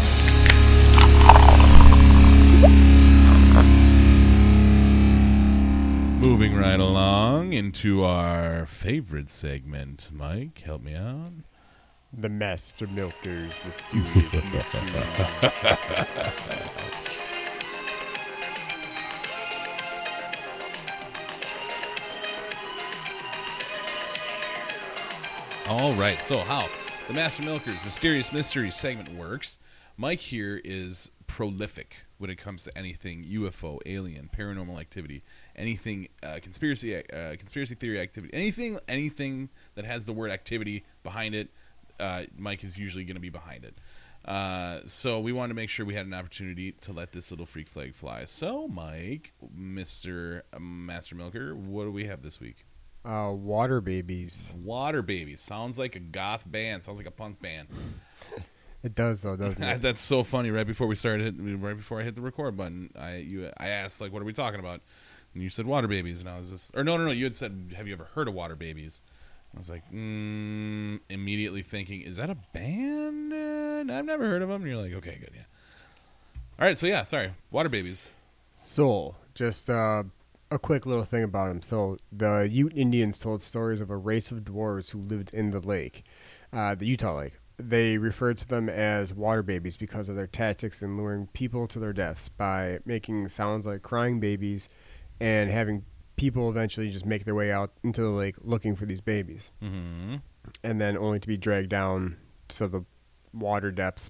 Moving 6.19 6.55
right 6.55 6.79
along 6.79 7.53
into 7.53 8.03
our 8.03 8.67
favorite 8.67 9.29
segment. 9.29 10.11
Mike, 10.13 10.61
help 10.61 10.83
me 10.83 10.93
out. 10.93 11.31
The 12.13 12.29
Master 12.29 12.85
Milkers 12.85 13.57
Mystery. 13.65 14.01
All 25.67 25.93
right. 25.93 26.21
So 26.21 26.37
how 26.39 26.67
the 27.11 27.17
Master 27.17 27.43
Milkers 27.43 27.83
Mysterious 27.83 28.31
Mystery 28.31 28.71
segment 28.71 29.09
works? 29.15 29.59
Mike 29.97 30.21
here 30.21 30.61
is 30.63 31.11
prolific 31.27 32.05
when 32.19 32.29
it 32.29 32.37
comes 32.37 32.63
to 32.63 32.77
anything 32.77 33.25
UFO, 33.25 33.79
alien, 33.85 34.29
paranormal 34.33 34.79
activity, 34.79 35.21
anything 35.57 36.07
uh, 36.23 36.39
conspiracy, 36.41 36.95
uh, 36.95 37.35
conspiracy 37.35 37.75
theory 37.75 37.99
activity, 37.99 38.33
anything, 38.33 38.79
anything 38.87 39.49
that 39.75 39.83
has 39.83 40.05
the 40.05 40.13
word 40.13 40.31
activity 40.31 40.85
behind 41.03 41.35
it. 41.35 41.49
Uh, 41.99 42.23
Mike 42.37 42.63
is 42.63 42.77
usually 42.77 43.03
going 43.03 43.15
to 43.15 43.21
be 43.21 43.29
behind 43.29 43.65
it. 43.65 43.75
Uh, 44.23 44.79
so 44.85 45.19
we 45.19 45.33
wanted 45.33 45.49
to 45.49 45.55
make 45.55 45.69
sure 45.69 45.85
we 45.85 45.95
had 45.95 46.05
an 46.05 46.13
opportunity 46.13 46.71
to 46.79 46.93
let 46.93 47.11
this 47.11 47.29
little 47.29 47.45
freak 47.45 47.67
flag 47.67 47.93
fly. 47.93 48.23
So, 48.23 48.69
Mike, 48.69 49.33
Mister 49.53 50.43
Master 50.57 51.15
Milker, 51.15 51.55
what 51.55 51.83
do 51.83 51.91
we 51.91 52.05
have 52.05 52.21
this 52.21 52.39
week? 52.39 52.63
Uh, 53.05 53.31
water 53.33 53.81
babies. 53.81 54.53
Water 54.63 55.01
Babies 55.01 55.41
sounds 55.41 55.79
like 55.79 55.95
a 55.95 55.99
goth 55.99 56.49
band. 56.49 56.83
Sounds 56.83 56.99
like 56.99 57.07
a 57.07 57.11
punk 57.11 57.41
band. 57.41 57.67
It 58.83 58.95
does 58.95 59.21
though, 59.21 59.35
doesn't 59.35 59.61
it? 59.61 59.81
That's 59.83 60.01
so 60.01 60.23
funny. 60.23 60.49
Right 60.49 60.65
before 60.65 60.87
we 60.87 60.95
started, 60.95 61.39
right 61.61 61.77
before 61.77 62.01
I 62.01 62.03
hit 62.03 62.15
the 62.15 62.21
record 62.21 62.57
button, 62.57 62.89
I 62.97 63.17
you 63.17 63.51
I 63.57 63.67
asked 63.67 64.01
like, 64.01 64.11
"What 64.11 64.23
are 64.23 64.25
we 64.25 64.33
talking 64.33 64.59
about?" 64.59 64.81
And 65.35 65.43
you 65.43 65.49
said 65.49 65.67
"Water 65.67 65.87
Babies," 65.87 66.19
and 66.19 66.27
I 66.27 66.37
was 66.37 66.49
just, 66.49 66.75
or 66.75 66.83
no, 66.83 66.97
no, 66.97 67.05
no. 67.05 67.11
You 67.11 67.25
had 67.25 67.35
said, 67.35 67.73
"Have 67.77 67.87
you 67.87 67.93
ever 67.93 68.05
heard 68.15 68.27
of 68.27 68.33
Water 68.33 68.55
Babies?" 68.55 69.03
I 69.53 69.59
was 69.59 69.69
like, 69.69 69.83
mm, 69.91 70.99
immediately 71.09 71.61
thinking, 71.61 72.01
"Is 72.01 72.15
that 72.15 72.31
a 72.31 72.37
band?" 72.53 73.31
Uh, 73.31 73.93
I've 73.93 74.05
never 74.05 74.25
heard 74.27 74.41
of 74.41 74.49
them. 74.49 74.63
And 74.63 74.71
you're 74.71 74.81
like, 74.81 74.93
"Okay, 74.93 75.17
good, 75.19 75.31
yeah." 75.35 75.43
All 76.59 76.65
right, 76.65 76.77
so 76.77 76.87
yeah, 76.87 77.03
sorry, 77.03 77.33
Water 77.51 77.69
Babies. 77.69 78.09
Soul, 78.55 79.15
just 79.35 79.69
uh, 79.69 80.03
a 80.51 80.59
quick 80.59 80.85
little 80.85 81.05
thing 81.05 81.23
about 81.23 81.49
him. 81.49 81.61
So, 81.61 81.97
the 82.11 82.47
Ute 82.51 82.75
Indians 82.75 83.17
told 83.17 83.41
stories 83.41 83.81
of 83.81 83.89
a 83.89 83.97
race 83.97 84.31
of 84.31 84.39
dwarves 84.39 84.91
who 84.91 84.99
lived 84.99 85.33
in 85.33 85.51
the 85.51 85.59
lake, 85.59 86.03
uh, 86.53 86.75
the 86.75 86.85
Utah 86.85 87.17
Lake. 87.17 87.33
They 87.57 87.97
referred 87.97 88.37
to 88.39 88.47
them 88.47 88.69
as 88.69 89.13
water 89.13 89.43
babies 89.43 89.77
because 89.77 90.09
of 90.09 90.15
their 90.15 90.27
tactics 90.27 90.81
in 90.81 90.97
luring 90.97 91.27
people 91.27 91.67
to 91.69 91.79
their 91.79 91.93
deaths 91.93 92.27
by 92.27 92.79
making 92.85 93.29
sounds 93.29 93.65
like 93.65 93.83
crying 93.83 94.19
babies 94.19 94.67
and 95.19 95.49
having 95.51 95.85
people 96.15 96.49
eventually 96.49 96.89
just 96.89 97.05
make 97.05 97.23
their 97.23 97.35
way 97.35 97.51
out 97.51 97.71
into 97.83 98.01
the 98.01 98.09
lake 98.09 98.35
looking 98.41 98.75
for 98.75 98.85
these 98.85 99.01
babies. 99.01 99.51
Mm-hmm. 99.61 100.15
and 100.63 100.81
then 100.81 100.97
only 100.97 101.19
to 101.19 101.27
be 101.27 101.37
dragged 101.37 101.69
down 101.69 102.17
to 102.47 102.67
the 102.67 102.83
water 103.33 103.71
depths 103.71 104.09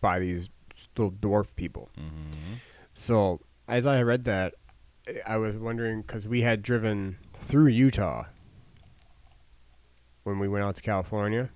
by 0.00 0.18
these 0.18 0.48
little 0.96 1.12
dwarf 1.12 1.46
people. 1.56 1.90
Mm-hmm. 1.98 2.54
So 2.94 3.40
as 3.68 3.86
I 3.86 4.02
read 4.02 4.24
that, 4.24 4.54
I 5.26 5.36
was 5.36 5.56
wondering 5.56 6.02
because 6.02 6.26
we 6.26 6.42
had 6.42 6.62
driven 6.62 7.18
through 7.46 7.68
Utah 7.68 8.24
when 10.24 10.38
we 10.38 10.48
went 10.48 10.64
out 10.64 10.76
to 10.76 10.82
California, 10.82 11.50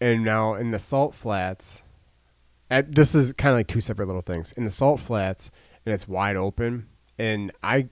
and 0.00 0.24
now 0.24 0.54
in 0.54 0.70
the 0.70 0.78
Salt 0.78 1.14
Flats, 1.14 1.82
at, 2.70 2.94
this 2.94 3.14
is 3.14 3.32
kind 3.32 3.52
of 3.52 3.58
like 3.58 3.66
two 3.66 3.80
separate 3.80 4.06
little 4.06 4.22
things. 4.22 4.52
In 4.52 4.64
the 4.64 4.70
Salt 4.70 5.00
Flats, 5.00 5.50
and 5.84 5.94
it's 5.94 6.06
wide 6.06 6.36
open, 6.36 6.88
and 7.18 7.52
I, 7.62 7.88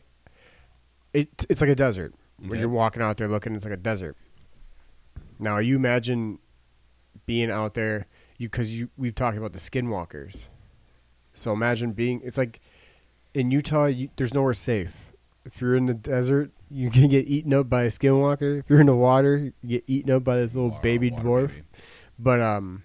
it 1.13 1.45
it's 1.49 1.61
like 1.61 1.71
a 1.71 1.75
desert. 1.75 2.15
When 2.39 2.59
you're 2.59 2.69
walking 2.69 3.03
out 3.03 3.19
there 3.19 3.29
looking, 3.29 3.55
it's 3.55 3.65
like 3.65 3.75
a 3.75 3.77
desert. 3.77 4.17
Now 5.39 5.59
you 5.59 5.77
imagine 5.77 6.39
being 7.27 7.51
out 7.51 7.75
there, 7.75 8.07
you 8.39 8.49
because 8.49 8.73
you 8.73 8.89
we've 8.97 9.15
talked 9.15 9.37
about 9.37 9.53
the 9.53 9.59
skinwalkers. 9.59 10.49
So 11.35 11.53
imagine 11.53 11.93
being 11.93 12.21
it's 12.25 12.37
like 12.37 12.61
in 13.35 13.51
Utah, 13.51 13.87
you, 13.87 14.09
there's 14.17 14.35
nowhere 14.35 14.55
safe. 14.55 14.95
If 15.45 15.61
you're 15.61 15.75
in 15.77 15.87
the 15.87 15.95
desert, 15.95 16.51
you 16.71 16.91
can 16.91 17.09
get 17.09 17.27
eaten 17.27 17.53
up 17.55 17.69
by 17.69 17.83
a 17.85 17.89
skinwalker. 17.89 18.61
If 18.61 18.71
you're 18.71 18.81
in 18.81 18.87
the 18.87 18.95
water, 18.95 19.53
you 19.63 19.69
get 19.81 19.85
eaten 19.87 20.13
up 20.13 20.25
by 20.25 20.37
this 20.37 20.55
little 20.55 20.71
Water- 20.71 20.83
baby 20.83 21.11
water 21.11 21.23
dwarf. 21.25 21.49
baby. 21.49 21.63
But 22.19 22.41
um, 22.41 22.83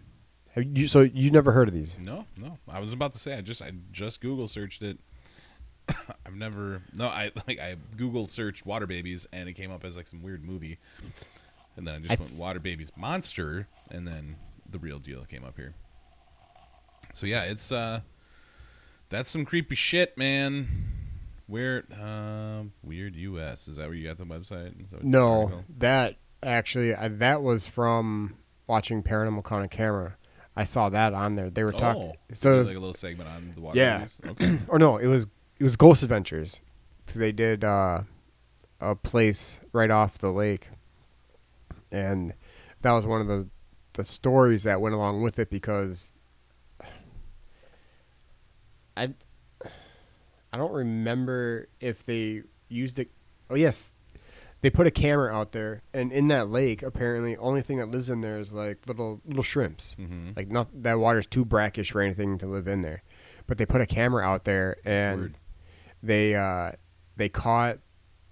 have 0.53 0.63
you 0.77 0.87
so 0.87 1.01
you 1.01 1.29
never 1.31 1.51
heard 1.51 1.67
of 1.67 1.73
these? 1.73 1.95
No, 2.01 2.25
no. 2.41 2.57
I 2.69 2.79
was 2.79 2.93
about 2.93 3.13
to 3.13 3.19
say 3.19 3.37
I 3.37 3.41
just 3.41 3.61
I 3.61 3.71
just 3.91 4.19
Google 4.21 4.47
searched 4.47 4.81
it. 4.81 4.97
I've 6.25 6.35
never 6.35 6.81
no 6.95 7.07
I 7.07 7.31
like 7.47 7.59
I 7.59 7.75
Google 7.95 8.27
searched 8.27 8.65
water 8.65 8.87
babies 8.87 9.27
and 9.31 9.47
it 9.47 9.53
came 9.53 9.71
up 9.71 9.85
as 9.85 9.95
like 9.95 10.07
some 10.07 10.23
weird 10.23 10.43
movie, 10.43 10.79
and 11.75 11.85
then 11.87 11.95
I 11.95 11.99
just 11.99 12.11
I- 12.13 12.15
went 12.23 12.33
water 12.33 12.59
babies 12.59 12.91
monster 12.97 13.67
and 13.91 14.07
then 14.07 14.35
the 14.69 14.79
real 14.79 14.97
deal 14.99 15.23
came 15.25 15.43
up 15.45 15.55
here. 15.55 15.75
So 17.13 17.25
yeah, 17.27 17.43
it's 17.43 17.71
uh, 17.71 18.01
that's 19.09 19.29
some 19.29 19.45
creepy 19.45 19.75
shit, 19.75 20.17
man. 20.17 20.67
Where 21.47 21.85
uh, 21.97 22.63
weird 22.83 23.15
U.S. 23.15 23.67
is 23.67 23.77
that 23.77 23.87
where 23.87 23.95
you 23.95 24.05
got 24.07 24.17
the 24.17 24.25
website? 24.25 24.73
No, 25.01 25.63
that 25.77 26.17
actually 26.43 26.93
I, 26.93 27.07
that 27.07 27.41
was 27.41 27.65
from 27.65 28.35
watching 28.67 29.01
Paranormal 29.01 29.49
on 29.51 29.63
a 29.63 29.67
camera. 29.67 30.17
I 30.55 30.63
saw 30.63 30.89
that 30.89 31.13
on 31.13 31.35
there. 31.35 31.49
They 31.49 31.63
were 31.63 31.71
talking. 31.71 32.13
Oh, 32.15 32.33
so 32.33 32.55
it 32.55 32.57
was, 32.57 32.67
like 32.67 32.77
a 32.77 32.79
little 32.79 32.93
segment 32.93 33.29
on 33.29 33.53
the 33.55 33.61
water 33.61 33.77
Yeah. 33.77 34.07
Okay. 34.25 34.59
or 34.67 34.79
no, 34.79 34.97
it 34.97 35.07
was 35.07 35.27
it 35.59 35.63
was 35.63 35.75
Ghost 35.75 36.03
Adventures. 36.03 36.61
So 37.07 37.19
they 37.19 37.31
did 37.31 37.63
uh, 37.63 38.01
a 38.81 38.95
place 38.95 39.59
right 39.71 39.91
off 39.91 40.17
the 40.17 40.31
lake, 40.31 40.69
and 41.91 42.33
that 42.81 42.91
was 42.91 43.05
one 43.05 43.21
of 43.21 43.27
the 43.27 43.47
the 43.93 44.03
stories 44.03 44.63
that 44.63 44.81
went 44.81 44.95
along 44.95 45.23
with 45.23 45.39
it 45.39 45.49
because 45.49 46.11
I 48.97 49.13
I 50.51 50.57
don't 50.57 50.73
remember 50.73 51.67
if 51.79 52.05
they 52.05 52.43
used 52.69 52.99
it. 52.99 53.09
Oh 53.49 53.55
yes, 53.55 53.91
they 54.61 54.69
put 54.69 54.87
a 54.87 54.91
camera 54.91 55.33
out 55.33 55.51
there, 55.51 55.81
and 55.93 56.11
in 56.11 56.27
that 56.29 56.49
lake, 56.49 56.83
apparently, 56.83 57.37
only 57.37 57.61
thing 57.61 57.77
that 57.79 57.87
lives 57.89 58.09
in 58.09 58.21
there 58.21 58.39
is 58.39 58.51
like 58.53 58.79
little 58.87 59.21
little 59.25 59.43
shrimps. 59.43 59.93
hmm 59.93 60.31
Like 60.35 60.49
not 60.49 60.67
that 60.83 60.99
water's 60.99 61.27
too 61.27 61.45
brackish 61.45 61.91
for 61.91 62.01
anything 62.01 62.37
to 62.39 62.47
live 62.47 62.67
in 62.67 62.81
there. 62.81 63.03
But 63.45 63.57
they 63.57 63.65
put 63.65 63.81
a 63.81 63.85
camera 63.85 64.23
out 64.25 64.43
there 64.45 64.77
and 64.85 65.35
they 66.03 66.35
uh 66.35 66.71
they 67.15 67.29
caught 67.29 67.79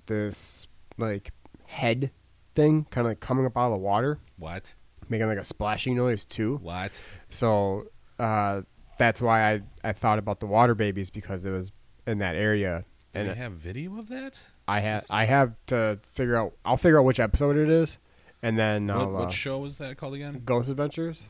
this 0.08 0.68
like 0.98 1.32
head 1.66 2.12
thing 2.54 2.86
kind 2.92 3.08
of 3.08 3.12
like 3.12 3.20
coming 3.20 3.46
up 3.46 3.58
out 3.58 3.68
of 3.68 3.72
the 3.72 3.78
water, 3.78 4.20
What? 4.38 4.76
making 5.10 5.28
like 5.28 5.38
a 5.38 5.44
splashing 5.44 5.96
noise 5.96 6.26
too. 6.26 6.58
What? 6.62 7.02
So 7.30 7.88
uh 8.20 8.62
that's 8.98 9.22
why 9.22 9.54
I 9.54 9.62
I 9.84 9.94
thought 9.94 10.20
about 10.20 10.40
the 10.40 10.46
water 10.46 10.76
babies 10.76 11.10
because 11.10 11.46
it 11.46 11.52
was 11.52 11.72
in 12.08 12.20
that 12.20 12.36
area. 12.36 12.86
Do 13.14 13.22
and 13.22 13.30
we 13.30 13.36
have 13.36 13.54
video 13.54 13.98
of 13.98 14.10
that? 14.10 14.50
I 14.68 14.80
have 14.82 15.06
I 15.10 15.26
have 15.26 15.54
to 15.68 16.00
figure 16.12 16.36
out 16.36 16.54
I'll 16.66 16.78
figure 16.78 17.00
out 17.00 17.06
which 17.06 17.20
episode 17.20 17.58
it 17.58 17.70
is 17.70 17.98
and 18.42 18.58
then 18.60 18.88
What, 18.88 18.98
I'll 18.98 19.12
what 19.12 19.24
uh, 19.26 19.30
show 19.30 19.60
was 19.60 19.78
that 19.80 19.98
called 19.98 20.14
again? 20.14 20.42
Ghost 20.46 20.70
Adventures. 20.70 21.24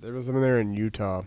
There 0.00 0.12
was 0.12 0.26
something 0.26 0.42
there 0.42 0.60
in 0.60 0.74
Utah. 0.74 1.22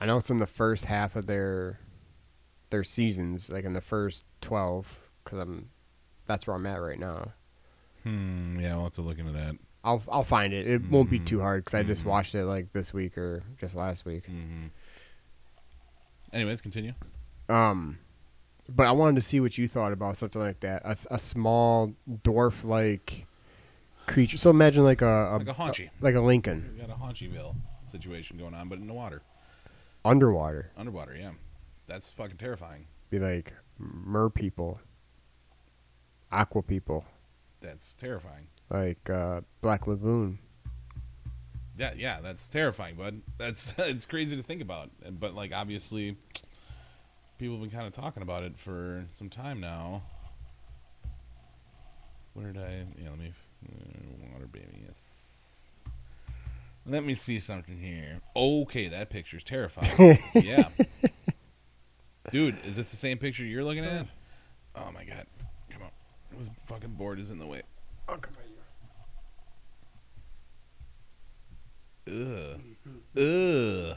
I 0.00 0.06
know 0.06 0.18
it's 0.18 0.30
in 0.30 0.38
the 0.38 0.46
first 0.46 0.84
half 0.84 1.16
of 1.16 1.26
their 1.26 1.80
their 2.70 2.84
seasons, 2.84 3.48
like 3.48 3.64
in 3.64 3.72
the 3.72 3.80
first 3.80 4.24
twelve, 4.40 4.98
because 5.24 5.38
I'm 5.38 5.70
that's 6.26 6.46
where 6.46 6.56
I'm 6.56 6.66
at 6.66 6.80
right 6.80 6.98
now. 6.98 7.32
Hmm. 8.04 8.60
Yeah, 8.60 8.74
I'll 8.74 8.84
have 8.84 8.92
to 8.92 9.02
look 9.02 9.18
into 9.18 9.32
that. 9.32 9.56
I'll 9.84 10.02
I'll 10.10 10.24
find 10.24 10.52
it. 10.52 10.66
It 10.66 10.90
won't 10.90 11.08
be 11.10 11.20
Mhm. 11.20 11.26
too 11.26 11.40
hard 11.40 11.64
because 11.64 11.74
I 11.78 11.82
just 11.82 12.02
Mhm. 12.02 12.06
watched 12.08 12.34
it 12.34 12.44
like 12.44 12.72
this 12.72 12.92
week 12.92 13.16
or 13.16 13.42
just 13.58 13.74
last 13.74 14.04
week. 14.04 14.26
hmm 14.26 14.66
Anyways, 16.32 16.60
continue. 16.60 16.92
Um, 17.48 17.98
but 18.68 18.86
I 18.86 18.90
wanted 18.92 19.14
to 19.14 19.22
see 19.26 19.40
what 19.40 19.56
you 19.56 19.66
thought 19.66 19.92
about 19.92 20.18
something 20.18 20.42
like 20.42 20.60
that—a 20.60 21.18
small 21.18 21.94
dwarf 22.10 22.64
like 22.64 23.26
creature. 24.06 24.36
So 24.36 24.50
imagine 24.50 24.84
like 24.84 25.00
a, 25.00 25.06
a 25.06 25.38
Like 25.38 25.48
a 25.48 25.54
haunchy. 25.54 25.90
like 26.00 26.14
a 26.14 26.20
Lincoln 26.20 26.74
We 26.74 26.80
got 26.86 26.90
a 26.90 26.98
Haunchyville 26.98 27.54
situation 27.80 28.36
going 28.36 28.52
on, 28.54 28.68
but 28.68 28.78
in 28.78 28.86
the 28.86 28.92
water, 28.92 29.22
underwater. 30.04 30.70
underwater. 30.76 31.14
Yeah, 31.16 31.32
that's 31.86 32.10
fucking 32.12 32.36
terrifying. 32.36 32.86
Be 33.10 33.18
like 33.18 33.54
mer 33.78 34.28
people. 34.28 34.80
aqua 36.30 36.62
people, 36.62 37.06
That's 37.60 37.94
terrifying. 37.94 38.48
Like 38.70 39.10
uh, 39.10 39.40
Black 39.60 39.86
Lagoon. 39.86 40.38
Yeah, 41.76 41.92
yeah, 41.96 42.20
that's 42.20 42.48
terrifying, 42.48 42.96
bud. 42.96 43.22
That's 43.38 43.74
it's 43.78 44.06
crazy 44.06 44.36
to 44.36 44.42
think 44.42 44.62
about, 44.62 44.90
but 45.18 45.34
like 45.34 45.54
obviously, 45.54 46.16
people 47.38 47.56
have 47.56 47.62
been 47.62 47.70
kind 47.70 47.86
of 47.86 47.92
talking 47.92 48.22
about 48.22 48.42
it 48.42 48.58
for 48.58 49.04
some 49.10 49.28
time 49.28 49.60
now. 49.60 50.02
Where 52.34 52.52
did 52.52 52.62
I? 52.62 52.86
Yeah, 53.00 53.10
let 53.10 53.18
me. 53.18 53.32
Uh, 53.66 54.32
water 54.32 54.46
baby. 54.46 54.84
Yes. 54.86 55.70
Let 56.86 57.04
me 57.04 57.14
see 57.14 57.40
something 57.40 57.78
here. 57.78 58.20
Okay, 58.34 58.88
that 58.88 59.10
picture's 59.10 59.44
terrifying. 59.44 60.18
yeah. 60.34 60.68
Dude, 62.30 62.56
is 62.64 62.76
this 62.76 62.90
the 62.90 62.96
same 62.96 63.18
picture 63.18 63.44
you're 63.44 63.64
looking 63.64 63.84
at? 63.84 64.06
Oh 64.74 64.90
my 64.92 65.04
god. 65.04 65.26
Come 65.70 65.82
on. 65.82 65.90
This 66.36 66.50
fucking 66.66 66.92
board 66.92 67.18
is 67.18 67.30
in 67.30 67.38
the 67.38 67.46
way. 67.46 67.62
Ugh. 72.08 72.60
Ugh. 73.16 73.96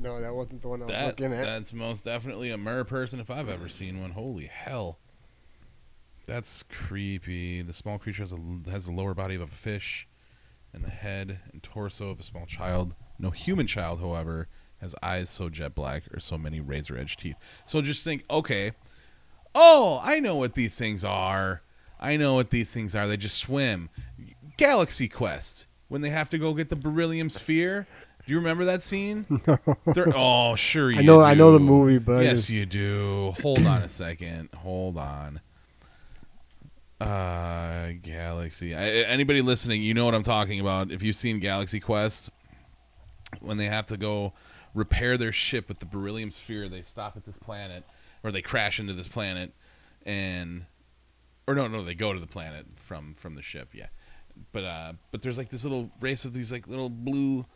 No, 0.00 0.20
that 0.20 0.32
wasn't 0.32 0.62
the 0.62 0.68
one 0.68 0.82
I 0.82 0.84
was 0.84 0.92
That, 0.92 1.06
looking 1.20 1.32
at. 1.32 1.44
that's 1.44 1.72
most 1.72 2.04
definitely 2.04 2.50
a 2.50 2.58
mer 2.58 2.84
person 2.84 3.18
if 3.18 3.30
I've 3.30 3.48
ever 3.48 3.68
seen 3.68 4.00
one. 4.00 4.10
Holy 4.12 4.46
hell. 4.46 4.98
That's 6.26 6.62
creepy. 6.62 7.62
The 7.62 7.72
small 7.72 7.98
creature 7.98 8.22
has 8.22 8.32
a, 8.32 8.38
has 8.70 8.86
the 8.86 8.92
lower 8.92 9.14
body 9.14 9.34
of 9.34 9.40
a 9.42 9.46
fish 9.46 10.06
and 10.72 10.84
the 10.84 10.90
head 10.90 11.40
and 11.52 11.62
torso 11.62 12.10
of 12.10 12.20
a 12.20 12.22
small 12.22 12.46
child. 12.46 12.94
No 13.18 13.30
human 13.30 13.66
child, 13.66 14.00
however, 14.00 14.46
has 14.80 14.94
eyes 15.02 15.30
so 15.30 15.48
jet 15.48 15.74
black 15.74 16.02
or 16.14 16.20
so 16.20 16.38
many 16.38 16.60
razor 16.60 16.96
edge 16.96 17.16
teeth. 17.16 17.36
So 17.64 17.80
just 17.82 18.04
think, 18.04 18.24
okay, 18.30 18.72
oh, 19.54 20.00
I 20.04 20.20
know 20.20 20.36
what 20.36 20.54
these 20.54 20.78
things 20.78 21.04
are. 21.04 21.62
I 21.98 22.16
know 22.16 22.34
what 22.34 22.50
these 22.50 22.72
things 22.72 22.94
are. 22.94 23.08
They 23.08 23.16
just 23.16 23.38
swim. 23.38 23.88
Galaxy 24.56 25.08
Quest, 25.08 25.66
when 25.88 26.00
they 26.00 26.10
have 26.10 26.28
to 26.30 26.38
go 26.38 26.54
get 26.54 26.68
the 26.68 26.76
beryllium 26.76 27.30
sphere. 27.30 27.86
Do 28.26 28.32
you 28.34 28.38
remember 28.38 28.66
that 28.66 28.82
scene? 28.82 29.24
They're- 29.94 30.12
oh, 30.14 30.54
sure 30.54 30.90
you 30.90 30.98
I 30.98 31.02
know, 31.02 31.20
I 31.20 31.34
know 31.34 31.50
the 31.52 31.58
movie, 31.60 31.98
but 31.98 32.22
yes, 32.24 32.50
you 32.50 32.66
do. 32.66 33.34
Hold 33.42 33.66
on 33.66 33.82
a 33.82 33.88
second. 33.88 34.50
Hold 34.54 34.98
on. 34.98 35.40
Uh, 37.00 37.92
Galaxy. 38.02 38.74
I, 38.74 38.82
anybody 38.88 39.40
listening, 39.40 39.82
you 39.82 39.94
know 39.94 40.04
what 40.04 40.14
I'm 40.14 40.22
talking 40.24 40.58
about. 40.60 40.90
If 40.90 41.02
you've 41.02 41.16
seen 41.16 41.38
Galaxy 41.38 41.78
Quest, 41.80 42.30
when 43.40 43.56
they 43.56 43.66
have 43.66 43.86
to 43.86 43.96
go 43.96 44.32
repair 44.74 45.16
their 45.16 45.32
ship 45.32 45.68
with 45.68 45.78
the 45.78 45.86
beryllium 45.86 46.30
sphere, 46.30 46.68
they 46.68 46.82
stop 46.82 47.16
at 47.16 47.24
this 47.24 47.36
planet, 47.36 47.84
or 48.24 48.32
they 48.32 48.42
crash 48.42 48.80
into 48.80 48.92
this 48.94 49.06
planet, 49.08 49.52
and 50.04 50.66
or 51.46 51.54
no, 51.54 51.68
no, 51.68 51.84
they 51.84 51.94
go 51.94 52.12
to 52.12 52.18
the 52.20 52.26
planet 52.26 52.66
from 52.76 53.14
from 53.14 53.36
the 53.36 53.42
ship. 53.42 53.68
Yeah, 53.72 53.86
but 54.52 54.64
uh, 54.64 54.92
but 55.10 55.22
there's 55.22 55.38
like 55.38 55.50
this 55.50 55.64
little 55.64 55.90
race 56.00 56.24
of 56.24 56.32
these 56.32 56.52
like 56.52 56.66
little 56.66 56.90
blue 56.90 57.46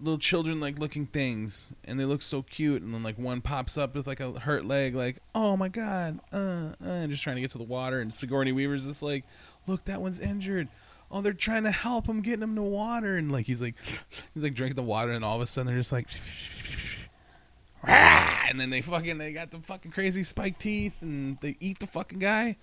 little 0.00 0.18
children 0.18 0.60
like 0.60 0.78
looking 0.78 1.06
things 1.06 1.72
and 1.84 1.98
they 1.98 2.04
look 2.04 2.20
so 2.20 2.42
cute 2.42 2.82
and 2.82 2.92
then 2.92 3.02
like 3.02 3.18
one 3.18 3.40
pops 3.40 3.78
up 3.78 3.94
with 3.94 4.06
like 4.06 4.20
a 4.20 4.38
hurt 4.40 4.64
leg 4.64 4.94
like 4.94 5.18
oh 5.34 5.56
my 5.56 5.68
god 5.68 6.20
uh, 6.32 6.36
uh 6.36 6.74
and 6.84 7.10
just 7.10 7.22
trying 7.22 7.36
to 7.36 7.40
get 7.40 7.50
to 7.50 7.58
the 7.58 7.64
water 7.64 8.00
and 8.00 8.12
Sigourney 8.12 8.52
Weaver's 8.52 8.84
just 8.84 9.02
like 9.02 9.24
look 9.66 9.84
that 9.86 10.00
one's 10.00 10.20
injured. 10.20 10.68
Oh 11.10 11.22
they're 11.22 11.32
trying 11.32 11.64
to 11.64 11.70
help 11.70 12.06
him 12.06 12.20
getting 12.20 12.42
him 12.42 12.56
to 12.56 12.62
water 12.62 13.16
and 13.16 13.32
like 13.32 13.46
he's 13.46 13.62
like 13.62 13.74
he's 14.34 14.42
like 14.42 14.54
drinking 14.54 14.76
the 14.76 14.82
water 14.82 15.12
and 15.12 15.24
all 15.24 15.36
of 15.36 15.42
a 15.42 15.46
sudden 15.46 15.68
they're 15.68 15.80
just 15.80 15.92
like 15.92 16.08
and 17.84 18.60
then 18.60 18.70
they 18.70 18.82
fucking 18.82 19.16
they 19.16 19.32
got 19.32 19.50
the 19.50 19.58
fucking 19.58 19.92
crazy 19.92 20.22
spike 20.22 20.58
teeth 20.58 21.00
and 21.00 21.38
they 21.40 21.56
eat 21.60 21.78
the 21.78 21.86
fucking 21.86 22.18
guy 22.18 22.56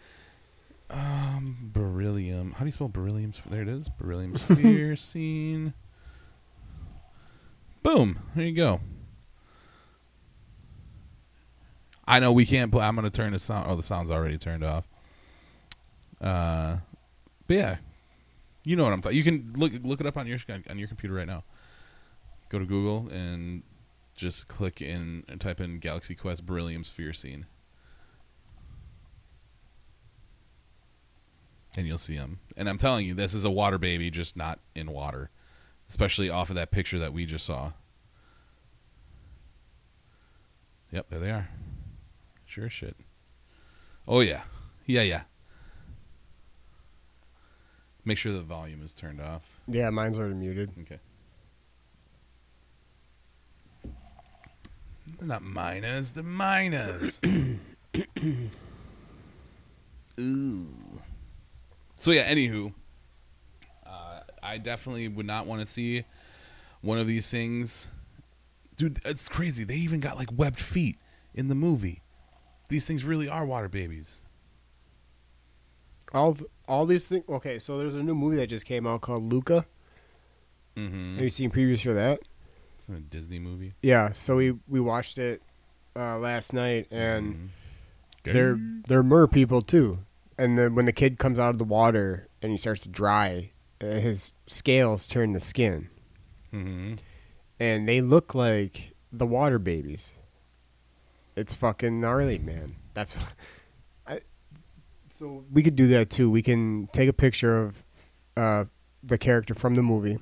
um 0.94 1.70
beryllium 1.74 2.52
how 2.52 2.60
do 2.60 2.66
you 2.66 2.72
spell 2.72 2.88
beryllium 2.88 3.34
there 3.50 3.62
it 3.64 3.68
is 3.68 3.89
beryllium 3.89 4.36
sphere 4.38 4.96
scene 4.96 5.74
Boom. 7.84 8.18
There 8.34 8.46
you 8.46 8.56
go. 8.56 8.80
I 12.08 12.20
know 12.20 12.32
we 12.32 12.46
can't 12.46 12.72
play. 12.72 12.86
I'm 12.86 12.96
going 12.96 13.10
to 13.10 13.16
turn 13.16 13.34
the 13.34 13.39
sound. 13.39 13.70
Oh, 13.70 13.76
the 13.76 13.84
sound's 13.84 14.10
already 14.10 14.38
turned 14.38 14.64
off. 14.64 14.88
Uh, 16.20 16.78
but 17.48 17.54
yeah, 17.56 17.76
you 18.64 18.78
know 18.78 18.84
what 18.84 18.94
I'm 18.94 19.02
talking. 19.02 19.18
You 19.18 19.24
can 19.24 19.52
look 19.58 19.74
look 19.84 20.00
it 20.00 20.08
up 20.08 20.16
on 20.16 20.28
your 20.28 20.38
sc- 20.39 20.70
on 20.70 20.80
your 20.80 20.88
computer 20.88 21.16
right 21.16 21.28
now. 21.28 21.44
Go 22.50 22.60
to 22.60 22.66
Google 22.66 23.10
and 23.10 23.64
just 24.16 24.48
click 24.48 24.82
in 24.82 25.26
and 25.28 25.41
type 25.41 25.60
in 25.60 25.80
Galaxy 25.80 26.16
Quest 26.16 26.46
Beryllium 26.46 26.86
Sphere 26.86 27.12
scene, 27.14 27.46
and 31.76 31.88
you'll 31.88 31.97
see 31.97 32.17
them. 32.17 32.39
And 32.55 32.69
I'm 32.69 32.78
telling 32.78 33.05
you, 33.05 33.13
this 33.13 33.34
is 33.34 33.45
a 33.45 33.51
water 33.51 33.78
baby, 33.78 34.09
just 34.09 34.38
not 34.38 34.59
in 34.76 34.91
water 34.91 35.32
especially 35.93 36.30
off 36.30 36.49
of 36.49 36.55
that 36.55 36.71
picture 36.71 36.97
that 36.97 37.13
we 37.13 37.24
just 37.24 37.45
saw. 37.45 37.71
Yep, 40.91 41.05
there 41.09 41.19
they 41.19 41.30
are. 41.30 41.49
Sure 42.45 42.67
shit. 42.67 42.95
Oh 44.07 44.21
yeah, 44.21 44.41
yeah, 44.88 45.03
yeah. 45.03 45.21
Make 48.05 48.17
sure 48.17 48.34
the 48.34 48.41
volume 48.41 48.82
is 48.84 48.95
turned 48.95 49.21
off. 49.21 49.59
yeah, 49.67 49.91
mine's 49.91 50.17
already 50.17 50.34
muted. 50.34 50.71
Okay. 50.82 50.97
They're 55.19 55.28
not 55.28 55.43
minas, 55.43 56.13
they're 56.13 56.24
minas. 56.24 57.21
Ooh. 60.19 60.93
So 62.04 62.12
yeah, 62.12 62.30
anywho, 62.30 62.74
uh, 63.88 64.20
I 64.43 64.58
definitely 64.58 65.08
would 65.08 65.26
not 65.26 65.45
want 65.45 65.62
to 65.62 65.66
see 65.66 66.04
one 66.82 66.99
of 66.99 67.08
these 67.08 67.32
things. 67.32 67.91
Dude, 68.76 68.99
it's 69.06 69.30
crazy. 69.30 69.64
They 69.64 69.78
even 69.78 70.01
got 70.01 70.18
like 70.18 70.28
webbed 70.36 70.60
feet 70.60 70.97
in 71.34 71.47
the 71.47 71.56
movie. 71.56 72.01
These 72.68 72.86
things 72.86 73.06
really 73.06 73.30
are 73.30 73.45
water 73.45 73.70
babies. 73.70 74.26
All 76.14 76.36
all 76.68 76.86
these 76.86 77.08
things. 77.08 77.24
Okay, 77.30 77.58
so 77.58 77.78
there's 77.78 77.95
a 77.95 78.04
new 78.04 78.16
movie 78.16 78.36
that 78.36 78.47
just 78.47 78.66
came 78.66 78.86
out 78.86 78.99
called 78.99 79.24
Luca. 79.32 79.66
Mm-hmm. 80.76 81.16
Have 81.16 81.24
you 81.24 81.30
seen 81.30 81.51
previews 81.51 81.84
for 81.84 81.93
that? 81.93 82.20
It's 82.76 82.89
a 82.89 82.99
Disney 82.99 83.39
movie. 83.39 83.76
Yeah. 83.82 84.12
So 84.12 84.36
we 84.36 84.51
we 84.68 84.82
watched 84.82 85.18
it 85.20 85.41
uh, 85.95 86.18
last 86.18 86.51
night, 86.51 86.88
and 86.91 87.34
Mhm. 88.26 88.34
they're 88.34 88.60
they're 88.89 89.04
mer 89.04 89.26
people 89.26 89.62
too. 89.62 89.99
And 90.38 90.57
then 90.57 90.75
when 90.75 90.86
the 90.86 90.93
kid 90.93 91.19
comes 91.19 91.38
out 91.39 91.49
of 91.49 91.57
the 91.57 91.63
water 91.63 92.27
and 92.41 92.51
he 92.51 92.57
starts 92.57 92.81
to 92.84 92.89
dry, 92.89 93.51
uh, 93.81 93.86
his 93.86 94.31
scales 94.47 95.07
turn 95.07 95.34
to 95.34 95.39
skin, 95.39 95.89
Mhm. 96.51 96.97
and 97.59 97.88
they 97.88 98.01
look 98.01 98.34
like 98.34 98.93
the 99.11 99.27
water 99.27 99.59
babies. 99.59 100.11
It's 101.36 101.53
fucking 101.53 101.99
gnarly, 102.01 102.39
man. 102.39 102.75
That's 102.93 103.15
I. 104.07 104.21
So 105.11 105.45
we 105.51 105.61
could 105.63 105.75
do 105.75 105.88
that 105.89 106.09
too. 106.09 106.29
We 106.29 106.41
can 106.41 106.88
take 106.93 107.09
a 107.09 107.13
picture 107.13 107.57
of 107.61 107.84
uh, 108.36 108.65
the 109.03 109.17
character 109.17 109.53
from 109.53 109.75
the 109.75 109.84
movie. 109.84 110.17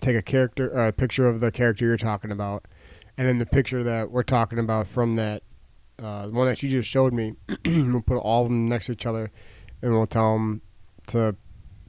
Take 0.00 0.16
a 0.16 0.22
character, 0.22 0.68
a 0.68 0.92
picture 0.92 1.26
of 1.26 1.40
the 1.40 1.50
character 1.50 1.86
you're 1.86 1.96
talking 1.96 2.30
about, 2.30 2.66
and 3.16 3.26
then 3.26 3.38
the 3.38 3.46
picture 3.46 3.82
that 3.82 4.10
we're 4.10 4.22
talking 4.22 4.58
about 4.58 4.86
from 4.88 5.16
that 5.16 5.42
uh, 6.02 6.26
the 6.26 6.32
one 6.32 6.46
that 6.46 6.62
you 6.62 6.68
just 6.68 6.88
showed 6.88 7.12
me. 7.12 7.34
we'll 7.64 8.02
put 8.02 8.16
all 8.18 8.42
of 8.42 8.48
them 8.48 8.68
next 8.68 8.86
to 8.86 8.92
each 8.92 9.06
other, 9.06 9.30
and 9.82 9.92
we'll 9.92 10.06
tell 10.06 10.32
them 10.34 10.60
to 11.08 11.36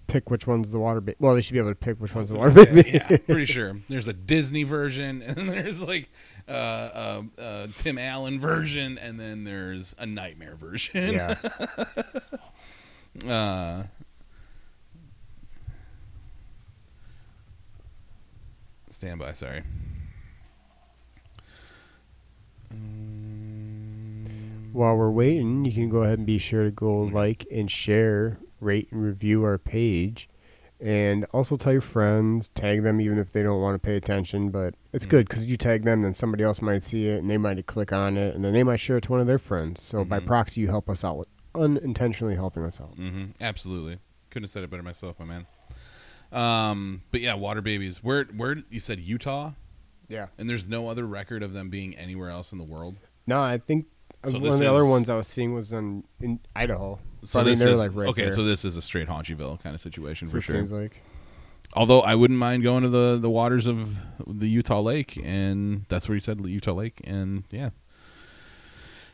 pick 0.08 0.30
which 0.30 0.46
one's 0.48 0.72
the 0.72 0.80
water 0.80 1.02
baby. 1.02 1.16
Well, 1.20 1.36
they 1.36 1.42
should 1.42 1.54
be 1.54 1.60
able 1.60 1.72
to 1.72 1.76
pick 1.76 2.00
which 2.00 2.14
one's 2.14 2.30
the 2.30 2.38
water 2.38 2.52
say, 2.52 2.66
baby. 2.66 2.92
yeah, 2.94 3.18
pretty 3.18 3.46
sure. 3.46 3.80
There's 3.88 4.08
a 4.08 4.14
Disney 4.14 4.64
version, 4.64 5.22
and 5.26 5.50
there's 5.50 5.84
like 5.86 6.10
uh, 6.48 6.52
uh, 6.52 7.22
uh, 7.40 7.68
Tim 7.76 7.98
Allen 7.98 8.40
version, 8.40 8.98
and 8.98 9.20
then 9.20 9.44
there's 9.44 9.96
a 9.98 10.06
Nightmare 10.06 10.56
version. 10.56 11.14
yeah. 11.14 11.36
Uh, 13.26 13.84
stand 18.90 19.20
by. 19.20 19.32
Sorry. 19.32 19.64
Mm, 22.74 23.25
While 24.76 24.98
we're 24.98 25.10
waiting, 25.10 25.64
you 25.64 25.72
can 25.72 25.88
go 25.88 26.04
ahead 26.04 26.18
and 26.18 26.28
be 26.28 26.38
sure 26.38 26.66
to 26.66 26.70
go 26.72 26.94
like 27.04 27.48
and 27.50 27.72
share, 27.72 28.40
rate 28.60 28.90
and 28.92 29.02
review 29.02 29.42
our 29.46 29.58
page, 29.58 30.28
and 30.82 31.24
also 31.32 31.56
tell 31.56 31.72
your 31.72 31.80
friends, 31.82 32.50
tag 32.50 32.84
them 32.84 33.00
even 33.00 33.18
if 33.18 33.32
they 33.32 33.42
don't 33.42 33.62
want 33.62 33.76
to 33.76 33.80
pay 33.80 33.96
attention. 33.96 34.50
But 34.50 34.76
it's 34.92 35.06
Mm. 35.06 35.10
good 35.12 35.30
because 35.30 35.46
you 35.46 35.56
tag 35.56 35.86
them, 35.86 36.02
then 36.02 36.14
somebody 36.14 36.44
else 36.44 36.62
might 36.62 36.84
see 36.84 37.08
it 37.08 37.20
and 37.22 37.30
they 37.30 37.38
might 37.38 37.66
click 37.68 37.94
on 37.94 38.18
it, 38.18 38.36
and 38.36 38.44
then 38.44 38.52
they 38.52 38.64
might 38.64 38.82
share 38.82 38.98
it 38.98 39.06
to 39.06 39.12
one 39.14 39.22
of 39.22 39.28
their 39.28 39.38
friends. 39.40 39.82
So 39.82 40.04
by 40.04 40.20
Mhm. 40.20 40.26
proxy, 40.26 40.60
you 40.60 40.68
help 40.68 40.90
us 40.90 41.06
out 41.06 41.20
with 41.20 41.30
unintentionally 41.56 42.36
helping 42.36 42.64
us 42.66 42.82
out. 42.82 42.96
hmm 42.98 43.28
Absolutely. 43.40 44.00
Couldn't 44.30 44.44
have 44.44 44.50
said 44.50 44.64
it 44.66 44.70
better 44.70 44.84
myself, 44.84 45.18
my 45.20 45.26
man. 45.26 45.46
Um, 46.34 47.04
but 47.12 47.22
yeah, 47.22 47.36
water 47.36 47.62
babies. 47.62 48.04
Where 48.04 48.26
where 48.26 48.58
you 48.70 48.82
said 48.82 49.00
Utah, 49.00 49.54
Yeah. 50.10 50.28
and 50.38 50.50
there's 50.50 50.68
no 50.68 50.90
other 50.90 51.08
record 51.08 51.44
of 51.44 51.54
them 51.54 51.70
being 51.70 51.96
anywhere 51.96 52.30
else 52.30 52.52
in 52.52 52.58
the 52.58 52.66
world. 52.66 52.98
No, 53.26 53.42
I 53.42 53.58
think 53.58 53.86
So 54.26 54.40
one 54.40 54.52
of 54.52 54.60
the 54.60 54.70
other 54.70 54.86
ones 54.86 55.10
I 55.10 55.16
was 55.16 55.28
seeing 55.28 55.54
was 55.54 55.72
in, 55.72 56.04
in 56.20 56.40
Idaho. 56.56 57.00
So 57.24 57.40
I 57.40 57.44
mean, 57.44 57.52
this 57.52 57.62
is 57.62 57.80
like, 57.80 57.92
right 57.94 58.10
okay. 58.10 58.24
there. 58.24 58.32
So 58.32 58.44
this 58.44 58.66
is 58.66 58.78
a 58.78 58.82
straight 58.82 59.08
Haunchyville 59.08 59.62
kind 59.62 59.74
of 59.74 59.82
situation 59.82 60.28
for 60.28 60.38
it 60.38 60.42
sure. 60.42 60.56
seems 60.56 60.72
like. 60.72 61.02
Although 61.74 62.02
I 62.02 62.16
wouldn't 62.16 62.40
mind 62.40 62.64
going 62.64 62.84
to 62.84 62.90
the 62.90 63.18
the 63.18 63.30
waters 63.30 63.68
of 63.68 63.98
the 64.26 64.48
Utah 64.48 64.82
Lake, 64.82 65.20
and 65.24 65.86
that's 65.90 66.08
where 66.08 66.16
he 66.16 66.22
said 66.22 66.46
Utah 66.46 66.74
Lake, 66.74 67.02
and 67.04 67.44
yeah, 67.50 67.72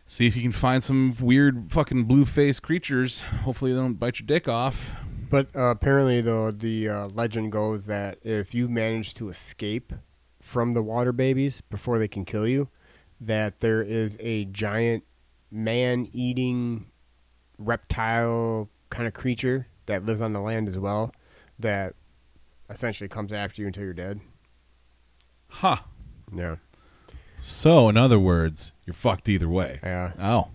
see 0.06 0.28
if 0.28 0.36
you 0.36 0.42
can 0.42 0.52
find 0.52 0.84
some 0.84 1.16
weird 1.20 1.72
fucking 1.72 2.04
blue 2.04 2.26
faced 2.26 2.62
creatures. 2.62 3.22
Hopefully 3.22 3.74
they 3.74 3.80
don't 3.80 3.94
bite 3.94 4.20
your 4.20 4.28
dick 4.28 4.48
off. 4.48 4.96
But 5.30 5.48
uh, 5.56 5.70
apparently, 5.70 6.20
though, 6.20 6.52
the 6.52 6.90
uh, 6.90 7.08
legend 7.08 7.54
goes 7.54 7.86
that 7.86 8.20
if 8.22 8.54
you 8.54 8.68
manage 8.68 9.14
to 9.16 9.30
escape 9.30 9.94
from 10.42 10.74
the 10.74 10.84
water 10.84 11.14
babies 11.14 11.62
before 11.62 11.98
they 11.98 12.10
can 12.10 12.26
kill 12.26 12.46
you, 12.46 12.68
that 13.22 13.60
there 13.60 13.82
is 13.82 14.18
a 14.20 14.46
giant 14.46 15.04
man-eating 15.52 16.88
reptile 17.58 18.68
kind 18.90 19.08
of 19.08 19.14
creature 19.14 19.68
that 19.86 20.06
lives 20.06 20.22
on 20.22 20.34
the 20.34 20.40
land 20.42 20.68
as 20.68 20.78
well, 20.80 21.14
that 21.60 21.94
essentially 22.70 23.08
comes 23.08 23.32
after 23.32 23.62
you 23.62 23.68
until 23.68 23.84
you're 23.84 23.94
dead. 23.94 24.20
Huh. 25.50 25.78
Yeah, 26.36 26.56
So 27.42 27.90
in 27.90 27.98
other 27.98 28.18
words, 28.20 28.72
you're 28.86 28.94
fucked 28.94 29.28
either 29.30 29.50
way. 29.50 29.80
yeah. 29.84 30.14
Oh. 30.20 30.48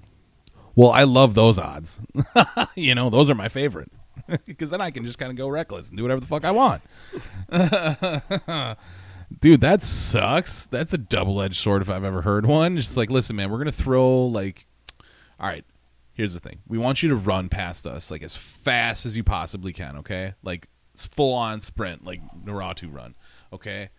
Well, 0.75 0.91
I 0.91 1.05
love 1.05 1.35
those 1.35 1.59
odds. 1.59 2.01
you 2.75 2.95
know, 2.95 3.11
those 3.11 3.29
are 3.31 3.35
my 3.35 3.49
favorite. 3.49 3.91
Because 4.45 4.71
then 4.71 4.81
I 4.81 4.91
can 4.91 5.05
just 5.05 5.19
kind 5.19 5.31
of 5.31 5.37
go 5.37 5.47
reckless 5.47 5.89
and 5.89 5.97
do 5.97 6.03
whatever 6.03 6.21
the 6.21 6.27
fuck 6.27 6.45
I 6.45 6.51
want. 6.51 6.83
Dude, 9.41 9.61
that 9.61 9.83
sucks. 9.83 10.65
That's 10.65 10.93
a 10.93 10.99
double 10.99 11.43
edged 11.43 11.57
sword 11.57 11.83
if 11.83 11.91
I've 11.91 12.05
ever 12.05 12.23
heard 12.23 12.47
one. 12.47 12.77
Just 12.77 12.97
like, 12.97 13.11
listen, 13.11 13.37
man, 13.37 13.51
we're 13.51 13.65
to 13.65 13.73
throw, 13.73 14.27
like, 14.27 14.67
all 15.39 15.49
right, 15.49 15.65
here's 16.15 16.35
the 16.35 16.41
thing. 16.41 16.61
We 16.67 16.79
want 16.79 17.03
you 17.03 17.11
to 17.11 17.17
run 17.17 17.49
past 17.49 17.87
us, 17.87 18.11
like, 18.11 18.23
as 18.23 18.35
fast 18.35 19.05
as 19.05 19.17
you 19.17 19.23
possibly 19.23 19.73
can, 19.73 19.99
okay? 19.99 20.35
Like, 20.43 20.69
full 21.05 21.35
on 21.35 21.61
sprint, 21.61 22.05
like 22.05 22.21
Naruto 22.45 22.93
run, 22.93 23.15
okay? 23.53 23.91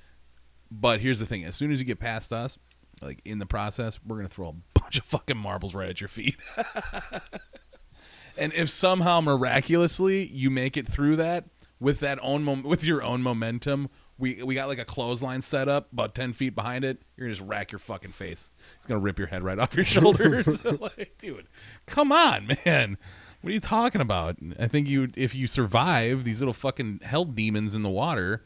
But 0.72 1.00
here's 1.00 1.20
the 1.20 1.26
thing 1.26 1.46
as 1.46 1.56
soon 1.56 1.72
as 1.72 1.80
you 1.80 1.86
get 1.86 2.00
past 2.00 2.34
us, 2.34 2.58
like 3.02 3.22
in 3.24 3.40
the 3.40 3.46
process, 3.46 4.00
we're 4.06 4.18
gonna 4.18 4.28
throw 4.28 4.50
a 4.50 4.80
bunch 4.80 4.98
of 4.98 5.06
fucking 5.06 5.38
marbles 5.38 5.76
right 5.76 5.90
at 5.90 6.02
your 6.02 6.08
feet. 6.08 6.36
and 8.38 8.54
if 8.54 8.70
somehow 8.70 9.22
miraculously 9.22 10.26
you 10.28 10.50
make 10.50 10.76
it 10.76 10.88
through 10.88 11.18
that 11.18 11.46
with 11.80 12.00
that 12.00 12.20
own 12.22 12.44
mom- 12.44 12.64
with 12.64 12.84
your 12.84 13.04
own 13.04 13.22
momentum, 13.22 13.90
we 14.20 14.42
we 14.44 14.56
got 14.56 14.68
like 14.68 14.80
a 14.80 14.86
clothesline 14.86 15.42
set 15.42 15.68
up 15.70 15.92
about 15.94 16.16
ten 16.16 16.34
feet 16.34 16.56
behind 16.56 16.84
it. 16.84 17.02
You're 17.16 17.28
gonna 17.28 17.36
just 17.36 17.48
rack 17.48 17.72
your 17.72 17.80
fucking 17.80 18.12
face. 18.12 18.50
It's 18.78 18.86
gonna 18.86 19.00
rip 19.00 19.18
your 19.20 19.28
head 19.28 19.44
right 19.44 19.60
off 19.60 19.76
your 19.76 19.86
shoulders. 19.96 20.64
like, 20.82 21.16
dude, 21.18 21.48
come 21.86 22.12
on, 22.12 22.48
man. 22.66 22.98
What 23.42 23.52
are 23.52 23.54
you 23.54 23.60
talking 23.60 24.02
about? 24.02 24.38
I 24.60 24.68
think 24.68 24.88
you 24.88 25.10
if 25.16 25.36
you 25.36 25.46
survive 25.48 26.24
these 26.24 26.42
little 26.42 26.54
fucking 26.54 27.02
hell 27.04 27.26
demons 27.26 27.76
in 27.76 27.84
the 27.84 27.90
water, 27.90 28.44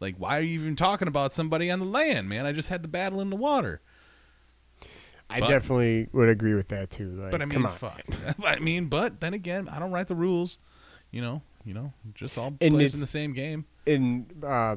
like 0.00 0.16
why 0.18 0.38
are 0.38 0.42
you 0.42 0.60
even 0.60 0.76
talking 0.76 1.08
about 1.08 1.32
somebody 1.32 1.70
on 1.70 1.78
the 1.78 1.86
land, 1.86 2.28
man? 2.28 2.44
I 2.46 2.52
just 2.52 2.68
had 2.68 2.82
the 2.82 2.88
battle 2.88 3.20
in 3.20 3.30
the 3.30 3.36
water. 3.36 3.80
I 5.30 5.40
But- 5.40 5.48
definitely 5.48 6.08
would 6.12 6.28
agree 6.28 6.54
with 6.54 6.68
that 6.68 6.90
too. 6.90 7.10
Like, 7.12 7.30
But 7.30 7.42
I 7.42 7.44
mean, 7.46 7.66
fuck. 7.68 8.00
I 8.44 8.58
mean, 8.60 8.86
but 8.86 9.20
then 9.20 9.34
again, 9.34 9.68
I 9.68 9.78
don't 9.78 9.90
write 9.90 10.06
the 10.08 10.14
rules. 10.14 10.58
You 11.10 11.20
know, 11.22 11.42
you 11.64 11.72
know, 11.74 11.92
just 12.14 12.36
all 12.38 12.54
And 12.60 12.74
plays 12.74 12.94
in 12.94 13.00
the 13.00 13.06
same 13.06 13.32
game. 13.32 13.64
in 13.86 14.26
uh, 14.46 14.76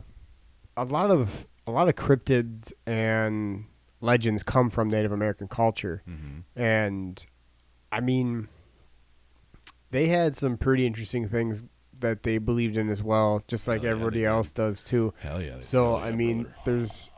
a 0.82 0.86
lot 0.86 1.12
of 1.12 1.48
a 1.68 1.72
lot 1.72 1.88
of 1.88 1.96
cryptids 1.96 2.72
and 2.86 3.66
legends 4.02 4.44
come 4.44 4.70
from 4.70 4.90
Native 4.90 5.12
American 5.12 5.48
culture, 5.48 6.02
Mm-hmm. 6.10 6.60
and 6.62 7.26
I 7.92 8.00
mean, 8.00 8.48
they 9.92 10.08
had 10.08 10.36
some 10.36 10.58
pretty 10.58 10.86
interesting 10.86 11.28
things 11.28 11.64
that 12.00 12.24
they 12.24 12.38
believed 12.40 12.78
in 12.78 12.90
as 12.90 13.04
well, 13.04 13.44
just 13.48 13.68
like 13.68 13.82
Hell 13.82 13.86
yeah, 13.86 13.92
everybody 13.92 14.20
did. 14.22 14.26
else 14.26 14.52
does 14.52 14.82
too. 14.82 15.14
Hell 15.20 15.42
yeah. 15.42 15.58
So 15.60 15.96
I 15.96 16.10
are, 16.10 16.14
mean, 16.14 16.44
brother. 16.44 16.56
there's 16.66 17.12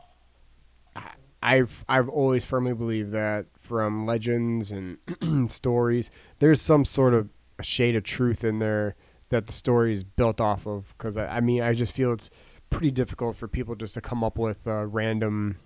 I- 0.96 1.12
I've 1.42 1.84
I've 1.88 2.08
always 2.08 2.44
firmly 2.44 2.74
believed 2.74 3.12
that 3.12 3.46
from 3.60 4.04
legends 4.06 4.70
and 4.72 4.98
stories, 5.50 6.10
there's 6.38 6.60
some 6.60 6.84
sort 6.84 7.14
of 7.14 7.28
a 7.58 7.62
shade 7.62 7.96
of 7.96 8.02
truth 8.02 8.44
in 8.44 8.58
there 8.58 8.94
that 9.30 9.46
the 9.46 9.52
story 9.52 9.92
is 9.94 10.04
built 10.04 10.40
off 10.40 10.66
of. 10.66 10.92
Because 10.98 11.16
I, 11.16 11.36
I 11.36 11.40
mean, 11.40 11.62
I 11.62 11.72
just 11.72 11.92
feel 11.94 12.12
it's 12.12 12.28
pretty 12.74 12.90
difficult 12.90 13.36
for 13.36 13.48
people 13.48 13.74
just 13.76 13.94
to 13.94 14.00
come 14.00 14.24
up 14.24 14.38
with 14.38 14.66
a 14.66 14.86
random, 14.86 15.56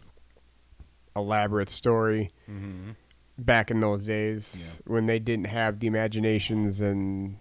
elaborate 1.16 1.70
story 1.70 2.30
Mhm. 2.48 2.94
back 3.38 3.70
in 3.70 3.80
those 3.80 4.06
days 4.06 4.56
Yeah. 4.61 4.92
when 4.92 5.06
they 5.06 5.18
didn't 5.18 5.46
have 5.46 5.80
the 5.80 5.86
imaginations 5.86 6.80
and 6.80 7.38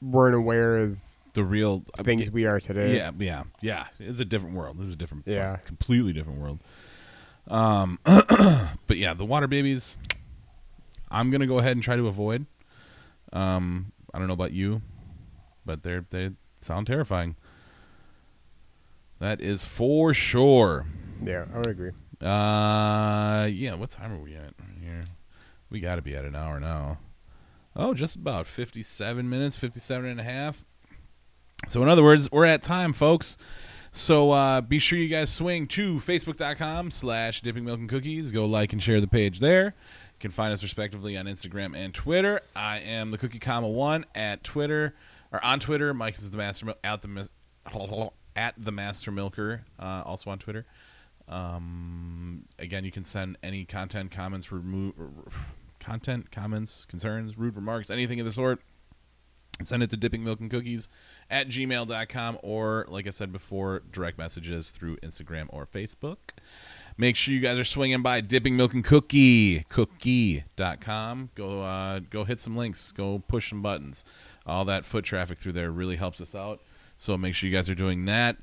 weren't 0.00 0.34
aware 0.36 0.76
as 0.76 1.16
the 1.34 1.44
real 1.44 1.84
things 2.02 2.30
we 2.30 2.46
are 2.46 2.58
today. 2.60 2.96
Yeah, 2.96 3.10
yeah, 3.18 3.44
yeah. 3.60 3.86
It's 3.98 4.20
a 4.20 4.24
different 4.24 4.54
world. 4.56 4.78
This 4.78 4.88
is 4.88 4.94
a 4.94 4.96
different, 4.96 5.24
Yeah. 5.26 5.56
completely 5.64 6.12
different 6.12 6.40
world. 6.40 6.60
Um, 7.46 7.98
but 8.04 8.96
yeah, 8.96 9.14
the 9.14 9.24
water 9.24 9.46
babies. 9.46 9.96
I'm 11.10 11.30
gonna 11.30 11.46
go 11.46 11.58
ahead 11.58 11.72
and 11.72 11.82
try 11.82 11.96
to 11.96 12.06
avoid. 12.06 12.44
Um, 13.32 13.92
I 14.12 14.18
don't 14.18 14.26
know 14.28 14.34
about 14.34 14.52
you, 14.52 14.82
but 15.64 15.82
they're 15.82 16.04
they 16.10 16.30
sound 16.60 16.86
terrifying. 16.86 17.36
That 19.20 19.40
is 19.40 19.64
for 19.64 20.14
sure. 20.14 20.86
yeah, 21.24 21.46
I 21.52 21.56
would 21.58 21.66
agree. 21.66 21.90
Uh, 22.20 23.46
yeah. 23.52 23.74
What 23.74 23.90
time 23.90 24.12
are 24.12 24.18
we 24.18 24.34
at 24.34 24.54
here? 24.80 25.04
We 25.70 25.80
got 25.80 25.96
to 25.96 26.02
be 26.02 26.14
at 26.14 26.24
an 26.24 26.34
hour 26.34 26.58
now. 26.60 26.98
Oh, 27.76 27.94
just 27.94 28.16
about 28.16 28.46
57 28.46 29.28
minutes, 29.28 29.56
57 29.56 30.04
and 30.08 30.18
a 30.20 30.24
half. 30.24 30.64
So, 31.68 31.82
in 31.82 31.88
other 31.88 32.02
words, 32.02 32.30
we're 32.30 32.44
at 32.44 32.62
time, 32.62 32.92
folks. 32.92 33.36
So, 33.92 34.30
uh, 34.32 34.60
be 34.60 34.78
sure 34.78 34.98
you 34.98 35.08
guys 35.08 35.30
swing 35.32 35.66
to 35.68 35.96
facebook.com 35.98 36.90
slash 36.90 37.40
dipping 37.40 37.64
milk 37.64 37.80
and 37.80 37.88
cookies. 37.88 38.32
Go 38.32 38.46
like 38.46 38.72
and 38.72 38.82
share 38.82 39.00
the 39.00 39.06
page 39.06 39.40
there. 39.40 39.66
You 39.66 40.20
can 40.20 40.30
find 40.30 40.52
us 40.52 40.62
respectively 40.62 41.16
on 41.16 41.26
Instagram 41.26 41.76
and 41.76 41.94
Twitter. 41.94 42.40
I 42.56 42.78
am 42.78 43.10
the 43.10 43.18
Cookie 43.18 43.38
Comma 43.38 43.68
One 43.68 44.04
at 44.14 44.42
Twitter 44.44 44.94
or 45.32 45.44
on 45.44 45.60
Twitter. 45.60 45.92
Mike 45.94 46.14
is 46.14 46.30
the 46.30 46.38
master 46.38 46.74
at 46.82 47.02
the 47.02 47.08
mis- 47.08 47.30
at 48.38 48.54
the 48.56 48.70
master 48.70 49.10
milker. 49.10 49.64
Uh, 49.78 50.02
also 50.06 50.30
on 50.30 50.38
Twitter. 50.38 50.64
Um, 51.28 52.44
again, 52.58 52.84
you 52.84 52.92
can 52.92 53.02
send 53.02 53.36
any 53.42 53.64
content, 53.64 54.12
comments, 54.12 54.50
remo- 54.50 54.94
content, 55.80 56.30
comments, 56.30 56.86
concerns, 56.86 57.36
rude 57.36 57.56
remarks, 57.56 57.90
anything 57.90 58.20
of 58.20 58.26
the 58.26 58.32
sort. 58.32 58.60
Send 59.64 59.82
it 59.82 59.90
to 59.90 59.96
dipping 59.96 60.22
milk 60.22 60.38
and 60.38 60.48
cookies 60.48 60.88
at 61.28 61.48
gmail.com 61.48 62.38
or, 62.44 62.86
like 62.88 63.08
I 63.08 63.10
said 63.10 63.32
before, 63.32 63.82
direct 63.90 64.16
messages 64.16 64.70
through 64.70 64.98
Instagram 64.98 65.46
or 65.48 65.66
Facebook. 65.66 66.16
Make 66.96 67.16
sure 67.16 67.34
you 67.34 67.40
guys 67.40 67.58
are 67.58 67.64
swinging 67.64 68.00
by 68.00 68.20
dipping 68.20 68.56
milk 68.56 68.72
and 68.72 68.84
cookie 68.84 69.64
cookie.com. 69.68 71.30
Go 71.34 71.62
uh, 71.62 72.00
go 72.10 72.24
hit 72.24 72.38
some 72.38 72.56
links. 72.56 72.92
Go 72.92 73.18
push 73.26 73.50
some 73.50 73.62
buttons. 73.62 74.04
All 74.46 74.64
that 74.66 74.84
foot 74.84 75.04
traffic 75.04 75.38
through 75.38 75.52
there 75.52 75.72
really 75.72 75.96
helps 75.96 76.20
us 76.20 76.36
out. 76.36 76.60
So 76.98 77.16
make 77.16 77.34
sure 77.34 77.48
you 77.48 77.56
guys 77.56 77.70
are 77.70 77.74
doing 77.74 78.04
that. 78.04 78.36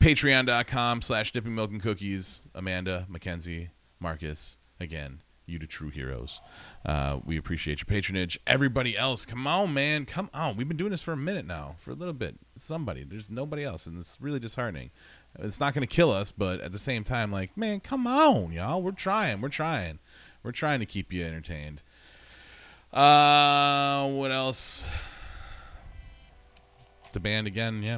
Patreon.com 0.00 1.02
slash 1.02 1.32
dipping 1.32 1.54
milk 1.54 1.70
and 1.70 1.82
cookies. 1.82 2.42
Amanda, 2.54 3.04
Mackenzie, 3.08 3.70
Marcus, 4.00 4.58
again, 4.80 5.22
you 5.46 5.58
the 5.58 5.66
true 5.66 5.90
heroes. 5.90 6.40
Uh, 6.84 7.18
we 7.24 7.36
appreciate 7.36 7.80
your 7.80 7.86
patronage. 7.86 8.38
Everybody 8.46 8.96
else, 8.96 9.26
come 9.26 9.46
on, 9.46 9.74
man, 9.74 10.06
come 10.06 10.30
on. 10.32 10.56
We've 10.56 10.68
been 10.68 10.76
doing 10.76 10.90
this 10.90 11.02
for 11.02 11.12
a 11.12 11.16
minute 11.16 11.46
now, 11.46 11.74
for 11.78 11.90
a 11.90 11.94
little 11.94 12.14
bit. 12.14 12.36
Somebody, 12.56 13.04
there's 13.04 13.28
nobody 13.28 13.64
else, 13.64 13.86
and 13.86 13.98
it's 13.98 14.18
really 14.20 14.38
disheartening. 14.38 14.90
It's 15.38 15.60
not 15.60 15.74
going 15.74 15.86
to 15.86 15.92
kill 15.94 16.12
us, 16.12 16.32
but 16.32 16.60
at 16.60 16.72
the 16.72 16.78
same 16.78 17.04
time, 17.04 17.30
like, 17.30 17.56
man, 17.56 17.80
come 17.80 18.06
on, 18.06 18.52
y'all. 18.52 18.82
We're 18.82 18.92
trying. 18.92 19.40
We're 19.40 19.48
trying. 19.48 19.98
We're 20.42 20.52
trying 20.52 20.80
to 20.80 20.86
keep 20.86 21.12
you 21.12 21.24
entertained. 21.24 21.82
Uh, 22.92 24.08
what 24.10 24.30
else? 24.30 24.88
The 27.16 27.20
band 27.20 27.46
again, 27.46 27.82
yeah. 27.82 27.96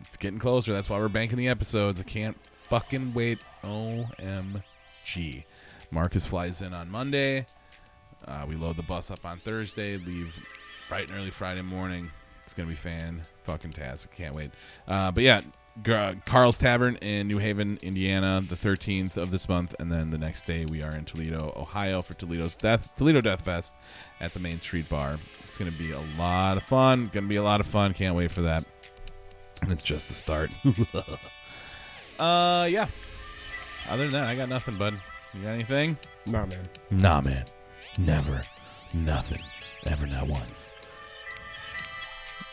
It's 0.00 0.16
getting 0.16 0.38
closer. 0.38 0.72
That's 0.72 0.88
why 0.88 0.98
we're 0.98 1.10
banking 1.10 1.36
the 1.36 1.48
episodes. 1.48 2.00
I 2.00 2.04
can't 2.04 2.34
fucking 2.46 3.12
wait. 3.12 3.38
OMG. 3.62 5.44
Marcus 5.90 6.24
flies 6.24 6.62
in 6.62 6.72
on 6.72 6.90
Monday. 6.90 7.44
Uh, 8.26 8.46
we 8.48 8.56
load 8.56 8.76
the 8.76 8.82
bus 8.84 9.10
up 9.10 9.26
on 9.26 9.36
Thursday. 9.36 9.98
Leave 9.98 10.42
bright 10.88 11.10
and 11.10 11.18
early 11.18 11.30
Friday 11.30 11.60
morning. 11.60 12.10
It's 12.42 12.54
gonna 12.54 12.70
be 12.70 12.74
fan 12.74 13.20
fucking 13.42 13.72
tastic. 13.72 14.16
Can't 14.16 14.34
wait. 14.34 14.52
Uh, 14.88 15.10
but 15.10 15.22
yeah, 15.22 15.42
Gar- 15.82 16.14
Carl's 16.24 16.56
Tavern 16.56 16.96
in 16.96 17.26
New 17.26 17.38
Haven, 17.38 17.78
Indiana, 17.82 18.40
the 18.40 18.54
13th 18.54 19.16
of 19.16 19.30
this 19.30 19.48
month, 19.48 19.74
and 19.80 19.90
then 19.90 20.10
the 20.10 20.18
next 20.18 20.46
day 20.46 20.64
we 20.66 20.82
are 20.82 20.94
in 20.94 21.04
Toledo, 21.04 21.52
Ohio 21.56 22.00
for 22.00 22.14
Toledo's 22.14 22.54
Death 22.54 22.94
Toledo 22.96 23.20
Death 23.20 23.44
Fest 23.44 23.74
at 24.20 24.32
the 24.32 24.40
Main 24.40 24.60
Street 24.60 24.88
Bar. 24.88 25.18
It's 25.42 25.58
gonna 25.58 25.72
be 25.72 25.92
a 25.92 26.00
lot 26.18 26.56
of 26.56 26.62
fun. 26.62 27.10
Gonna 27.12 27.26
be 27.26 27.36
a 27.36 27.42
lot 27.42 27.60
of 27.60 27.66
fun. 27.66 27.92
Can't 27.92 28.14
wait 28.14 28.30
for 28.30 28.42
that. 28.42 28.64
And 29.62 29.72
it's 29.72 29.82
just 29.82 30.08
the 30.08 30.14
start. 30.14 30.50
uh, 32.20 32.68
yeah. 32.70 32.86
Other 33.88 34.04
than 34.04 34.12
that, 34.12 34.28
I 34.28 34.34
got 34.34 34.48
nothing, 34.48 34.78
bud. 34.78 34.94
You 35.32 35.42
got 35.42 35.50
anything? 35.50 35.98
Nah, 36.26 36.46
man. 36.46 36.68
Nah, 36.90 37.20
man. 37.20 37.44
Never. 37.98 38.42
Nothing. 38.92 39.40
Ever 39.86 40.06
not 40.06 40.28
once. 40.28 40.70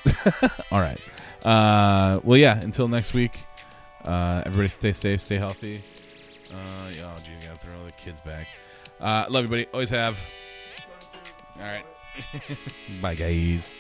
All 0.72 0.80
right. 0.80 1.00
Uh, 1.44 2.20
well, 2.24 2.38
yeah. 2.38 2.60
Until 2.62 2.88
next 2.88 3.14
week. 3.14 3.46
Uh, 4.06 4.42
everybody, 4.46 4.70
stay 4.70 4.94
safe, 4.94 5.22
stay 5.22 5.38
healthy. 5.38 5.82
Uh, 6.54 6.58
yeah, 6.96 7.04
oh, 7.06 7.46
gotta 7.46 7.60
throw 7.60 7.78
all 7.78 7.86
the 7.86 7.92
kids 7.94 8.20
back. 8.22 8.48
Uh, 9.00 9.26
love 9.30 9.46
you, 9.46 9.50
buddy. 9.50 9.68
Always 9.74 9.90
have. 9.92 10.20
All 11.58 11.64
right. 11.64 11.86
Bye, 13.02 13.16
guys. 13.16 13.72